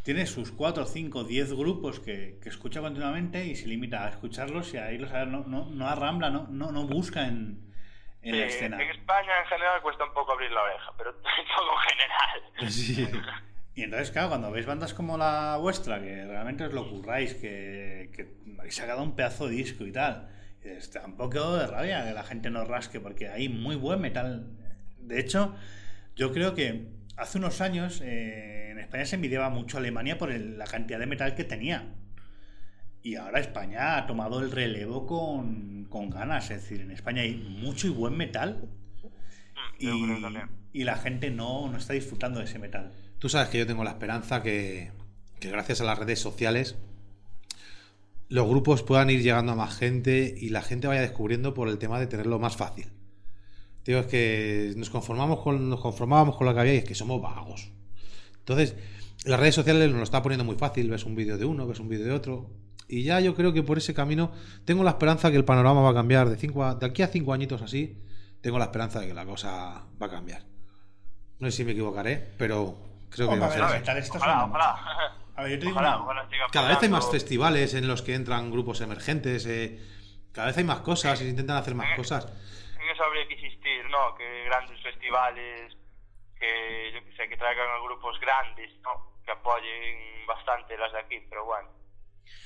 tiene 0.01 0.26
sus 0.26 0.51
4, 0.51 0.86
5, 0.86 1.24
10 1.26 1.53
grupos 1.53 1.99
que, 1.99 2.39
que 2.41 2.49
escucha 2.49 2.82
continuamente 2.82 3.45
y 3.45 3.55
se 3.55 3.68
limita 3.68 4.05
a 4.05 4.09
escucharlos 4.09 4.74
y 4.74 4.78
a 4.78 4.91
irlos 4.91 5.12
a 5.12 5.20
ver. 5.20 5.28
No, 5.28 5.43
no, 5.45 5.66
no 5.70 5.88
arrambla, 5.88 6.32
no, 6.32 6.47
no, 6.49 6.72
no 6.72 6.88
busca 6.88 7.28
en, 7.28 7.70
en 8.24 8.39
la 8.39 8.45
escena. 8.45 8.82
en 8.82 8.89
España, 8.91 9.32
en 9.41 9.47
general, 9.47 9.82
cuesta 9.82 10.03
un 10.05 10.13
poco 10.13 10.32
abrir 10.34 10.51
la 10.51 10.61
oreja, 10.63 10.91
pero 10.97 11.13
todo 11.55 11.72
en 11.72 11.89
general. 11.89 12.72
Sí. 12.72 13.07
Y 13.74 13.84
entonces, 13.84 14.11
claro, 14.11 14.30
cuando 14.30 14.51
veis 14.51 14.65
bandas 14.65 14.93
como 14.93 15.17
la 15.17 15.57
vuestra, 15.59 16.01
que 16.01 16.26
realmente 16.26 16.65
os 16.65 16.74
lo 16.74 16.89
curráis, 16.89 17.34
que, 17.36 18.11
que 18.15 18.36
habéis 18.59 18.76
sacado 18.76 19.01
un 19.01 19.15
pedazo 19.15 19.47
de 19.47 19.55
disco 19.55 19.86
y 19.86 19.91
tal, 19.91 20.30
da 20.93 21.05
un 21.05 21.15
poco 21.17 21.55
de 21.57 21.65
rabia 21.67 22.03
que 22.05 22.13
la 22.13 22.24
gente 22.24 22.49
nos 22.49 22.67
rasque, 22.67 22.99
porque 22.99 23.30
hay 23.30 23.47
muy 23.49 23.76
buen 23.76 24.01
metal. 24.01 24.45
De 24.99 25.19
hecho, 25.19 25.55
yo 26.15 26.32
creo 26.34 26.53
que 26.53 26.88
hace 27.17 27.38
unos 27.38 27.61
años 27.61 28.01
eh, 28.03 28.69
en 28.72 28.80
España 28.80 29.05
se 29.05 29.15
envidiaba 29.15 29.49
mucho 29.49 29.78
a 29.78 29.80
Alemania 29.80 30.17
por 30.17 30.32
el- 30.32 30.57
la 30.57 30.65
cantidad 30.65 30.99
de 30.99 31.05
metal 31.07 31.34
que 31.34 31.45
tenía. 31.45 31.86
Y 33.04 33.16
ahora 33.16 33.39
España 33.39 33.97
ha 33.97 34.06
tomado 34.06 34.39
el 34.41 34.52
relevo 34.52 35.08
con, 35.08 35.86
con 35.89 36.10
ganas. 36.10 36.52
Es 36.52 36.62
decir, 36.62 36.82
en 36.82 36.91
España 36.91 37.24
hay 37.24 37.36
mucho 37.36 37.88
y 37.88 37.89
buen 37.89 38.16
metal. 38.16 38.70
Yo 39.80 39.91
creo 40.04 40.47
Y, 40.74 40.82
y 40.82 40.84
la 40.84 40.97
gente 40.97 41.32
no, 41.32 41.70
no 41.70 41.78
está 41.78 41.93
disfrutando 41.93 42.39
de 42.39 42.45
ese 42.45 42.60
metal. 42.60 42.91
Tú 43.18 43.30
sabes 43.30 43.49
que 43.49 43.58
yo 43.58 43.68
tengo 43.68 43.84
la 43.84 43.91
esperanza 43.91 44.43
que, 44.43 44.91
que 45.39 45.49
gracias 45.49 45.82
a 45.82 45.84
las 45.84 45.97
redes 45.97 46.20
sociales 46.20 46.78
los 48.32 48.47
grupos 48.47 48.82
puedan 48.82 49.10
ir 49.10 49.22
llegando 49.22 49.52
a 49.52 49.56
más 49.56 49.76
gente 49.76 50.34
y 50.38 50.49
la 50.49 50.62
gente 50.62 50.88
vaya 50.88 51.02
descubriendo 51.02 51.54
por 51.54 51.68
el 51.68 51.78
tema 51.78 51.99
de 51.99 52.08
tenerlo 52.08 52.39
más 52.39 52.56
fácil. 52.56 52.88
Digo, 53.84 53.99
es 53.99 54.06
que 54.06 54.74
nos 54.78 54.89
conformamos 54.89 55.41
con, 55.41 55.70
nos 55.70 55.82
conformábamos 55.82 56.38
con 56.38 56.47
lo 56.47 56.54
que 56.54 56.60
había 56.62 56.76
y 56.76 56.78
es 56.78 56.86
que 56.86 56.95
somos 56.95 57.22
vagos. 57.22 57.72
Entonces, 58.39 58.76
las 59.26 59.38
redes 59.38 59.56
sociales 59.56 59.89
nos 59.89 59.97
lo 59.97 60.04
está 60.04 60.24
poniendo 60.24 60.45
muy 60.45 60.56
fácil. 60.56 60.89
Ves 60.89 61.04
un 61.04 61.14
vídeo 61.14 61.38
de 61.38 61.43
uno, 61.43 61.68
ves 61.68 61.82
un 61.82 61.89
vídeo 61.89 62.06
de 62.06 62.14
otro. 62.14 62.49
Y 62.91 63.03
ya 63.03 63.21
yo 63.21 63.33
creo 63.35 63.53
que 63.53 63.63
por 63.63 63.77
ese 63.77 63.93
camino 63.93 64.33
tengo 64.65 64.83
la 64.83 64.89
esperanza 64.91 65.31
que 65.31 65.37
el 65.37 65.45
panorama 65.45 65.79
va 65.81 65.91
a 65.91 65.93
cambiar. 65.93 66.27
De, 66.27 66.35
cinco 66.35 66.63
a- 66.65 66.75
de 66.75 66.85
aquí 66.85 67.01
a 67.01 67.07
cinco 67.07 67.31
añitos 67.31 67.61
así, 67.61 68.03
tengo 68.41 68.59
la 68.59 68.65
esperanza 68.65 68.99
de 68.99 69.07
que 69.07 69.13
la 69.13 69.25
cosa 69.25 69.85
va 70.01 70.05
a 70.07 70.09
cambiar. 70.09 70.41
No 71.39 71.49
sé 71.49 71.57
si 71.57 71.63
me 71.63 71.71
equivocaré, 71.71 72.33
pero 72.37 72.75
creo 73.09 73.29
que 73.29 73.39
va 73.39 73.47
a 73.47 73.49
ser 73.49 73.61
Ojalá, 74.09 74.45
ojalá. 74.45 75.13
A 75.35 75.43
ver, 75.43 75.51
yo 75.53 75.59
te 75.59 75.65
digo 75.67 75.79
Ojalá, 75.79 75.97
ojalá 76.01 76.27
Cada 76.51 76.67
vez 76.67 76.83
hay 76.83 76.89
más 76.89 77.09
festivales 77.09 77.73
en 77.73 77.87
los 77.87 78.01
que 78.01 78.13
entran 78.13 78.51
grupos 78.51 78.81
emergentes. 78.81 79.45
eh, 79.45 79.79
cada 80.33 80.47
vez 80.47 80.57
hay 80.57 80.63
más 80.65 80.81
cosas 80.81 81.19
y 81.21 81.23
se 81.23 81.29
intentan 81.29 81.57
hacer 81.57 81.73
más 81.75 81.95
cosas. 81.95 82.25
En 82.25 82.89
eso 82.89 83.03
habría 83.05 83.25
que 83.27 83.35
insistir, 83.35 83.85
¿no? 83.89 84.15
Que 84.17 84.43
grandes 84.45 84.81
festivales, 84.83 85.77
que 86.37 86.91
yo 86.93 87.03
que 87.05 87.15
sé, 87.15 87.29
que 87.29 87.37
traigan 87.37 87.69
a 87.69 87.79
grupos 87.83 88.19
grandes, 88.19 88.69
¿no? 88.83 89.15
Que 89.25 89.31
apoyen 89.31 90.25
bastante 90.27 90.77
las 90.77 90.91
de 90.91 90.99
aquí, 90.99 91.19
pero 91.29 91.45
bueno, 91.45 91.69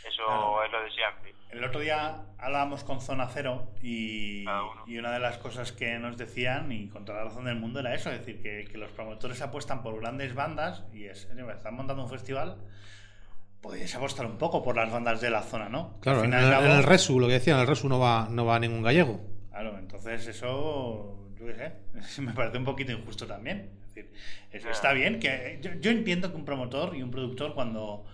eso 0.07 0.23
Claro. 0.25 0.63
es 0.63 0.71
lo 0.71 0.81
de 0.83 0.91
siempre. 0.91 1.35
El 1.51 1.63
otro 1.63 1.79
día 1.79 2.25
hablábamos 2.37 2.83
con 2.83 2.99
Zona 2.99 3.27
Cero 3.27 3.71
y, 3.81 4.43
y 4.87 4.97
una 4.97 5.11
de 5.13 5.19
las 5.19 5.37
cosas 5.37 5.71
que 5.71 5.97
nos 5.99 6.17
decían, 6.17 6.71
y 6.71 6.89
con 6.89 7.05
toda 7.05 7.19
la 7.19 7.25
razón 7.25 7.45
del 7.45 7.55
mundo, 7.55 7.79
era 7.79 7.93
eso: 7.93 8.11
es 8.11 8.19
decir, 8.19 8.41
que, 8.41 8.65
que 8.69 8.77
los 8.77 8.91
promotores 8.91 9.41
apuestan 9.41 9.81
por 9.81 9.97
grandes 9.99 10.33
bandas 10.35 10.83
y 10.93 11.05
es, 11.05 11.29
están 11.53 11.75
montando 11.75 12.03
un 12.03 12.09
festival. 12.09 12.57
Podéis 13.61 13.95
apostar 13.95 14.25
un 14.27 14.37
poco 14.37 14.61
por 14.63 14.75
las 14.75 14.91
bandas 14.91 15.21
de 15.21 15.29
la 15.31 15.41
zona, 15.41 15.69
¿no? 15.69 15.97
Claro, 16.01 16.19
Al 16.19 16.25
en 16.25 16.33
el, 16.33 16.39
al 16.39 16.45
en 16.45 16.51
cabo- 16.69 16.73
el 16.77 16.83
Resu, 16.83 17.19
lo 17.19 17.27
que 17.27 17.33
decían, 17.33 17.55
en 17.57 17.61
el 17.61 17.67
Resu 17.67 17.89
no 17.89 17.99
va, 17.99 18.27
no 18.29 18.45
va 18.45 18.59
ningún 18.59 18.83
gallego. 18.83 19.19
Claro, 19.49 19.77
entonces 19.79 20.27
eso, 20.27 21.29
yo 21.39 21.45
qué 21.47 21.55
sé, 21.55 22.21
me 22.21 22.33
parece 22.33 22.57
un 22.57 22.65
poquito 22.65 22.91
injusto 22.91 23.25
también. 23.25 23.71
Es 23.87 23.95
decir, 23.95 24.11
eso 24.51 24.69
está 24.69 24.91
bien, 24.93 25.19
que 25.19 25.57
yo, 25.61 25.71
yo 25.79 25.89
entiendo 25.89 26.29
que 26.29 26.35
un 26.37 26.45
promotor 26.45 26.95
y 26.95 27.01
un 27.01 27.09
productor 27.09 27.55
cuando, 27.55 28.05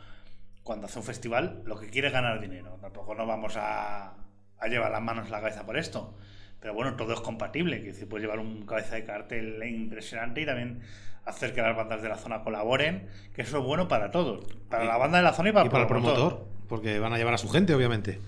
cuando 0.63 0.85
hace 0.87 0.99
un 0.99 1.05
festival 1.05 1.61
lo 1.65 1.79
que 1.79 1.89
quiere 1.89 2.07
es 2.09 2.13
ganar 2.13 2.39
dinero. 2.39 2.77
Tampoco 2.81 3.15
nos 3.15 3.27
vamos 3.27 3.55
a, 3.57 4.13
a 4.59 4.67
llevar 4.67 4.91
las 4.91 5.01
manos 5.01 5.27
a 5.27 5.31
la 5.31 5.39
cabeza 5.41 5.65
por 5.65 5.77
esto. 5.77 6.13
Pero 6.59 6.73
bueno, 6.75 6.95
todo 6.95 7.13
es 7.13 7.21
compatible, 7.21 7.81
que 7.81 7.87
decir, 7.87 8.07
puedes 8.07 8.23
llevar 8.23 8.39
un 8.39 8.65
cabeza 8.65 8.95
de 8.95 9.03
cartel 9.05 9.61
impresionante 9.67 10.41
y 10.41 10.45
también 10.45 10.81
hacer 11.25 11.53
que 11.55 11.61
las 11.61 11.75
bandas 11.75 12.01
de 12.03 12.09
la 12.09 12.17
zona 12.17 12.43
colaboren, 12.43 13.07
que 13.33 13.41
eso 13.41 13.57
es 13.59 13.63
bueno 13.63 13.87
para 13.87 14.11
todos, 14.11 14.45
para 14.69 14.83
Y- 14.83 14.87
la 14.87 14.97
banda 14.97 15.17
de 15.17 15.23
la 15.23 15.33
zona 15.33 15.49
y 15.49 15.51
para, 15.53 15.65
y 15.65 15.69
para 15.69 15.83
el 15.83 15.87
promotor, 15.87 16.45
porque 16.69 16.99
van 16.99 17.13
a 17.13 17.17
llevar 17.17 17.33
a 17.33 17.37
su 17.39 17.49
gente, 17.49 17.73
obviamente. 17.73 18.19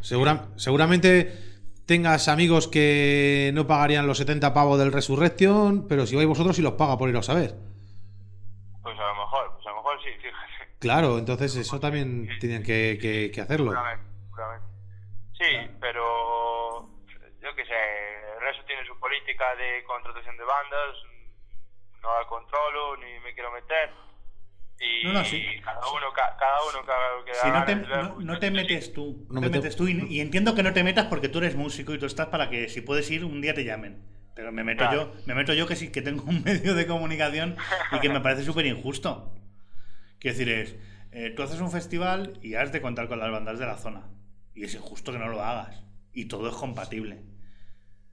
Segura- 0.00 0.46
seguramente 0.56 1.32
tengas 1.86 2.28
amigos 2.28 2.68
que 2.68 3.50
no 3.54 3.66
pagarían 3.66 4.06
los 4.06 4.18
70 4.18 4.54
pavos 4.54 4.78
del 4.78 4.92
Resurrection, 4.92 5.86
pero 5.88 6.06
si 6.06 6.14
vais 6.16 6.28
vosotros 6.28 6.54
sí 6.56 6.62
los 6.62 6.74
paga 6.74 6.96
por 6.96 7.08
iros 7.08 7.28
a 7.28 7.34
ver. 7.34 7.56
Pues 8.82 8.96
a 8.98 9.02
lo 9.08 9.14
mejor, 9.14 9.52
pues 9.54 9.66
a 9.66 9.70
lo 9.70 9.76
mejor 9.76 9.98
sí, 10.02 10.10
fíjate. 10.22 10.59
Claro, 10.80 11.18
entonces 11.18 11.54
eso 11.56 11.78
también 11.78 12.28
tienen 12.40 12.62
que, 12.62 12.98
que- 13.00 13.30
que 13.30 13.40
hacerlo. 13.40 13.70
Seguramente, 13.72 14.04
seguramente. 14.30 14.66
Sí, 15.38 15.70
pero 15.80 16.88
yo 17.42 17.54
qué 17.54 17.64
sé, 17.64 17.74
Reso 18.40 18.62
tiene 18.66 18.86
su 18.86 18.98
política 18.98 19.54
de 19.56 19.84
contratación 19.84 20.36
de 20.38 20.44
bandas, 20.44 20.96
no 22.02 22.18
la 22.18 22.26
controlo 22.26 22.96
ni 22.96 23.18
me 23.20 23.34
quiero 23.34 23.52
meter. 23.52 23.90
Y 24.80 25.04
No, 25.04 25.12
no, 25.12 25.24
sí. 25.24 25.44
cada 25.62 25.86
uno, 25.92 26.10
ca- 26.14 26.34
cada 26.38 26.58
uno 26.70 26.82
que 26.86 26.90
haga 26.92 27.16
lo 27.18 27.24
que 27.26 27.34
Si 27.34 27.50
da 27.50 27.58
no 27.58 27.64
te, 27.66 27.76
no, 27.76 28.20
no 28.20 28.40
metes 28.50 28.92
tú, 28.94 29.26
No 29.28 29.40
te 29.42 29.46
meto- 29.48 29.58
metes 29.58 29.76
tú 29.76 29.86
y, 29.88 30.06
y 30.08 30.20
entiendo 30.20 30.54
que 30.54 30.62
no 30.62 30.72
te 30.72 30.82
metas 30.82 31.06
porque 31.06 31.28
tú 31.28 31.38
eres 31.38 31.54
músico 31.56 31.92
y 31.92 31.98
tú 31.98 32.06
estás 32.06 32.28
para 32.28 32.48
que 32.48 32.70
si 32.70 32.80
puedes 32.80 33.10
ir 33.10 33.26
un 33.26 33.42
día 33.42 33.52
te 33.52 33.64
llamen. 33.64 34.02
Pero 34.34 34.50
me 34.52 34.64
meto 34.64 34.84
Claro. 34.88 35.12
yo, 35.14 35.20
me 35.26 35.34
meto 35.34 35.52
yo 35.52 35.66
que 35.66 35.76
sí 35.76 35.92
que 35.92 36.00
tengo 36.00 36.22
un 36.24 36.42
medio 36.44 36.74
de 36.74 36.86
comunicación 36.86 37.56
y 37.92 38.00
que 38.00 38.08
me 38.08 38.20
parece 38.20 38.42
súper 38.44 38.64
injusto. 38.64 39.30
Quiero 40.20 40.36
decir 40.38 40.48
es, 40.52 40.76
eh, 41.12 41.30
tú 41.34 41.42
haces 41.42 41.60
un 41.60 41.70
festival 41.72 42.38
y 42.42 42.54
has 42.54 42.70
de 42.72 42.80
contar 42.80 43.08
con 43.08 43.18
las 43.18 43.30
bandas 43.30 43.58
de 43.58 43.66
la 43.66 43.76
zona 43.78 44.02
y 44.54 44.64
es 44.64 44.74
injusto 44.74 45.12
que 45.12 45.18
no 45.18 45.28
lo 45.28 45.42
hagas 45.42 45.82
y 46.12 46.28
todo 46.28 46.48
es 46.48 46.54
compatible. 46.56 47.18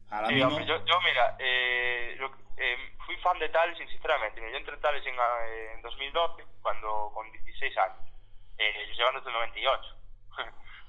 Ahora 0.10 0.28
Sí, 0.30 0.36
mismo, 0.36 0.50
hombre, 0.50 0.66
yo, 0.66 0.86
yo, 0.86 1.02
mira, 1.02 1.36
eh, 1.40 2.18
que- 2.18 2.64
eh, 2.64 2.78
fui 3.06 3.16
fan 3.18 3.38
de 3.40 3.50
Tallinn, 3.50 3.88
sinceramente. 3.90 4.40
Yo 4.40 4.58
entré 4.58 4.74
en 4.74 4.80
Tallinn 4.82 5.04
en, 5.08 5.16
eh, 5.16 5.74
en 5.76 5.82
2012, 5.82 6.44
cuando 6.62 7.12
con 7.14 7.30
16 7.32 7.78
años. 7.78 8.00
Eh, 8.58 8.74
yo 8.90 8.94
llevando 8.96 9.20
desde 9.20 9.30
el 9.32 9.36
98. 9.36 9.96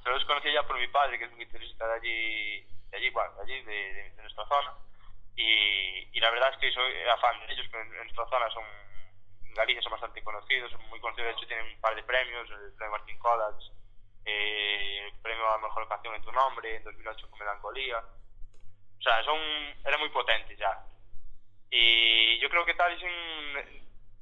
Solo 0.02 0.14
los 0.14 0.24
conocí 0.24 0.52
ya 0.52 0.62
por 0.62 0.78
mi 0.78 0.86
padre, 0.88 1.18
que 1.18 1.24
es 1.24 1.32
un 1.32 1.38
guitarrista 1.38 1.86
de 1.88 1.94
allí, 1.94 2.66
de 2.90 2.96
allí, 2.96 3.10
bueno, 3.10 3.34
de 3.34 3.42
allí, 3.42 3.62
de, 3.64 3.72
de- 3.94 4.12
nuestra 4.22 4.44
zona. 4.46 4.72
Y, 5.36 6.08
y 6.12 6.20
la 6.20 6.30
verdad 6.30 6.50
es 6.52 6.58
que 6.58 6.72
soy 6.72 6.92
era 6.92 7.16
fan 7.18 7.34
de 7.46 7.52
ellos, 7.52 7.66
que 7.70 7.76
en, 7.80 7.86
en 7.88 8.04
nuestra 8.04 8.26
zona 8.28 8.48
son, 8.50 8.64
Galicia 9.58 9.82
son 9.82 9.92
bastante 9.92 10.22
conocidos, 10.24 10.70
son 10.72 10.82
muy 10.88 11.00
conocidos, 11.00 11.26
de 11.28 11.32
hecho 11.36 11.46
tienen 11.46 11.66
un 11.74 11.80
par 11.80 11.94
de 11.94 12.02
premios, 12.04 12.48
el 12.50 12.72
premio 12.74 12.92
Martín 12.92 13.18
Kodax, 13.18 13.72
eh, 14.24 15.06
el 15.06 15.20
premio 15.20 15.46
a 15.48 15.58
mejor 15.58 15.86
canción 15.88 16.14
en 16.14 16.22
tu 16.22 16.32
nombre, 16.32 16.76
en 16.76 16.84
2008 16.84 17.28
con 17.30 17.38
Melancolía. 17.40 17.98
O 17.98 19.02
sea, 19.02 19.22
son, 19.24 19.38
eran 19.84 20.00
muy 20.00 20.08
potentes 20.10 20.58
ya. 20.58 20.78
Y 21.70 22.38
yo 22.40 22.48
creo 22.50 22.64
que 22.64 22.74
Tallinn 22.74 23.54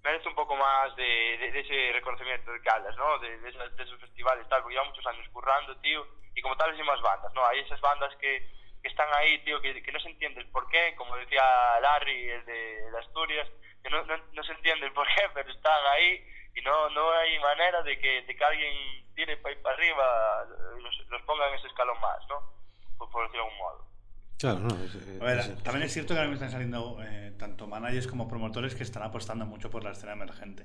merece 0.02 0.28
un 0.28 0.34
poco 0.34 0.56
más 0.56 0.94
de, 0.96 1.38
de- 1.38 1.52
de 1.52 1.60
ese 1.60 1.92
reconocimiento 1.92 2.50
de 2.52 2.60
hablas, 2.70 2.96
¿no? 2.96 3.18
De, 3.18 3.38
de, 3.38 3.48
esas- 3.50 3.76
de 3.76 3.82
esos 3.84 4.00
festivales, 4.00 4.48
tal, 4.48 4.62
porque 4.62 4.74
lleva 4.74 4.86
muchos 4.86 5.06
años 5.06 5.28
currando, 5.32 5.76
tío. 5.78 6.06
Y 6.34 6.42
como 6.42 6.56
tal, 6.56 6.72
hay 6.72 6.82
más 6.82 7.00
bandas, 7.00 7.32
¿no? 7.34 7.44
Hay 7.46 7.60
esas 7.60 7.80
bandas 7.80 8.14
que, 8.16 8.48
que 8.86 8.90
están 8.92 9.08
ahí, 9.18 9.38
tío, 9.42 9.60
que, 9.60 9.82
que 9.82 9.90
no 9.90 9.98
se 9.98 10.08
entiende 10.08 10.40
el 10.40 10.46
por 10.46 10.68
qué, 10.68 10.94
como 10.96 11.16
decía 11.16 11.42
Larry, 11.82 12.30
el 12.30 12.44
de, 12.46 12.90
de 12.92 12.98
Asturias, 13.00 13.48
que 13.82 13.90
no, 13.90 14.04
no, 14.04 14.16
no 14.32 14.42
se 14.44 14.52
entiende 14.52 14.86
el 14.86 14.92
por 14.92 15.08
qué, 15.08 15.22
pero 15.34 15.50
están 15.50 15.84
ahí 15.92 16.24
y 16.54 16.62
no, 16.62 16.88
no 16.90 17.10
hay 17.10 17.36
manera 17.40 17.82
de 17.82 17.98
que, 17.98 18.22
de 18.22 18.36
que 18.36 18.44
alguien 18.44 19.04
tire 19.16 19.36
para 19.38 19.56
para 19.60 19.74
arriba, 19.74 20.44
los, 20.80 21.08
los 21.10 21.22
ponga 21.22 21.48
en 21.48 21.54
ese 21.56 21.66
escalón 21.66 22.00
más, 22.00 22.18
¿no? 22.28 22.36
Por, 22.96 23.10
por 23.10 23.24
decirlo 23.24 23.42
de 23.44 23.50
algún 23.50 23.58
modo. 23.58 23.86
Claro, 24.38 24.58
no. 24.60 24.84
es- 24.84 24.94
es- 24.94 25.20
A 25.20 25.24
ver, 25.24 25.38
es- 25.40 25.62
también 25.64 25.82
es 25.86 25.92
cierto 25.92 26.14
que 26.14 26.20
ahora 26.20 26.30
mismo 26.30 26.44
están 26.44 26.52
saliendo 26.52 26.98
eh, 27.02 27.32
tanto 27.40 27.66
managers 27.66 28.06
como 28.06 28.28
promotores 28.28 28.76
que 28.76 28.84
están 28.84 29.02
apostando 29.02 29.46
mucho 29.46 29.68
por 29.68 29.82
la 29.82 29.90
escena 29.90 30.12
emergente. 30.12 30.64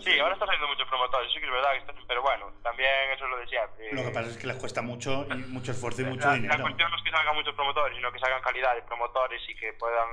Sí, 0.00 0.18
ahora 0.18 0.34
está 0.34 0.44
saliendo 0.46 0.68
muchos 0.68 0.86
promotores, 0.88 1.32
sí 1.32 1.40
que 1.40 1.46
es 1.46 1.50
verdad, 1.52 1.72
que 1.72 1.78
está- 1.78 1.94
pero 2.06 2.22
bueno, 2.22 2.52
también 2.62 3.10
eso 3.12 3.24
es 3.24 3.30
lo 3.30 3.36
de 3.38 3.46
siempre. 3.48 3.92
Lo 3.92 4.02
que 4.04 4.10
pasa 4.10 4.28
es 4.30 4.36
que 4.36 4.46
les 4.46 4.56
cuesta 4.56 4.82
mucho, 4.82 5.26
y 5.30 5.34
mucho 5.48 5.72
esfuerzo 5.72 6.02
y 6.02 6.04
mucho 6.04 6.26
la, 6.28 6.34
dinero. 6.34 6.56
la 6.56 6.62
cuestión 6.62 6.90
no 6.90 6.96
es 6.96 7.02
que 7.02 7.10
salgan 7.10 7.34
muchos 7.34 7.54
promotores, 7.54 7.96
sino 7.96 8.12
que 8.12 8.18
salgan 8.18 8.42
calidad 8.42 8.74
de 8.74 8.82
promotores 8.82 9.40
y 9.48 9.54
que 9.56 9.72
puedan 9.74 10.08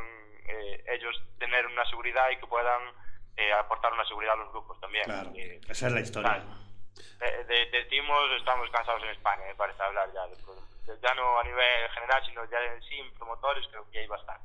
eh, 0.48 0.84
ellos 0.90 1.22
tener 1.40 1.66
una 1.68 1.86
seguridad 1.90 2.30
y 2.32 2.38
que 2.38 2.48
puedan 2.48 2.82
eh, 3.38 3.52
aportar 3.54 3.92
una 3.94 4.06
seguridad 4.06 4.34
a 4.34 4.38
los 4.38 4.52
grupos 4.52 4.80
también. 4.80 5.04
Claro, 5.06 5.32
Eh, 5.36 5.60
esa 5.68 5.88
es 5.88 5.94
la 5.94 6.00
historia. 6.02 6.44
de, 7.20 7.44
de, 7.46 7.66
de 7.72 7.84
timos 7.86 8.30
estamos 8.38 8.70
cansados 8.72 9.04
en 9.04 9.10
España, 9.10 9.44
me 9.48 9.56
parece 9.56 9.82
hablar 9.84 10.10
ya. 10.14 10.26
de 10.28 10.36
ya 11.02 11.14
no 11.16 11.40
a 11.40 11.44
nivel 11.44 11.90
general, 11.96 12.22
sino 12.26 12.44
ya 12.50 12.58
en 12.64 13.14
promotores, 13.16 13.66
creo 13.70 13.90
que 13.92 14.00
hay 14.00 14.08
bastante. 14.08 14.44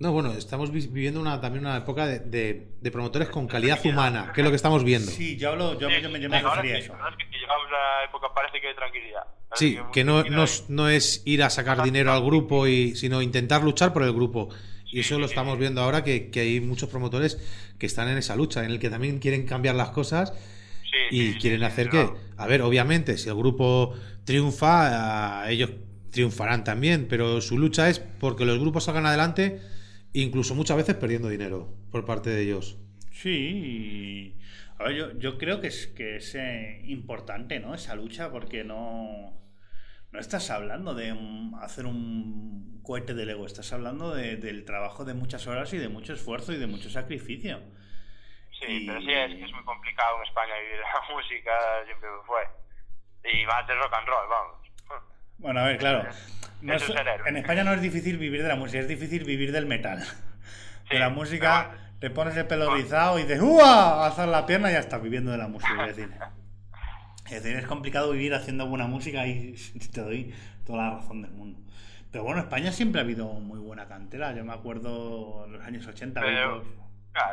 No, 0.00 0.12
bueno, 0.12 0.32
estamos 0.32 0.72
vi- 0.72 0.86
viviendo 0.86 1.20
una, 1.20 1.40
también 1.42 1.66
una 1.66 1.76
época 1.76 2.06
de, 2.06 2.20
de- 2.20 2.68
de 2.80 2.90
promotores 2.90 3.28
con 3.28 3.46
calidad 3.46 3.78
humana, 3.84 4.32
que 4.34 4.40
es 4.40 4.44
lo 4.44 4.50
que 4.50 4.56
estamos 4.56 4.82
viendo. 4.82 5.10
Sí, 5.10 5.36
yo 5.36 5.50
hablo, 5.50 5.78
yo, 5.78 5.88
Sí, 5.90 5.96
yo 6.02 6.08
me, 6.08 6.18
yo 6.18 6.30
me 6.30 6.38
ahora 6.38 6.54
refería 6.62 6.76
a 6.76 6.78
eso. 6.78 6.94
la 6.96 7.10
es 7.10 7.16
que 7.16 7.24
llegamos 7.38 7.64
a 7.66 7.68
una 7.68 8.04
época, 8.08 8.28
parece 8.34 8.60
que 8.62 8.68
de 8.68 8.74
tranquilidad. 8.74 9.20
Parece 9.50 9.66
Sí, 9.66 9.78
que 9.92 10.02
no, 10.04 10.24
no, 10.24 10.44
es- 10.44 10.64
no 10.70 10.88
es 10.88 11.22
ir 11.26 11.42
a 11.42 11.50
sacar 11.50 11.82
dinero 11.82 12.12
al 12.12 12.24
grupo, 12.24 12.66
y, 12.66 12.96
sino 12.96 13.20
intentar 13.20 13.62
luchar 13.62 13.92
por 13.92 14.02
el 14.02 14.12
grupo. 14.14 14.48
Y 14.90 15.00
eso 15.00 15.18
lo 15.18 15.26
estamos 15.26 15.58
viendo 15.58 15.82
ahora, 15.82 16.02
que, 16.02 16.30
que 16.30 16.40
hay 16.40 16.60
muchos 16.60 16.88
promotores 16.88 17.38
que 17.78 17.84
están 17.84 18.08
en 18.08 18.16
esa 18.16 18.34
lucha, 18.36 18.64
en 18.64 18.70
el 18.70 18.78
que 18.80 18.88
también 18.88 19.18
quieren 19.18 19.46
cambiar 19.46 19.74
las 19.74 19.90
cosas 19.90 20.32
Sí, 21.10 21.14
y 21.16 21.32
sí, 21.34 21.38
quieren 21.40 21.60
sí, 21.60 21.66
hacer 21.66 21.84
sí, 21.84 21.90
que, 21.90 22.04
no. 22.04 22.16
a 22.38 22.46
ver, 22.46 22.62
obviamente, 22.62 23.18
si 23.18 23.28
el 23.28 23.34
grupo 23.36 23.94
triunfa, 24.24 25.48
ellos 25.50 25.70
triunfarán 26.10 26.64
también, 26.64 27.06
pero 27.08 27.40
su 27.42 27.58
lucha 27.58 27.88
es 27.90 27.98
porque 28.00 28.44
los 28.46 28.58
grupos 28.58 28.84
salgan 28.84 29.06
adelante, 29.06 29.60
incluso 30.12 30.54
muchas 30.54 30.76
veces 30.76 30.94
perdiendo 30.96 31.28
dinero 31.28 31.72
por 31.90 32.04
parte 32.04 32.30
de 32.30 32.42
ellos. 32.42 32.78
Sí, 33.12 34.38
a 34.78 34.84
ver, 34.84 34.94
yo, 34.94 35.18
yo 35.18 35.38
creo 35.38 35.60
que 35.60 35.68
es, 35.68 35.86
que 35.88 36.16
es 36.16 36.34
eh, 36.34 36.82
importante, 36.86 37.60
¿no? 37.60 37.74
Esa 37.74 37.94
lucha, 37.94 38.30
porque 38.30 38.64
no, 38.64 39.38
no 40.10 40.18
estás 40.20 40.50
hablando 40.50 40.94
de 40.94 41.12
un- 41.12 41.56
hacer 41.60 41.86
un 41.86 42.80
cohete 42.82 43.14
de 43.14 43.26
Lego, 43.26 43.46
estás 43.46 43.72
hablando 43.72 44.14
de- 44.14 44.36
del 44.36 44.64
trabajo 44.64 45.04
de 45.04 45.14
muchas 45.14 45.46
horas 45.46 45.72
y 45.74 45.78
de 45.78 45.88
mucho 45.88 46.12
esfuerzo 46.14 46.52
y 46.52 46.56
de 46.58 46.66
mucho 46.66 46.88
sacrificio. 46.90 47.60
Sí, 48.58 48.66
Y- 48.82 48.86
pero 48.86 49.00
sí 49.00 49.10
es 49.12 49.34
que 49.34 49.44
es 49.44 49.52
muy 49.52 49.64
complicado 49.64 50.16
en 50.18 50.22
España 50.28 50.54
vivir 50.60 50.78
la 50.80 51.00
música, 51.14 51.52
siempre 51.86 52.08
fue. 52.26 52.42
Y 53.32 53.44
más 53.46 53.66
de 53.66 53.74
rock 53.74 53.92
and 53.92 54.06
roll, 54.08 54.28
vamos. 54.28 54.59
Bueno, 55.40 55.60
a 55.60 55.64
ver, 55.64 55.78
claro. 55.78 56.04
no 56.62 56.74
es- 56.74 56.92
en 57.26 57.36
España 57.36 57.64
no 57.64 57.72
es 57.72 57.80
difícil 57.80 58.18
vivir 58.18 58.42
de 58.42 58.48
la 58.48 58.56
música, 58.56 58.78
es 58.80 58.88
difícil 58.88 59.24
vivir 59.24 59.52
del 59.52 59.66
metal. 59.66 59.98
Sí, 60.88 60.96
de 60.96 61.00
la 61.02 61.08
música, 61.10 61.68
bueno. 61.68 61.82
te 62.00 62.10
pones 62.10 62.36
el 62.36 62.48
pelo 62.48 62.74
rizado 62.74 63.16
y 63.20 63.22
dices 63.22 63.40
¡Uah! 63.40 64.06
Alzas 64.06 64.26
la 64.28 64.44
pierna 64.44 64.70
y 64.70 64.72
ya 64.72 64.80
estás 64.80 65.00
viviendo 65.00 65.30
de 65.30 65.38
la 65.38 65.46
música. 65.46 65.86
Es 65.86 65.94
decir, 65.96 66.12
es 67.26 67.42
decir, 67.44 67.56
es 67.56 67.66
complicado 67.66 68.10
vivir 68.10 68.34
haciendo 68.34 68.66
buena 68.66 68.88
música 68.88 69.24
y 69.24 69.54
te 69.94 70.00
doy 70.00 70.34
toda 70.66 70.78
la 70.82 70.90
razón 70.96 71.22
del 71.22 71.30
mundo. 71.30 71.60
Pero 72.10 72.24
bueno, 72.24 72.40
España 72.40 72.72
siempre 72.72 73.00
ha 73.00 73.04
habido 73.04 73.26
muy 73.26 73.60
buena 73.60 73.86
cantera. 73.86 74.32
Yo 74.32 74.44
me 74.44 74.52
acuerdo 74.52 75.44
en 75.46 75.52
los 75.52 75.62
años 75.64 75.86
80. 75.86 76.20
Pero, 76.20 76.56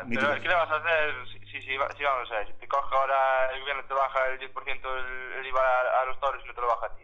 míticos. 0.06 0.28
pero 0.30 0.42
¿qué 0.44 0.48
le 0.50 0.54
vas 0.54 0.70
a 0.70 0.76
hacer 0.76 1.14
si, 1.34 1.40
si, 1.50 1.62
si 1.64 1.78
vamos 1.78 2.32
a 2.32 2.36
ver? 2.38 2.48
Si 2.48 2.54
te 2.60 2.68
coge 2.68 2.96
ahora 2.96 3.52
el 3.56 3.62
gobierno 3.62 3.84
te 3.86 3.94
baja 3.96 4.20
el 4.34 4.40
10% 4.40 4.70
el, 5.00 5.40
el 5.40 5.46
IVA 5.48 5.62
a, 5.62 6.04
a 6.04 6.06
los 6.06 6.20
toros 6.20 6.44
y 6.46 6.48
no 6.48 6.54
te 6.54 6.62
lo 6.62 6.68
baja 6.68 6.86
a 6.86 6.96
ti, 6.96 7.04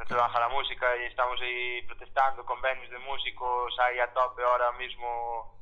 ¿sabes? 0.00 0.10
No 0.10 0.16
te 0.16 0.20
baja 0.20 0.40
la 0.40 0.48
música 0.48 0.86
y 1.02 1.06
estamos 1.06 1.40
ahí 1.40 1.82
protestando, 1.86 2.44
convenios 2.44 2.90
de 2.90 2.98
músicos 3.00 3.74
ahí 3.80 3.98
a 3.98 4.12
tope 4.12 4.42
ahora 4.42 4.72
mismo 4.78 5.54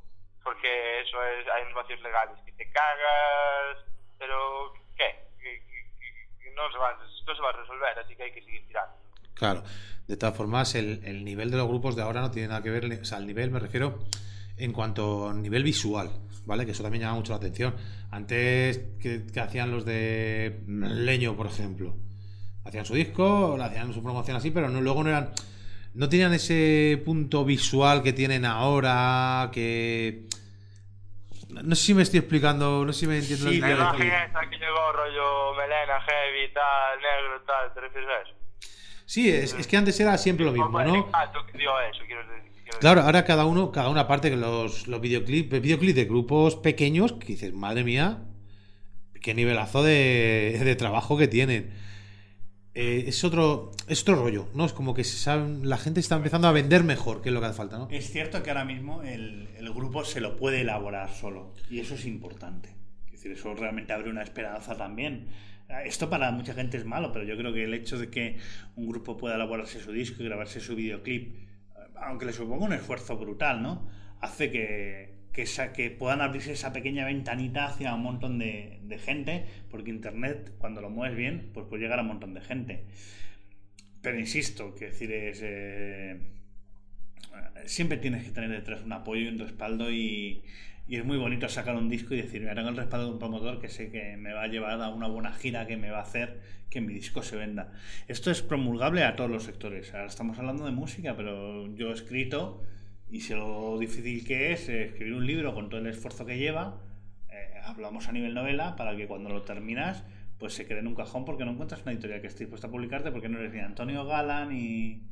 porque 0.43 1.01
eso 1.01 1.17
es, 1.23 1.47
hay 1.53 1.63
unos 1.63 1.75
vacíos 1.75 2.01
legales. 2.01 2.35
Que 2.45 2.51
te 2.53 2.71
cagas, 2.71 3.85
pero 4.17 4.73
¿qué? 4.97 5.27
Que- 5.39 5.59
que- 5.67 5.85
que- 5.99 6.43
que 6.43 6.51
no, 6.55 6.71
se 6.71 6.77
va, 6.77 6.93
no 7.27 7.35
se 7.35 7.41
va 7.41 7.49
a 7.49 7.53
resolver, 7.53 7.99
así 7.99 8.15
que 8.15 8.23
hay 8.23 8.31
que 8.31 8.41
seguir 8.43 8.65
tirando. 8.67 8.93
Claro, 9.35 9.63
de 10.07 10.17
todas 10.17 10.35
formas, 10.35 10.75
el, 10.75 11.01
el 11.05 11.23
nivel 11.23 11.51
de 11.51 11.57
los 11.57 11.67
grupos 11.67 11.95
de 11.95 12.01
ahora 12.01 12.21
no 12.21 12.31
tiene 12.31 12.47
nada 12.49 12.63
que 12.63 12.69
ver, 12.71 12.85
o 12.85 13.05
sea, 13.05 13.17
el 13.19 13.27
nivel 13.27 13.51
me 13.51 13.59
refiero 13.59 13.99
en 14.57 14.73
cuanto 14.73 15.29
a 15.29 15.33
nivel 15.33 15.63
visual, 15.63 16.09
¿vale? 16.45 16.65
Que 16.65 16.71
eso 16.71 16.83
también 16.83 17.03
llama 17.03 17.15
mucho 17.15 17.31
la 17.33 17.37
atención. 17.37 17.75
Antes 18.11 18.79
que, 19.01 19.25
que 19.31 19.39
hacían 19.39 19.71
los 19.71 19.85
de 19.85 20.61
Leño, 20.67 21.35
por 21.37 21.45
ejemplo, 21.47 21.93
hacían 22.69 22.85
su 22.85 22.93
disco, 22.93 23.57
hacían 23.61 23.93
su 23.93 24.01
promoción 24.01 24.37
así, 24.37 24.51
pero 24.51 24.69
no, 24.69 24.79
luego 24.79 25.03
no 25.03 25.09
eran, 25.09 25.31
no 25.95 26.07
tenían 26.07 26.33
ese 26.33 27.01
punto 27.03 27.43
visual 27.43 28.03
que 28.03 28.13
tienen 28.13 28.45
ahora, 28.45 29.49
que 29.51 30.25
no 31.49 31.75
sé 31.75 31.83
si 31.87 31.93
me 31.95 32.03
estoy 32.03 32.19
explicando, 32.19 32.85
no 32.85 32.93
sé 32.93 33.01
si 33.01 33.07
me 33.07 33.17
entiendo 33.17 33.49
Sí, 33.49 33.59
La 33.59 33.67
decir. 33.67 34.05
esa 34.05 34.49
que 34.49 34.57
llegó 34.57 34.91
rollo 34.93 35.55
melena, 35.57 35.99
heavy, 36.01 36.53
tal, 36.53 36.99
negro, 37.01 37.41
tal, 37.45 37.73
¿te 37.73 37.81
refieres 37.81 38.09
a 38.09 38.21
eso? 38.21 38.35
Sí, 39.05 39.29
es, 39.29 39.53
es 39.55 39.65
que 39.65 39.75
antes 39.75 39.99
era 39.99 40.15
siempre 40.19 40.45
lo 40.45 40.51
mismo, 40.51 40.69
¿no? 40.83 40.95
Eso, 40.95 41.45
quiero 41.51 41.73
decir. 41.79 42.05
quiero 42.05 42.79
Claro, 42.79 43.01
ahora 43.01 43.25
cada 43.25 43.45
uno, 43.45 43.71
cada 43.71 43.89
una 43.89 44.07
parte 44.07 44.29
que 44.29 44.37
los, 44.37 44.87
los 44.87 45.01
videoclips, 45.01 45.59
videoclips 45.59 45.95
de 45.95 46.05
grupos 46.05 46.55
pequeños, 46.55 47.13
que 47.13 47.25
dices, 47.25 47.51
madre 47.51 47.83
mía, 47.83 48.19
qué 49.23 49.33
nivelazo 49.33 49.81
de, 49.81 50.61
de 50.63 50.75
trabajo 50.75 51.17
que 51.17 51.27
tienen. 51.27 51.88
Eh, 52.81 53.09
es 53.09 53.25
otro, 53.25 53.73
es 53.89 54.05
rollo, 54.05 54.47
¿no? 54.53 54.65
Es 54.65 54.71
como 54.71 54.93
que 54.93 55.03
se 55.03 55.29
la 55.35 55.77
gente 55.77 55.99
está 55.99 56.15
empezando 56.15 56.47
a 56.47 56.53
vender 56.53 56.85
mejor, 56.85 57.21
que 57.21 57.27
es 57.27 57.35
lo 57.35 57.41
que 57.41 57.47
hace 57.47 57.57
falta, 57.57 57.77
¿no? 57.77 57.89
Es 57.91 58.09
cierto 58.09 58.41
que 58.41 58.51
ahora 58.51 58.63
mismo 58.63 59.03
el, 59.03 59.49
el 59.57 59.73
grupo 59.73 60.05
se 60.05 60.21
lo 60.21 60.37
puede 60.37 60.61
elaborar 60.61 61.09
solo 61.13 61.53
y 61.69 61.81
eso 61.81 61.95
es 61.95 62.05
importante. 62.05 62.69
Es 63.07 63.11
decir, 63.11 63.33
eso 63.33 63.53
realmente 63.53 63.91
abre 63.91 64.09
una 64.09 64.23
esperanza 64.23 64.77
también. 64.77 65.27
Esto 65.83 66.09
para 66.09 66.31
mucha 66.31 66.53
gente 66.53 66.77
es 66.77 66.85
malo, 66.85 67.11
pero 67.11 67.25
yo 67.25 67.35
creo 67.35 67.53
que 67.53 67.65
el 67.65 67.73
hecho 67.73 67.99
de 67.99 68.09
que 68.09 68.37
un 68.77 68.87
grupo 68.87 69.17
pueda 69.17 69.35
elaborarse 69.35 69.81
su 69.81 69.91
disco 69.91 70.23
y 70.23 70.25
grabarse 70.27 70.61
su 70.61 70.73
videoclip, 70.73 71.35
aunque 71.97 72.27
le 72.27 72.31
suponga 72.31 72.63
un 72.63 72.71
esfuerzo 72.71 73.17
brutal, 73.17 73.61
¿no? 73.61 73.89
Hace 74.21 74.51
que, 74.51 75.18
que, 75.39 75.43
esa- 75.43 75.71
que 75.73 75.89
puedan 75.99 76.21
abrirse 76.21 76.51
esa 76.53 76.73
pequeña 76.73 77.05
ventanita 77.05 77.65
hacia 77.65 77.95
un 77.95 78.03
montón 78.03 78.39
de, 78.39 78.79
de 78.83 78.97
gente, 78.99 79.33
porque 79.71 79.89
Internet, 79.91 80.51
cuando 80.59 80.81
lo 80.81 80.89
mueves 80.89 81.17
bien, 81.17 81.35
pues 81.53 81.65
puede 81.67 81.83
llegar 81.83 81.99
a 81.99 82.01
un 82.03 82.09
montón 82.09 82.33
de 82.33 82.41
gente. 82.41 82.73
Pero 84.01 84.19
insisto, 84.19 84.75
que 84.75 84.85
decir 84.85 85.11
es... 85.11 85.39
eh, 85.43 86.17
siempre 87.65 87.97
tienes 87.97 88.23
que 88.23 88.31
tener 88.31 88.49
detrás 88.49 88.81
un 88.83 88.93
apoyo 88.93 89.21
y 89.23 89.27
un 89.27 89.39
respaldo 89.39 89.91
y, 89.91 90.43
y 90.87 90.95
es 90.97 91.05
muy 91.05 91.17
bonito 91.17 91.47
sacar 91.49 91.75
un 91.75 91.89
disco 91.89 92.13
y 92.13 92.17
decir, 92.21 92.41
mira, 92.41 92.55
tengo 92.55 92.69
el 92.69 92.77
respaldo 92.77 93.07
de 93.07 93.13
un 93.13 93.19
promotor 93.19 93.59
que 93.59 93.69
sé 93.69 93.91
que 93.91 94.17
me 94.17 94.33
va 94.33 94.43
a 94.43 94.47
llevar 94.47 94.81
a 94.81 94.89
una 94.89 95.07
buena 95.07 95.33
gira, 95.33 95.67
que 95.67 95.77
me 95.77 95.91
va 95.91 95.99
a 95.99 96.03
hacer 96.03 96.39
que 96.69 96.81
mi 96.81 96.93
disco 96.93 97.23
se 97.23 97.35
venda. 97.35 97.71
Esto 98.07 98.31
es 98.31 98.41
promulgable 98.41 99.03
a 99.03 99.15
todos 99.15 99.29
los 99.29 99.43
sectores. 99.43 99.93
Ahora 99.93 100.07
estamos 100.07 100.37
hablando 100.39 100.65
de 100.65 100.71
música, 100.71 101.15
pero 101.15 101.73
yo 101.75 101.89
he 101.89 101.93
escrito 101.93 102.63
y 103.11 103.21
sé 103.21 103.35
lo 103.35 103.77
difícil 103.79 104.25
que 104.25 104.51
es 104.53 104.69
escribir 104.69 105.13
un 105.13 105.25
libro 105.25 105.53
con 105.53 105.69
todo 105.69 105.79
el 105.81 105.87
esfuerzo 105.87 106.25
que 106.25 106.37
lleva. 106.37 106.77
eh, 107.29 107.59
hablamos 107.63 108.07
a 108.07 108.11
nivel 108.11 108.33
novela 108.33 108.75
para 108.75 108.95
que 108.95 109.07
cuando 109.07 109.29
lo 109.29 109.41
terminas 109.43 110.03
pues 110.37 110.53
se 110.53 110.65
quede 110.65 110.79
en 110.79 110.87
un 110.87 110.95
cajón 110.95 111.25
porque 111.25 111.43
no 111.43 111.51
encuentras 111.51 111.81
una 111.81 111.91
editorial 111.91 112.21
que 112.21 112.27
esté 112.27 112.45
dispuesta 112.45 112.67
a 112.67 112.71
publicarte 112.71 113.11
porque 113.11 113.27
no 113.27 113.39
eres 113.39 113.53
ni 113.53 113.59
Antonio 113.59 114.05
Gala 114.05 114.45
ni... 114.45 115.03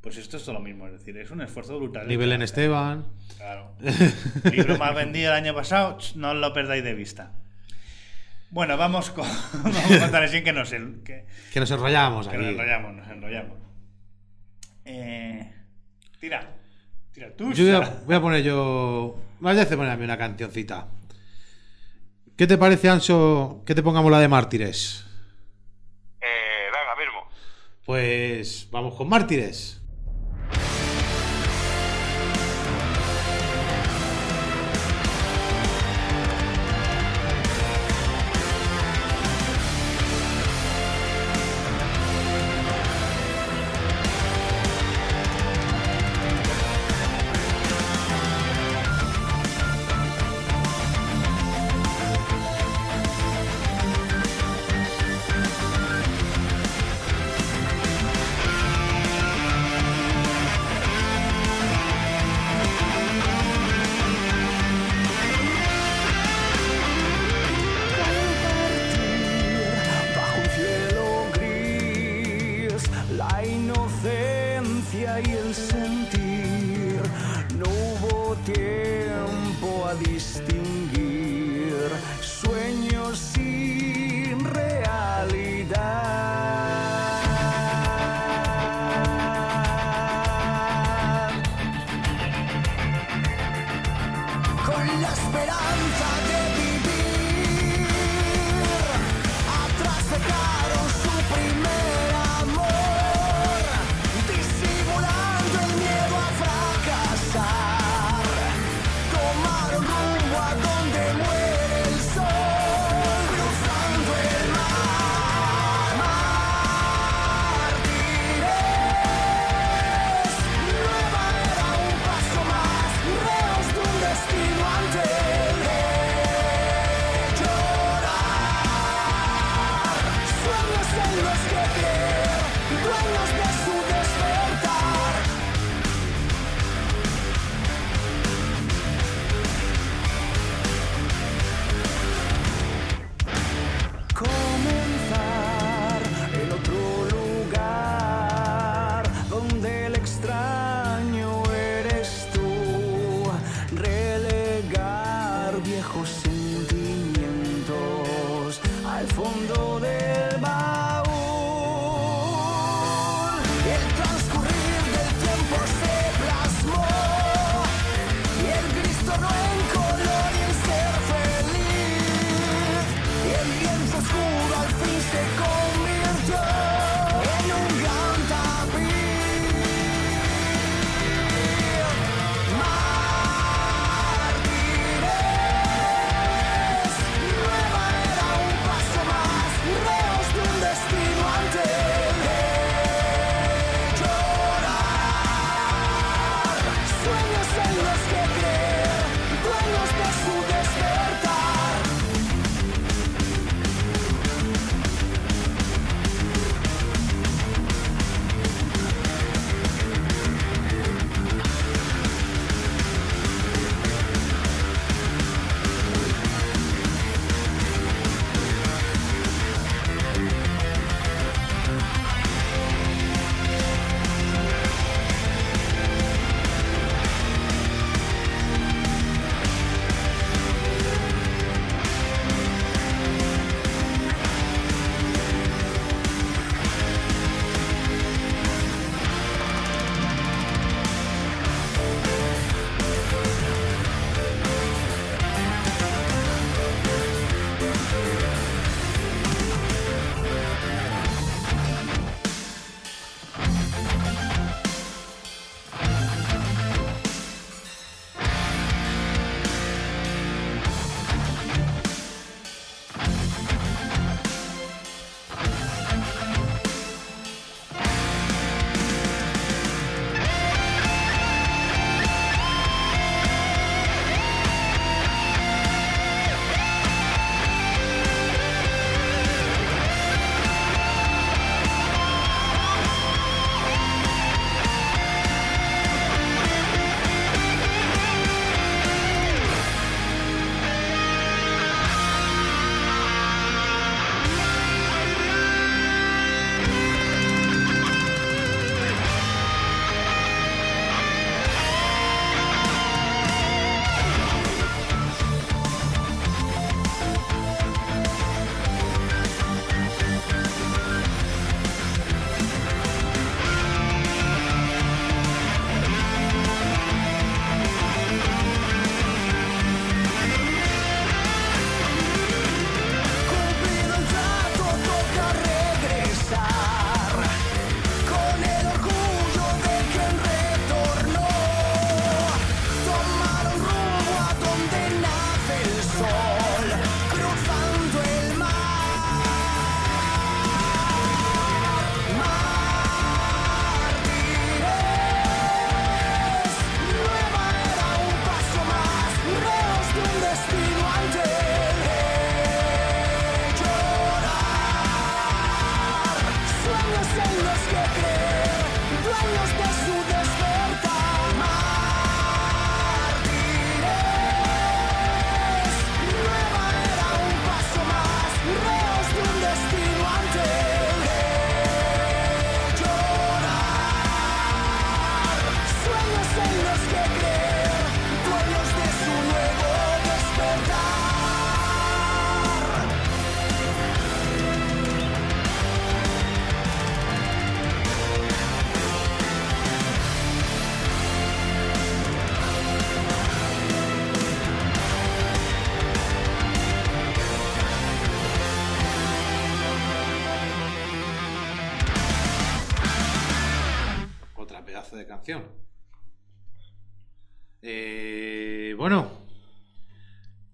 Pues 0.00 0.16
esto 0.16 0.36
es 0.36 0.42
todo 0.42 0.54
lo 0.54 0.60
mismo, 0.60 0.88
es 0.88 0.94
decir, 0.94 1.16
es 1.16 1.30
un 1.30 1.40
esfuerzo 1.42 1.78
brutal. 1.78 2.08
Nivel 2.08 2.32
en 2.32 2.42
Esteban. 2.42 3.06
Claro. 3.36 3.76
Libro 4.52 4.76
más 4.76 4.92
vendido 4.96 5.30
el 5.30 5.36
año 5.36 5.54
pasado, 5.54 5.96
no 6.16 6.34
lo 6.34 6.52
perdáis 6.52 6.82
de 6.82 6.94
vista. 6.94 7.30
Bueno, 8.50 8.76
vamos 8.76 9.10
con, 9.10 9.24
vamos 9.62 9.98
con 10.00 10.10
Tanesín, 10.10 10.42
que 10.42 10.52
nos, 10.52 10.70
que, 10.70 11.26
Que 11.52 11.60
nos 11.60 11.70
enrollamos 11.70 12.26
que 12.26 12.34
aquí. 12.34 12.44
nos 12.44 12.54
enrollamos, 12.54 12.94
nos 12.96 13.08
enrollamos. 13.08 13.58
Eh, 14.84 15.48
tira, 16.18 16.50
tira 17.12 17.34
tú. 17.36 17.52
Yo 17.52 17.64
voy 17.64 17.72
a, 17.74 17.86
Sara. 17.86 18.02
voy 18.06 18.14
a 18.16 18.20
poner 18.20 18.42
yo. 18.42 19.16
Vaya 19.40 19.62
a 19.62 19.66
poner 19.66 19.90
a 19.90 19.96
mí 19.96 20.04
una 20.04 20.18
cancioncita. 20.18 20.88
¿Qué 22.36 22.46
te 22.46 22.56
parece, 22.56 22.88
Anso, 22.88 23.62
que 23.66 23.74
te 23.74 23.82
pongamos 23.82 24.10
la 24.10 24.18
de 24.20 24.28
Mártires? 24.28 25.04
Eh, 26.20 26.70
venga, 26.72 26.96
mismo. 26.96 27.28
Pues 27.84 28.68
vamos 28.70 28.94
con 28.94 29.08
Mártires. 29.08 29.81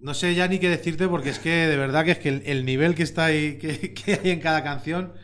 No 0.01 0.15
sé 0.15 0.35
ya 0.35 0.47
ni 0.49 0.59
qué 0.59 0.69
decirte 0.69 1.09
porque 1.09 1.31
es 1.31 1.39
que 1.39 1.51
de 1.51 1.77
verdad 1.77 2.05
que 2.05 2.13
es 2.13 2.19
que 2.19 2.29
el, 2.29 2.43
el 2.47 2.65
nivel 2.65 2.95
que 2.95 3.03
está 3.03 3.27
ahí, 3.27 3.59
que, 3.59 3.95
que 3.95 4.15
hay 4.15 4.31
en 4.31 4.41
cada 4.41 4.63
canción 4.63 5.15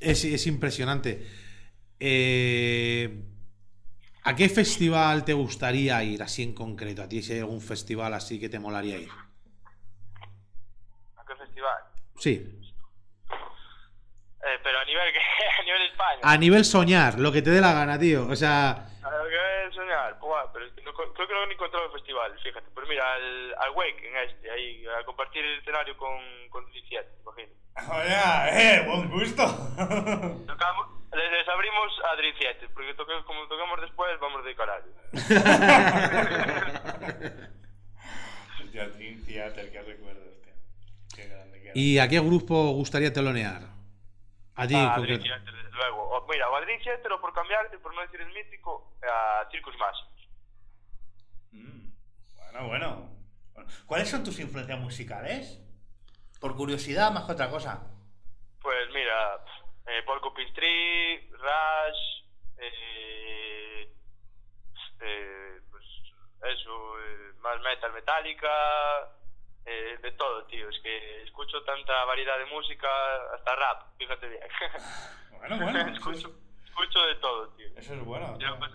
es, 0.00 0.24
es 0.24 0.46
impresionante. 0.46 1.26
Eh, 1.98 3.24
¿A 4.24 4.34
qué 4.34 4.48
festival 4.48 5.24
te 5.24 5.32
gustaría 5.32 6.02
ir 6.02 6.22
así 6.22 6.42
en 6.42 6.54
concreto? 6.54 7.02
¿A 7.02 7.08
ti 7.08 7.22
si 7.22 7.34
hay 7.34 7.40
algún 7.40 7.60
festival 7.60 8.14
así 8.14 8.38
que 8.40 8.48
te 8.48 8.58
molaría 8.58 8.98
ir? 8.98 9.08
¿A 11.16 11.24
qué 11.26 11.36
festival? 11.36 11.78
Sí. 12.18 12.60
Eh, 14.42 14.58
pero 14.62 14.78
a 14.78 14.84
nivel 14.84 15.12
que 15.12 15.18
a 15.60 15.64
nivel 15.64 15.82
España. 15.82 16.20
A 16.22 16.36
nivel 16.36 16.64
soñar, 16.64 17.18
lo 17.18 17.32
que 17.32 17.42
te 17.42 17.50
dé 17.50 17.60
la 17.60 17.72
gana, 17.72 17.98
tío. 17.98 18.26
O 18.26 18.36
sea, 18.36 18.88
soñar, 19.72 20.18
pues, 20.18 20.32
pero 20.52 20.66
no, 20.84 20.92
creo 20.94 21.28
que 21.28 21.34
no 21.34 21.44
he 21.44 21.52
encontrado 21.52 21.86
el 21.86 21.92
festival, 21.92 22.36
fíjate. 22.42 22.66
Pues 22.74 22.88
mira, 22.88 23.14
al, 23.14 23.54
al 23.58 23.70
Wake 23.70 24.08
en 24.08 24.16
este, 24.28 24.50
ahí, 24.50 24.84
a 24.86 25.04
compartir 25.04 25.44
el 25.44 25.58
escenario 25.58 25.96
con, 25.96 26.18
con 26.50 26.66
17, 26.70 27.08
imagino. 27.22 27.52
Oye, 27.92 28.16
eh, 28.52 28.84
buen 28.86 29.10
gusto. 29.10 29.42
Tocamos, 30.46 30.86
les, 31.14 31.32
les 31.32 31.48
abrimos 31.48 32.00
a 32.10 32.16
17, 32.20 32.68
porque 32.74 32.94
toque, 32.94 33.12
como 33.26 33.46
toquemos 33.48 33.80
después, 33.80 34.18
vamos 34.20 34.44
de 34.44 34.54
carallo. 34.54 34.92
Hostia, 38.64 38.88
Dream 38.88 39.24
Theater, 39.24 39.72
qué 39.72 39.82
recuerdo, 39.82 40.20
hostia. 40.30 40.52
Qué 41.14 41.26
grande, 41.26 41.58
qué 41.58 41.64
grande. 41.64 41.80
¿y 41.80 41.98
a 41.98 42.08
qué 42.08 42.20
grupo 42.20 42.72
gustaría 42.72 43.12
telonear? 43.12 43.62
A 44.54 44.66
ti, 44.66 44.74
en 44.74 44.88
concreto. 44.90 45.22
Dream 45.24 45.42
Theater, 45.42 45.54
luego. 45.80 46.02
O, 46.16 46.26
mira, 46.28 46.48
o 46.50 46.56
a 46.56 46.60
Dream 46.60 46.80
Theater, 46.82 47.12
o 47.12 47.20
por 47.20 47.32
cambiarte, 47.32 47.78
por 47.78 47.94
no 47.94 48.00
decir 48.02 48.20
el 48.20 48.32
mítico, 48.32 48.96
a 49.02 49.48
Circus 49.50 49.76
Máximos. 49.78 50.28
Mm, 51.52 51.90
Bueno, 52.52 52.68
bueno. 52.68 53.10
Bueno, 53.54 53.70
¿Cuáles 53.86 54.08
son 54.10 54.22
tus 54.24 54.38
influencias 54.40 54.78
musicales? 54.78 55.58
Por 56.40 56.56
curiosidad, 56.56 57.10
más 57.12 57.24
que 57.24 57.32
otra 57.32 57.50
cosa. 57.50 57.82
Pues 58.62 58.88
mira, 58.92 59.36
eh, 59.86 60.02
Porcupine 60.04 60.52
Tree, 60.52 61.30
Rush, 61.32 62.24
eh, 62.58 63.92
eh, 65.00 65.60
pues 65.70 65.84
eso, 66.42 66.98
eh, 67.00 67.32
más 67.40 67.60
metal, 67.60 67.92
metálica, 67.92 68.48
eh, 69.66 69.98
de 70.02 70.12
todo, 70.12 70.44
tío. 70.46 70.68
Es 70.68 70.78
que 70.80 71.22
escucho 71.22 71.62
tanta 71.64 72.04
variedad 72.04 72.38
de 72.38 72.46
música, 72.46 72.88
hasta 73.34 73.56
rap, 73.56 73.82
fíjate 73.98 74.28
bien. 74.28 74.42
Bueno, 75.40 75.56
bueno. 75.58 75.78
escucho, 75.94 76.28
es, 76.28 76.66
escucho 76.68 77.00
de 77.06 77.14
todo, 77.16 77.48
tío. 77.54 77.66
eso 77.76 77.94
es 77.94 78.04
bueno. 78.04 78.38
Yo, 78.38 78.58
pues, 78.58 78.70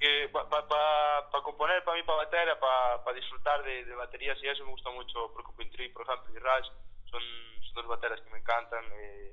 que 0.00 0.28
para 0.32 0.48
pa, 0.48 0.66
pa- 0.66 1.30
pa 1.30 1.42
componer, 1.44 1.84
para 1.84 1.96
mí, 1.96 2.02
para 2.02 2.24
batería, 2.24 2.58
para 2.58 3.12
disfrutar 3.14 3.62
de, 3.62 3.84
de 3.84 3.94
baterías 3.94 4.36
y 4.42 4.48
eso, 4.48 4.64
me 4.64 4.72
gusta 4.72 4.90
mucho 4.90 5.32
Porcupine 5.32 5.70
Tree, 5.70 5.90
por 5.90 6.02
ejemplo, 6.02 6.34
y 6.34 6.38
Rush. 6.40 6.68
Son, 7.08 7.22
son 7.66 7.74
dos 7.74 7.86
bateras 7.86 8.20
que 8.20 8.30
me 8.30 8.38
encantan. 8.38 8.84
eh, 8.94 9.32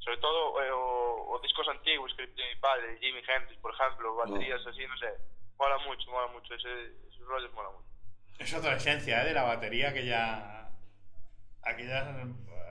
sobre 0.00 0.16
todo, 0.18 0.60
eh, 0.60 0.72
o, 0.72 1.28
o 1.30 1.38
discos 1.38 1.68
antiguos 1.68 2.12
que 2.16 2.26
tiene 2.26 2.54
mi 2.54 2.60
padre, 2.60 2.98
Jimi 2.98 3.22
Hendrix, 3.24 3.60
por 3.60 3.72
ejemplo, 3.72 4.16
baterías 4.16 4.66
así, 4.66 4.84
no 4.88 4.96
sé. 4.98 5.14
Mola 5.56 5.78
mucho, 5.78 6.10
mola 6.10 6.26
mucho, 6.26 6.52
ese, 6.54 6.86
esos 7.08 7.24
rollos 7.28 7.52
mola 7.52 7.70
mucho. 7.70 7.86
Es 8.38 8.52
otra 8.54 8.76
esencia, 8.76 9.22
¿eh? 9.22 9.26
De 9.26 9.34
la 9.34 9.42
batería 9.44 9.92
que 9.92 10.04
ya... 10.04 10.68
Aquella, 11.62 12.04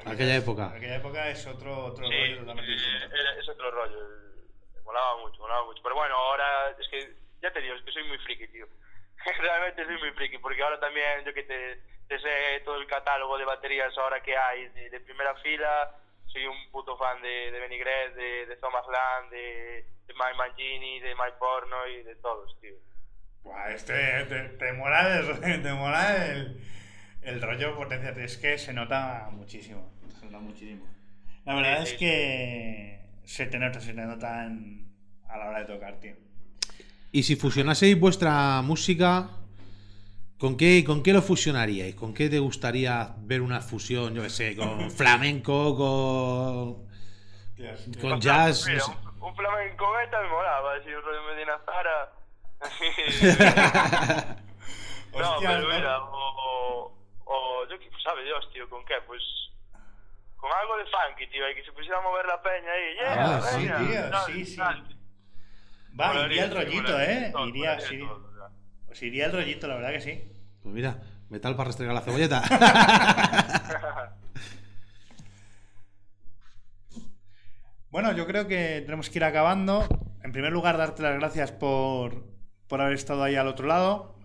Aquella 0.05 0.35
época. 0.35 0.71
Aquella 0.75 0.95
época 0.97 1.29
es 1.29 1.45
otro, 1.47 1.85
otro 1.85 2.07
Sí, 2.07 2.13
rollo 2.13 2.39
totalmente 2.39 2.71
eh, 2.73 3.39
es 3.39 3.47
otro 3.49 3.71
rollo. 3.71 3.99
el- 4.01 4.81
molaba 4.83 5.17
mucho, 5.21 5.39
molaba 5.41 5.63
mucho. 5.65 5.81
Pero 5.81 5.95
bueno, 5.95 6.15
ahora 6.15 6.71
es 6.77 6.87
que, 6.89 7.13
ya 7.41 7.51
te 7.53 7.61
digo, 7.61 7.75
es 7.75 7.83
que 7.83 7.91
soy 7.93 8.03
muy 8.03 8.17
friki, 8.17 8.47
tío. 8.49 8.67
Realmente 9.39 9.85
soy 9.85 9.97
muy 9.99 10.11
friki, 10.11 10.37
porque 10.39 10.61
ahora 10.61 10.79
también 10.79 11.23
yo 11.23 11.33
que 11.33 11.43
te, 11.43 11.81
te 12.09 12.19
sé 12.19 12.59
todo 12.65 12.75
el 12.75 12.87
catálogo 12.87 13.37
de 13.37 13.45
baterías 13.45 13.97
ahora 13.97 14.21
que 14.21 14.35
hay 14.35 14.67
de, 14.69 14.89
de 14.89 14.99
primera 14.99 15.33
fila. 15.35 15.95
Soy 16.27 16.45
un 16.47 16.69
puto 16.71 16.97
fan 16.97 17.21
de, 17.21 17.51
de 17.51 17.59
Benny 17.59 17.77
Gress, 17.77 18.15
de, 18.15 18.45
de 18.47 18.55
Thomas 18.57 18.85
Land, 18.87 19.31
de, 19.31 19.85
de 20.07 20.13
Mike 20.13 20.33
Mangini, 20.37 20.99
de 20.99 21.15
Mike 21.15 21.37
Porno 21.39 21.87
y 21.87 22.03
de 22.03 22.15
todos, 22.17 22.57
tío. 22.59 22.75
Buah, 23.43 23.71
este 23.73 23.93
te, 24.25 24.39
te 24.59 24.73
mola, 24.73 25.17
el, 25.19 25.39
te 25.63 25.73
mola 25.73 26.25
el, 26.27 26.61
el 27.21 27.41
rollo 27.41 27.75
potencia. 27.75 28.11
Es 28.11 28.37
que 28.37 28.57
se 28.57 28.73
nota 28.73 29.29
muchísimo. 29.31 29.91
Se 30.19 30.25
nota 30.25 30.39
muchísimo. 30.39 30.85
La 31.45 31.55
verdad 31.55 31.77
Sí, 31.77 31.83
es 31.83 31.89
sí. 31.91 31.97
que 31.97 32.99
se 33.25 33.45
te 33.47 33.57
nota, 33.59 33.79
se 33.81 33.93
te 33.93 34.01
nota 34.01 34.45
en- 34.45 34.91
a 35.27 35.37
la 35.37 35.49
hora 35.49 35.59
de 35.59 35.65
tocar, 35.65 35.95
tío. 35.99 36.13
Y 37.11 37.23
si 37.23 37.35
fusionaseis 37.35 37.99
vuestra 37.99 38.61
música, 38.61 39.29
¿con 40.37 40.55
qué, 40.57 40.83
¿con 40.85 41.01
qué 41.03 41.13
lo 41.13 41.21
fusionaríais? 41.21 41.95
¿Con 41.95 42.13
qué 42.13 42.29
te 42.29 42.39
gustaría 42.39 43.15
ver 43.23 43.41
una 43.41 43.61
fusión, 43.61 44.13
yo 44.13 44.23
qué 44.23 44.29
sé, 44.29 44.55
con 44.55 44.89
flamenco, 44.99 45.75
con, 45.77 46.87
con 47.99 48.21
jazz? 48.21 48.67
no 48.67 48.73
Mira, 48.73 48.85
sé? 48.85 48.91
un, 48.91 49.23
un 49.29 49.35
flamenco 49.35 49.91
beta 49.93 50.21
me 50.21 50.29
molaba, 50.29 50.75
así 50.75 50.89
un 50.89 51.01
rollo 51.01 51.23
Medina 51.33 51.57
Zara. 51.65 52.11
No, 55.13 55.35
pero 55.41 55.59
¿no? 55.59 55.67
mira, 55.75 55.99
o, 56.03 56.07
o, 56.15 56.93
o 57.25 57.67
yo 57.69 57.77
qué 57.79 57.89
sabe 58.01 58.23
Dios, 58.23 58.49
tío, 58.53 58.69
¿con 58.69 58.83
qué? 58.85 58.93
Pues 59.05 59.21
con 60.37 60.49
algo 60.51 60.77
de 60.77 60.85
funky, 60.85 61.27
tío, 61.29 61.49
y 61.51 61.55
que 61.55 61.63
se 61.65 61.71
pusiera 61.73 61.97
a 61.97 62.01
mover 62.01 62.25
la 62.25 62.41
peña 62.41 62.71
ahí, 62.71 62.93
yeah, 62.95 63.37
Ah, 63.37 63.41
sí, 63.41 63.59
tío, 63.91 64.09
tal, 64.09 64.25
sí, 64.25 64.45
sí. 64.45 64.55
tal. 64.57 64.97
Va, 65.99 66.25
iría 66.25 66.45
el 66.45 66.55
rollito, 66.55 66.99
¿eh? 66.99 67.29
todo, 67.33 67.47
Iría, 67.49 67.79
sí. 67.81 67.99
todo. 67.99 68.31
Pues 68.87 69.01
iría 69.03 69.25
el 69.25 69.33
rollito, 69.33 69.67
la 69.67 69.75
verdad 69.75 69.91
que 69.91 70.01
sí. 70.01 70.31
Pues 70.63 70.73
mira, 70.73 70.97
metal 71.29 71.55
para 71.57 71.67
restregar 71.67 71.93
la 71.93 72.01
cebolleta. 72.01 72.41
Bueno, 77.89 78.13
yo 78.13 78.25
creo 78.25 78.47
que 78.47 78.81
tenemos 78.85 79.09
que 79.09 79.19
ir 79.19 79.23
acabando. 79.25 79.85
En 80.23 80.31
primer 80.31 80.53
lugar, 80.53 80.77
darte 80.77 81.01
las 81.03 81.19
gracias 81.19 81.51
por, 81.51 82.23
por 82.71 82.81
haber 82.81 82.95
estado 82.95 83.21
ahí 83.23 83.35
al 83.35 83.47
otro 83.47 83.67
lado. 83.67 84.15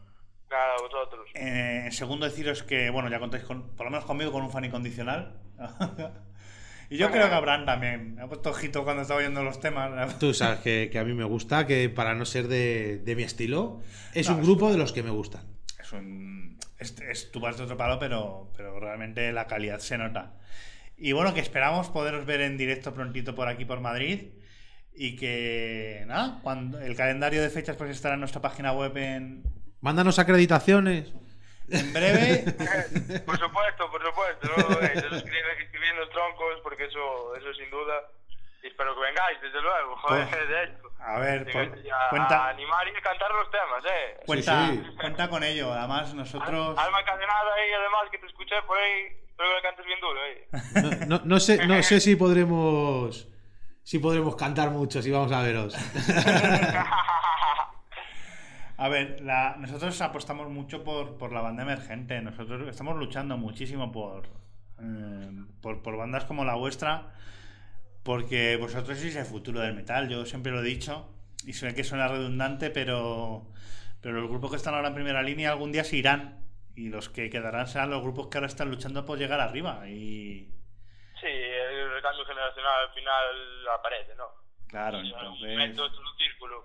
Nada, 0.51 0.75
vosotros. 0.81 1.29
Eh, 1.35 1.83
en 1.87 1.93
segundo, 1.93 2.25
deciros 2.25 2.63
que, 2.63 2.89
bueno, 2.91 3.11
ya 3.11 3.19
contáis 3.19 3.43
con, 3.45 3.75
por 3.77 3.85
lo 3.85 3.91
menos 3.91 4.07
conmigo 4.07 4.31
con 4.33 4.43
un 4.45 4.51
fan 4.51 4.65
incondicional. 4.65 5.41
y 6.91 6.97
yo 6.97 7.11
creo 7.11 7.29
que 7.29 7.35
Abraham 7.35 7.67
también. 7.67 8.15
Me 8.15 8.23
ha 8.23 8.27
puesto 8.29 8.51
ojito 8.51 8.85
cuando 8.85 9.03
estaba 9.03 9.19
oyendo 9.19 9.43
los 9.43 9.59
temas. 9.61 10.19
Tú 10.21 10.33
sabes 10.33 10.61
que, 10.61 10.89
que 10.91 10.99
a 10.99 11.05
mí 11.05 11.13
me 11.15 11.25
gusta, 11.25 11.67
que 11.67 11.89
para 11.89 12.15
no 12.15 12.25
ser 12.25 12.47
de, 12.49 12.99
de 12.99 13.17
mi 13.17 13.25
estilo, 13.25 13.81
es 14.15 14.29
No, 14.29 14.37
un 14.37 14.41
es- 14.41 14.47
grupo 14.47 14.71
de 14.71 14.79
los 14.79 14.93
que 14.93 15.03
me 15.03 15.11
gustan. 15.11 15.43
Es 15.81 15.93
un. 15.93 16.59
Es, 16.79 16.97
es- 17.01 17.33
tú 17.33 17.41
vas 17.41 17.57
de 17.57 17.65
otro 17.65 17.77
palo, 17.77 17.99
pero, 17.99 18.53
pero 18.57 18.79
realmente 18.79 19.33
la 19.33 19.47
calidad 19.49 19.81
se 19.81 19.99
nota. 19.99 20.35
Y 20.97 21.13
bueno, 21.13 21.35
que 21.35 21.41
esperamos 21.41 21.89
poderos 21.91 22.25
ver 22.25 22.41
en 22.41 22.57
directo 22.57 22.95
prontito 22.95 23.35
por 23.35 23.49
aquí, 23.49 23.65
por 23.65 23.81
Madrid. 23.81 24.29
Y 24.99 25.17
que, 25.17 26.05
nada, 26.07 26.39
cuando 26.43 26.81
el 26.81 26.97
calendario 26.97 27.43
de 27.43 27.51
fechas 27.51 27.77
pues 27.77 27.91
estará 27.91 28.15
en 28.15 28.21
nuestra 28.21 28.41
página 28.41 28.73
web 28.73 28.97
en, 28.97 29.43
Mándanos 29.83 30.19
acreditaciones. 30.19 31.13
en 31.69 31.93
breve. 31.93 32.45
por 33.27 33.39
supuesto, 33.39 33.91
por 33.91 34.03
supuesto, 34.05 34.49
no 34.57 34.81
eh, 34.81 34.93
escribiendo, 34.95 36.09
troncos, 36.09 36.61
porque 36.63 36.85
eso, 36.87 37.37
eso 37.37 37.53
sin 37.55 37.71
duda. 37.71 37.95
Y 38.63 38.69
espero 38.69 38.95
que 38.95 39.01
vengáis, 39.03 39.41
desde 39.43 39.61
luego, 39.61 39.97
joder, 39.99 40.29
Pues, 40.29 40.49
de 40.49 40.65
hecho. 40.65 40.91
A 40.99 41.19
ver, 41.21 41.45
por- 41.53 41.79
y 41.85 41.91
a, 41.91 42.09
cuenta- 42.11 42.49
animar 42.49 42.89
y 42.89 42.93
cantar 43.03 43.31
los 43.33 43.51
temas, 43.51 43.85
eh. 43.85 44.21
cuenta, 44.27 44.69
Sí, 44.71 44.83
sí. 44.83 44.97
cuenta 44.97 45.29
con 45.29 45.45
ello. 45.45 45.73
Además, 45.73 46.15
nosotros. 46.15 46.77
Alma 46.79 47.01
encadenada 47.01 47.55
ahí, 47.55 47.71
además, 47.79 48.11
que 48.11 48.19
te 48.19 48.27
escuché 48.27 48.55
por 48.67 48.77
ahí, 48.79 49.03
espero 49.29 49.51
que 49.51 49.57
le 49.57 49.63
cantes 49.63 49.87
bien 49.87 50.01
duro 50.01 50.21
ahí. 50.23 51.07
No, 51.07 51.07
no- 51.19 51.25
no 51.27 51.39
sé, 51.41 51.65
no 51.67 51.83
sé 51.83 52.01
si 52.01 52.17
podremos 52.17 53.29
si 53.87 54.01
podremos 54.01 54.35
cantar 54.35 54.73
mucho, 54.73 55.01
si 55.01 55.13
vamos 55.13 55.31
a 55.31 55.43
veros. 55.43 55.73
A 58.79 58.89
ver, 58.89 59.23
nosotros 59.59 60.01
apostamos 60.01 60.51
mucho 60.51 60.83
por, 60.83 61.17
por 61.17 61.31
la 61.33 61.41
banda 61.41 61.63
emergente. 61.63 62.21
Nosotros 62.21 62.67
estamos 62.69 62.97
luchando 62.97 63.39
muchísimo 63.39 63.93
por, 63.93 64.27
eh, 64.83 65.45
por, 65.61 65.83
por 65.83 65.97
bandas 65.97 66.25
como 66.25 66.45
la 66.45 66.57
vuestra, 66.57 67.13
porque 68.03 68.57
vosotros 68.57 68.99
sois 68.99 69.15
el 69.15 69.25
futuro 69.25 69.61
del 69.61 69.75
metal. 69.75 70.09
Yo 70.09 70.27
siempre 70.27 70.51
lo 70.51 70.63
he 70.63 70.65
dicho, 70.65 71.09
y 71.45 71.53
sé 71.53 71.73
que 71.73 71.85
suena 71.85 72.09
redundante, 72.09 72.71
pero, 72.71 73.47
pero 74.01 74.21
los 74.21 74.29
grupos 74.29 74.51
que 74.51 74.57
están 74.57 74.75
ahora 74.75 74.89
en 74.89 74.95
primera 74.95 75.23
línea 75.23 75.53
algún 75.53 75.71
día 75.71 75.85
se 75.85 75.97
irán. 75.97 76.41
Y 76.75 76.89
los 76.89 77.09
que 77.09 77.31
quedarán 77.31 77.69
serán 77.69 77.91
los 77.91 78.03
grupos 78.03 78.27
que 78.27 78.39
ahora 78.39 78.49
están 78.49 78.69
luchando 78.69 79.07
por 79.07 79.17
llegar 79.17 79.41
arriba. 79.41 79.89
Y 79.89 80.56
Sí, 81.21 81.27
el 81.27 81.91
recambio 81.93 82.25
generacional 82.27 82.81
al 82.89 82.93
final 82.95 83.69
aparece, 83.69 84.15
¿no? 84.15 84.29
claro, 84.69 84.99
Y 85.01 85.09
entonces. 85.13 85.49
momento 85.49 85.87
esto 85.87 86.01
es 86.03 86.09
un 86.11 86.19
círculo. 86.19 86.65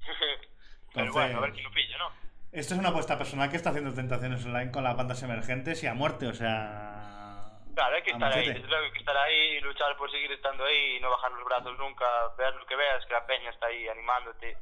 Pero 0.94 1.12
bueno, 1.12 1.38
a 1.38 1.40
ver 1.42 1.52
quién 1.52 1.64
lo 1.64 1.70
pilla, 1.70 1.98
¿no? 1.98 2.10
Esto 2.52 2.74
es 2.74 2.80
una 2.80 2.88
apuesta 2.88 3.16
personal 3.18 3.50
que 3.50 3.56
está 3.56 3.70
haciendo 3.70 3.92
Tentaciones 3.94 4.44
Online 4.44 4.70
con 4.70 4.82
las 4.84 4.96
bandas 4.96 5.22
emergentes 5.22 5.82
y 5.82 5.86
a 5.86 5.94
muerte, 5.94 6.26
o 6.26 6.34
sea. 6.34 7.60
Claro, 7.74 7.94
hay 7.96 8.02
que 8.02 8.10
estar 8.10 8.32
ahí, 8.32 8.38
machete. 8.40 8.54
desde 8.54 8.68
luego 8.68 8.84
hay 8.86 8.92
que 8.92 8.98
estar 8.98 9.16
ahí 9.16 9.40
y 9.56 9.60
luchar 9.60 9.96
por 9.96 10.10
seguir 10.10 10.32
estando 10.32 10.64
ahí 10.64 10.96
y 10.96 11.00
no 11.00 11.10
bajar 11.10 11.30
los 11.32 11.44
brazos 11.44 11.78
nunca, 11.78 12.04
ver 12.36 12.54
lo 12.54 12.66
que 12.66 12.74
veas, 12.74 13.04
que 13.06 13.12
la 13.12 13.26
peña 13.26 13.50
está 13.50 13.66
ahí 13.66 13.86
animándote 13.88 14.56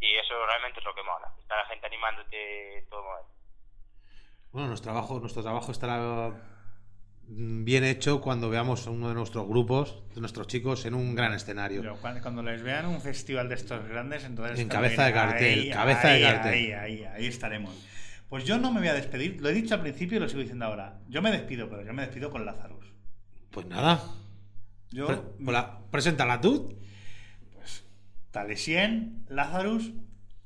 y 0.00 0.14
eso 0.16 0.34
realmente 0.46 0.78
es 0.78 0.84
lo 0.84 0.94
que 0.94 1.02
mola, 1.02 1.32
está 1.38 1.56
la 1.56 1.66
gente 1.66 1.86
animándote 1.86 2.86
todo 2.88 3.02
momento. 3.02 3.32
Bueno, 4.52 4.68
nuestro 4.68 4.92
trabajo, 4.92 5.18
nuestro 5.18 5.42
trabajo 5.42 5.72
estará 5.72 6.30
bien 7.28 7.84
hecho 7.84 8.20
cuando 8.20 8.50
veamos 8.50 8.86
a 8.86 8.90
uno 8.90 9.08
de 9.08 9.14
nuestros 9.14 9.46
grupos, 9.48 10.02
de 10.14 10.20
nuestros 10.20 10.46
chicos, 10.46 10.84
en 10.86 10.94
un 10.94 11.14
gran 11.14 11.32
escenario. 11.32 11.96
Cuando, 12.00 12.20
cuando 12.22 12.42
les 12.42 12.62
vean 12.62 12.86
un 12.86 13.00
festival 13.00 13.48
de 13.48 13.54
estos 13.54 13.86
grandes, 13.88 14.24
entonces. 14.24 14.58
En 14.58 14.68
cabeza 14.68 15.04
de 15.06 15.12
cartel, 15.12 15.60
ahí, 15.60 15.70
cabeza 15.70 16.08
de 16.08 16.14
ahí, 16.14 16.22
cartel. 16.22 16.52
Ahí, 16.52 16.72
ahí, 16.72 17.04
ahí 17.04 17.26
estaremos. 17.26 17.74
Pues 18.28 18.44
yo 18.44 18.58
no 18.58 18.72
me 18.72 18.80
voy 18.80 18.88
a 18.88 18.94
despedir, 18.94 19.40
lo 19.42 19.48
he 19.50 19.52
dicho 19.52 19.74
al 19.74 19.82
principio 19.82 20.16
y 20.16 20.20
lo 20.20 20.28
sigo 20.28 20.40
diciendo 20.40 20.64
ahora. 20.64 21.00
Yo 21.08 21.20
me 21.22 21.30
despido, 21.30 21.68
pero 21.68 21.82
yo 21.84 21.92
me 21.92 22.02
despido 22.02 22.30
con 22.30 22.44
Lazarus. 22.46 22.86
Pues 23.50 23.66
nada, 23.66 24.02
Yo, 24.90 25.06
Pre- 25.06 25.20
hola, 25.46 25.80
preséntala 25.90 26.40
tú. 26.40 26.78
Talesien, 28.30 29.24
Lazarus, 29.28 29.92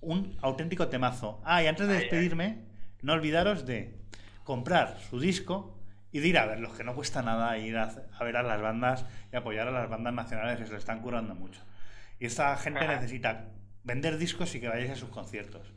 un 0.00 0.36
auténtico 0.42 0.88
temazo. 0.88 1.40
Ah, 1.44 1.62
y 1.62 1.66
antes 1.68 1.86
de 1.86 1.92
Ay, 1.92 1.98
ay. 1.98 2.02
despedirme, 2.04 2.64
no 3.02 3.12
olvidaros 3.12 3.64
de 3.66 3.94
comprar 4.42 4.98
su 5.08 5.20
disco 5.20 5.75
y 6.16 6.20
de 6.20 6.28
ir 6.28 6.38
a 6.38 6.46
verlos, 6.46 6.74
que 6.74 6.82
no 6.82 6.94
cuesta 6.94 7.20
nada 7.20 7.58
ir 7.58 7.76
a, 7.76 7.90
a 8.18 8.24
ver 8.24 8.38
a 8.38 8.42
las 8.42 8.62
bandas 8.62 9.04
y 9.30 9.36
apoyar 9.36 9.68
a 9.68 9.70
las 9.70 9.90
bandas 9.90 10.14
nacionales 10.14 10.56
que 10.58 10.64
se 10.64 10.72
lo 10.72 10.78
están 10.78 11.02
curando 11.02 11.34
mucho. 11.34 11.60
Y 12.18 12.24
esta 12.24 12.56
gente 12.56 12.80
Ajá. 12.80 12.94
necesita 12.94 13.50
vender 13.84 14.16
discos 14.16 14.54
y 14.54 14.60
que 14.60 14.68
vayáis 14.68 14.92
a 14.92 14.96
sus 14.96 15.10
conciertos. 15.10 15.74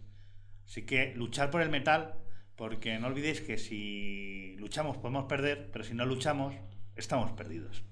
Así 0.65 0.85
que 0.85 1.13
luchar 1.15 1.51
por 1.51 1.61
el 1.61 1.69
metal, 1.69 2.13
porque 2.55 2.97
no 2.99 3.07
olvidéis 3.07 3.41
que 3.41 3.57
si 3.57 4.55
luchamos 4.59 4.95
podemos 4.97 5.25
perder, 5.25 5.71
pero 5.73 5.83
si 5.83 5.93
no 5.93 6.05
luchamos, 6.05 6.55
estamos 6.95 7.31
perdidos. 7.33 7.83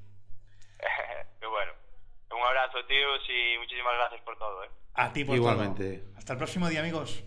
Qué 1.41 1.47
bueno. 1.47 1.73
Un 2.31 2.45
abrazo, 2.47 2.77
tíos, 2.87 3.19
y 3.27 3.57
muchísimas 3.59 3.93
gracias 3.97 4.21
por 4.21 4.37
todo, 4.37 4.63
¿eh? 4.63 4.69
A 4.93 5.11
ti 5.11 5.25
por 5.25 5.35
Igualmente. 5.35 5.97
todo. 5.97 6.17
Hasta 6.17 6.31
el 6.31 6.37
próximo 6.37 6.69
día, 6.69 6.79
amigos. 6.79 7.25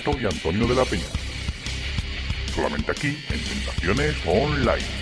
Barreto 0.00 0.18
y 0.20 0.26
Antonio 0.26 0.66
de 0.66 0.74
la 0.74 0.84
Peña. 0.84 1.04
Solamente 2.54 2.90
aquí 2.90 3.08
en 3.28 3.40
Tentaciones 3.40 4.16
Online. 4.26 4.99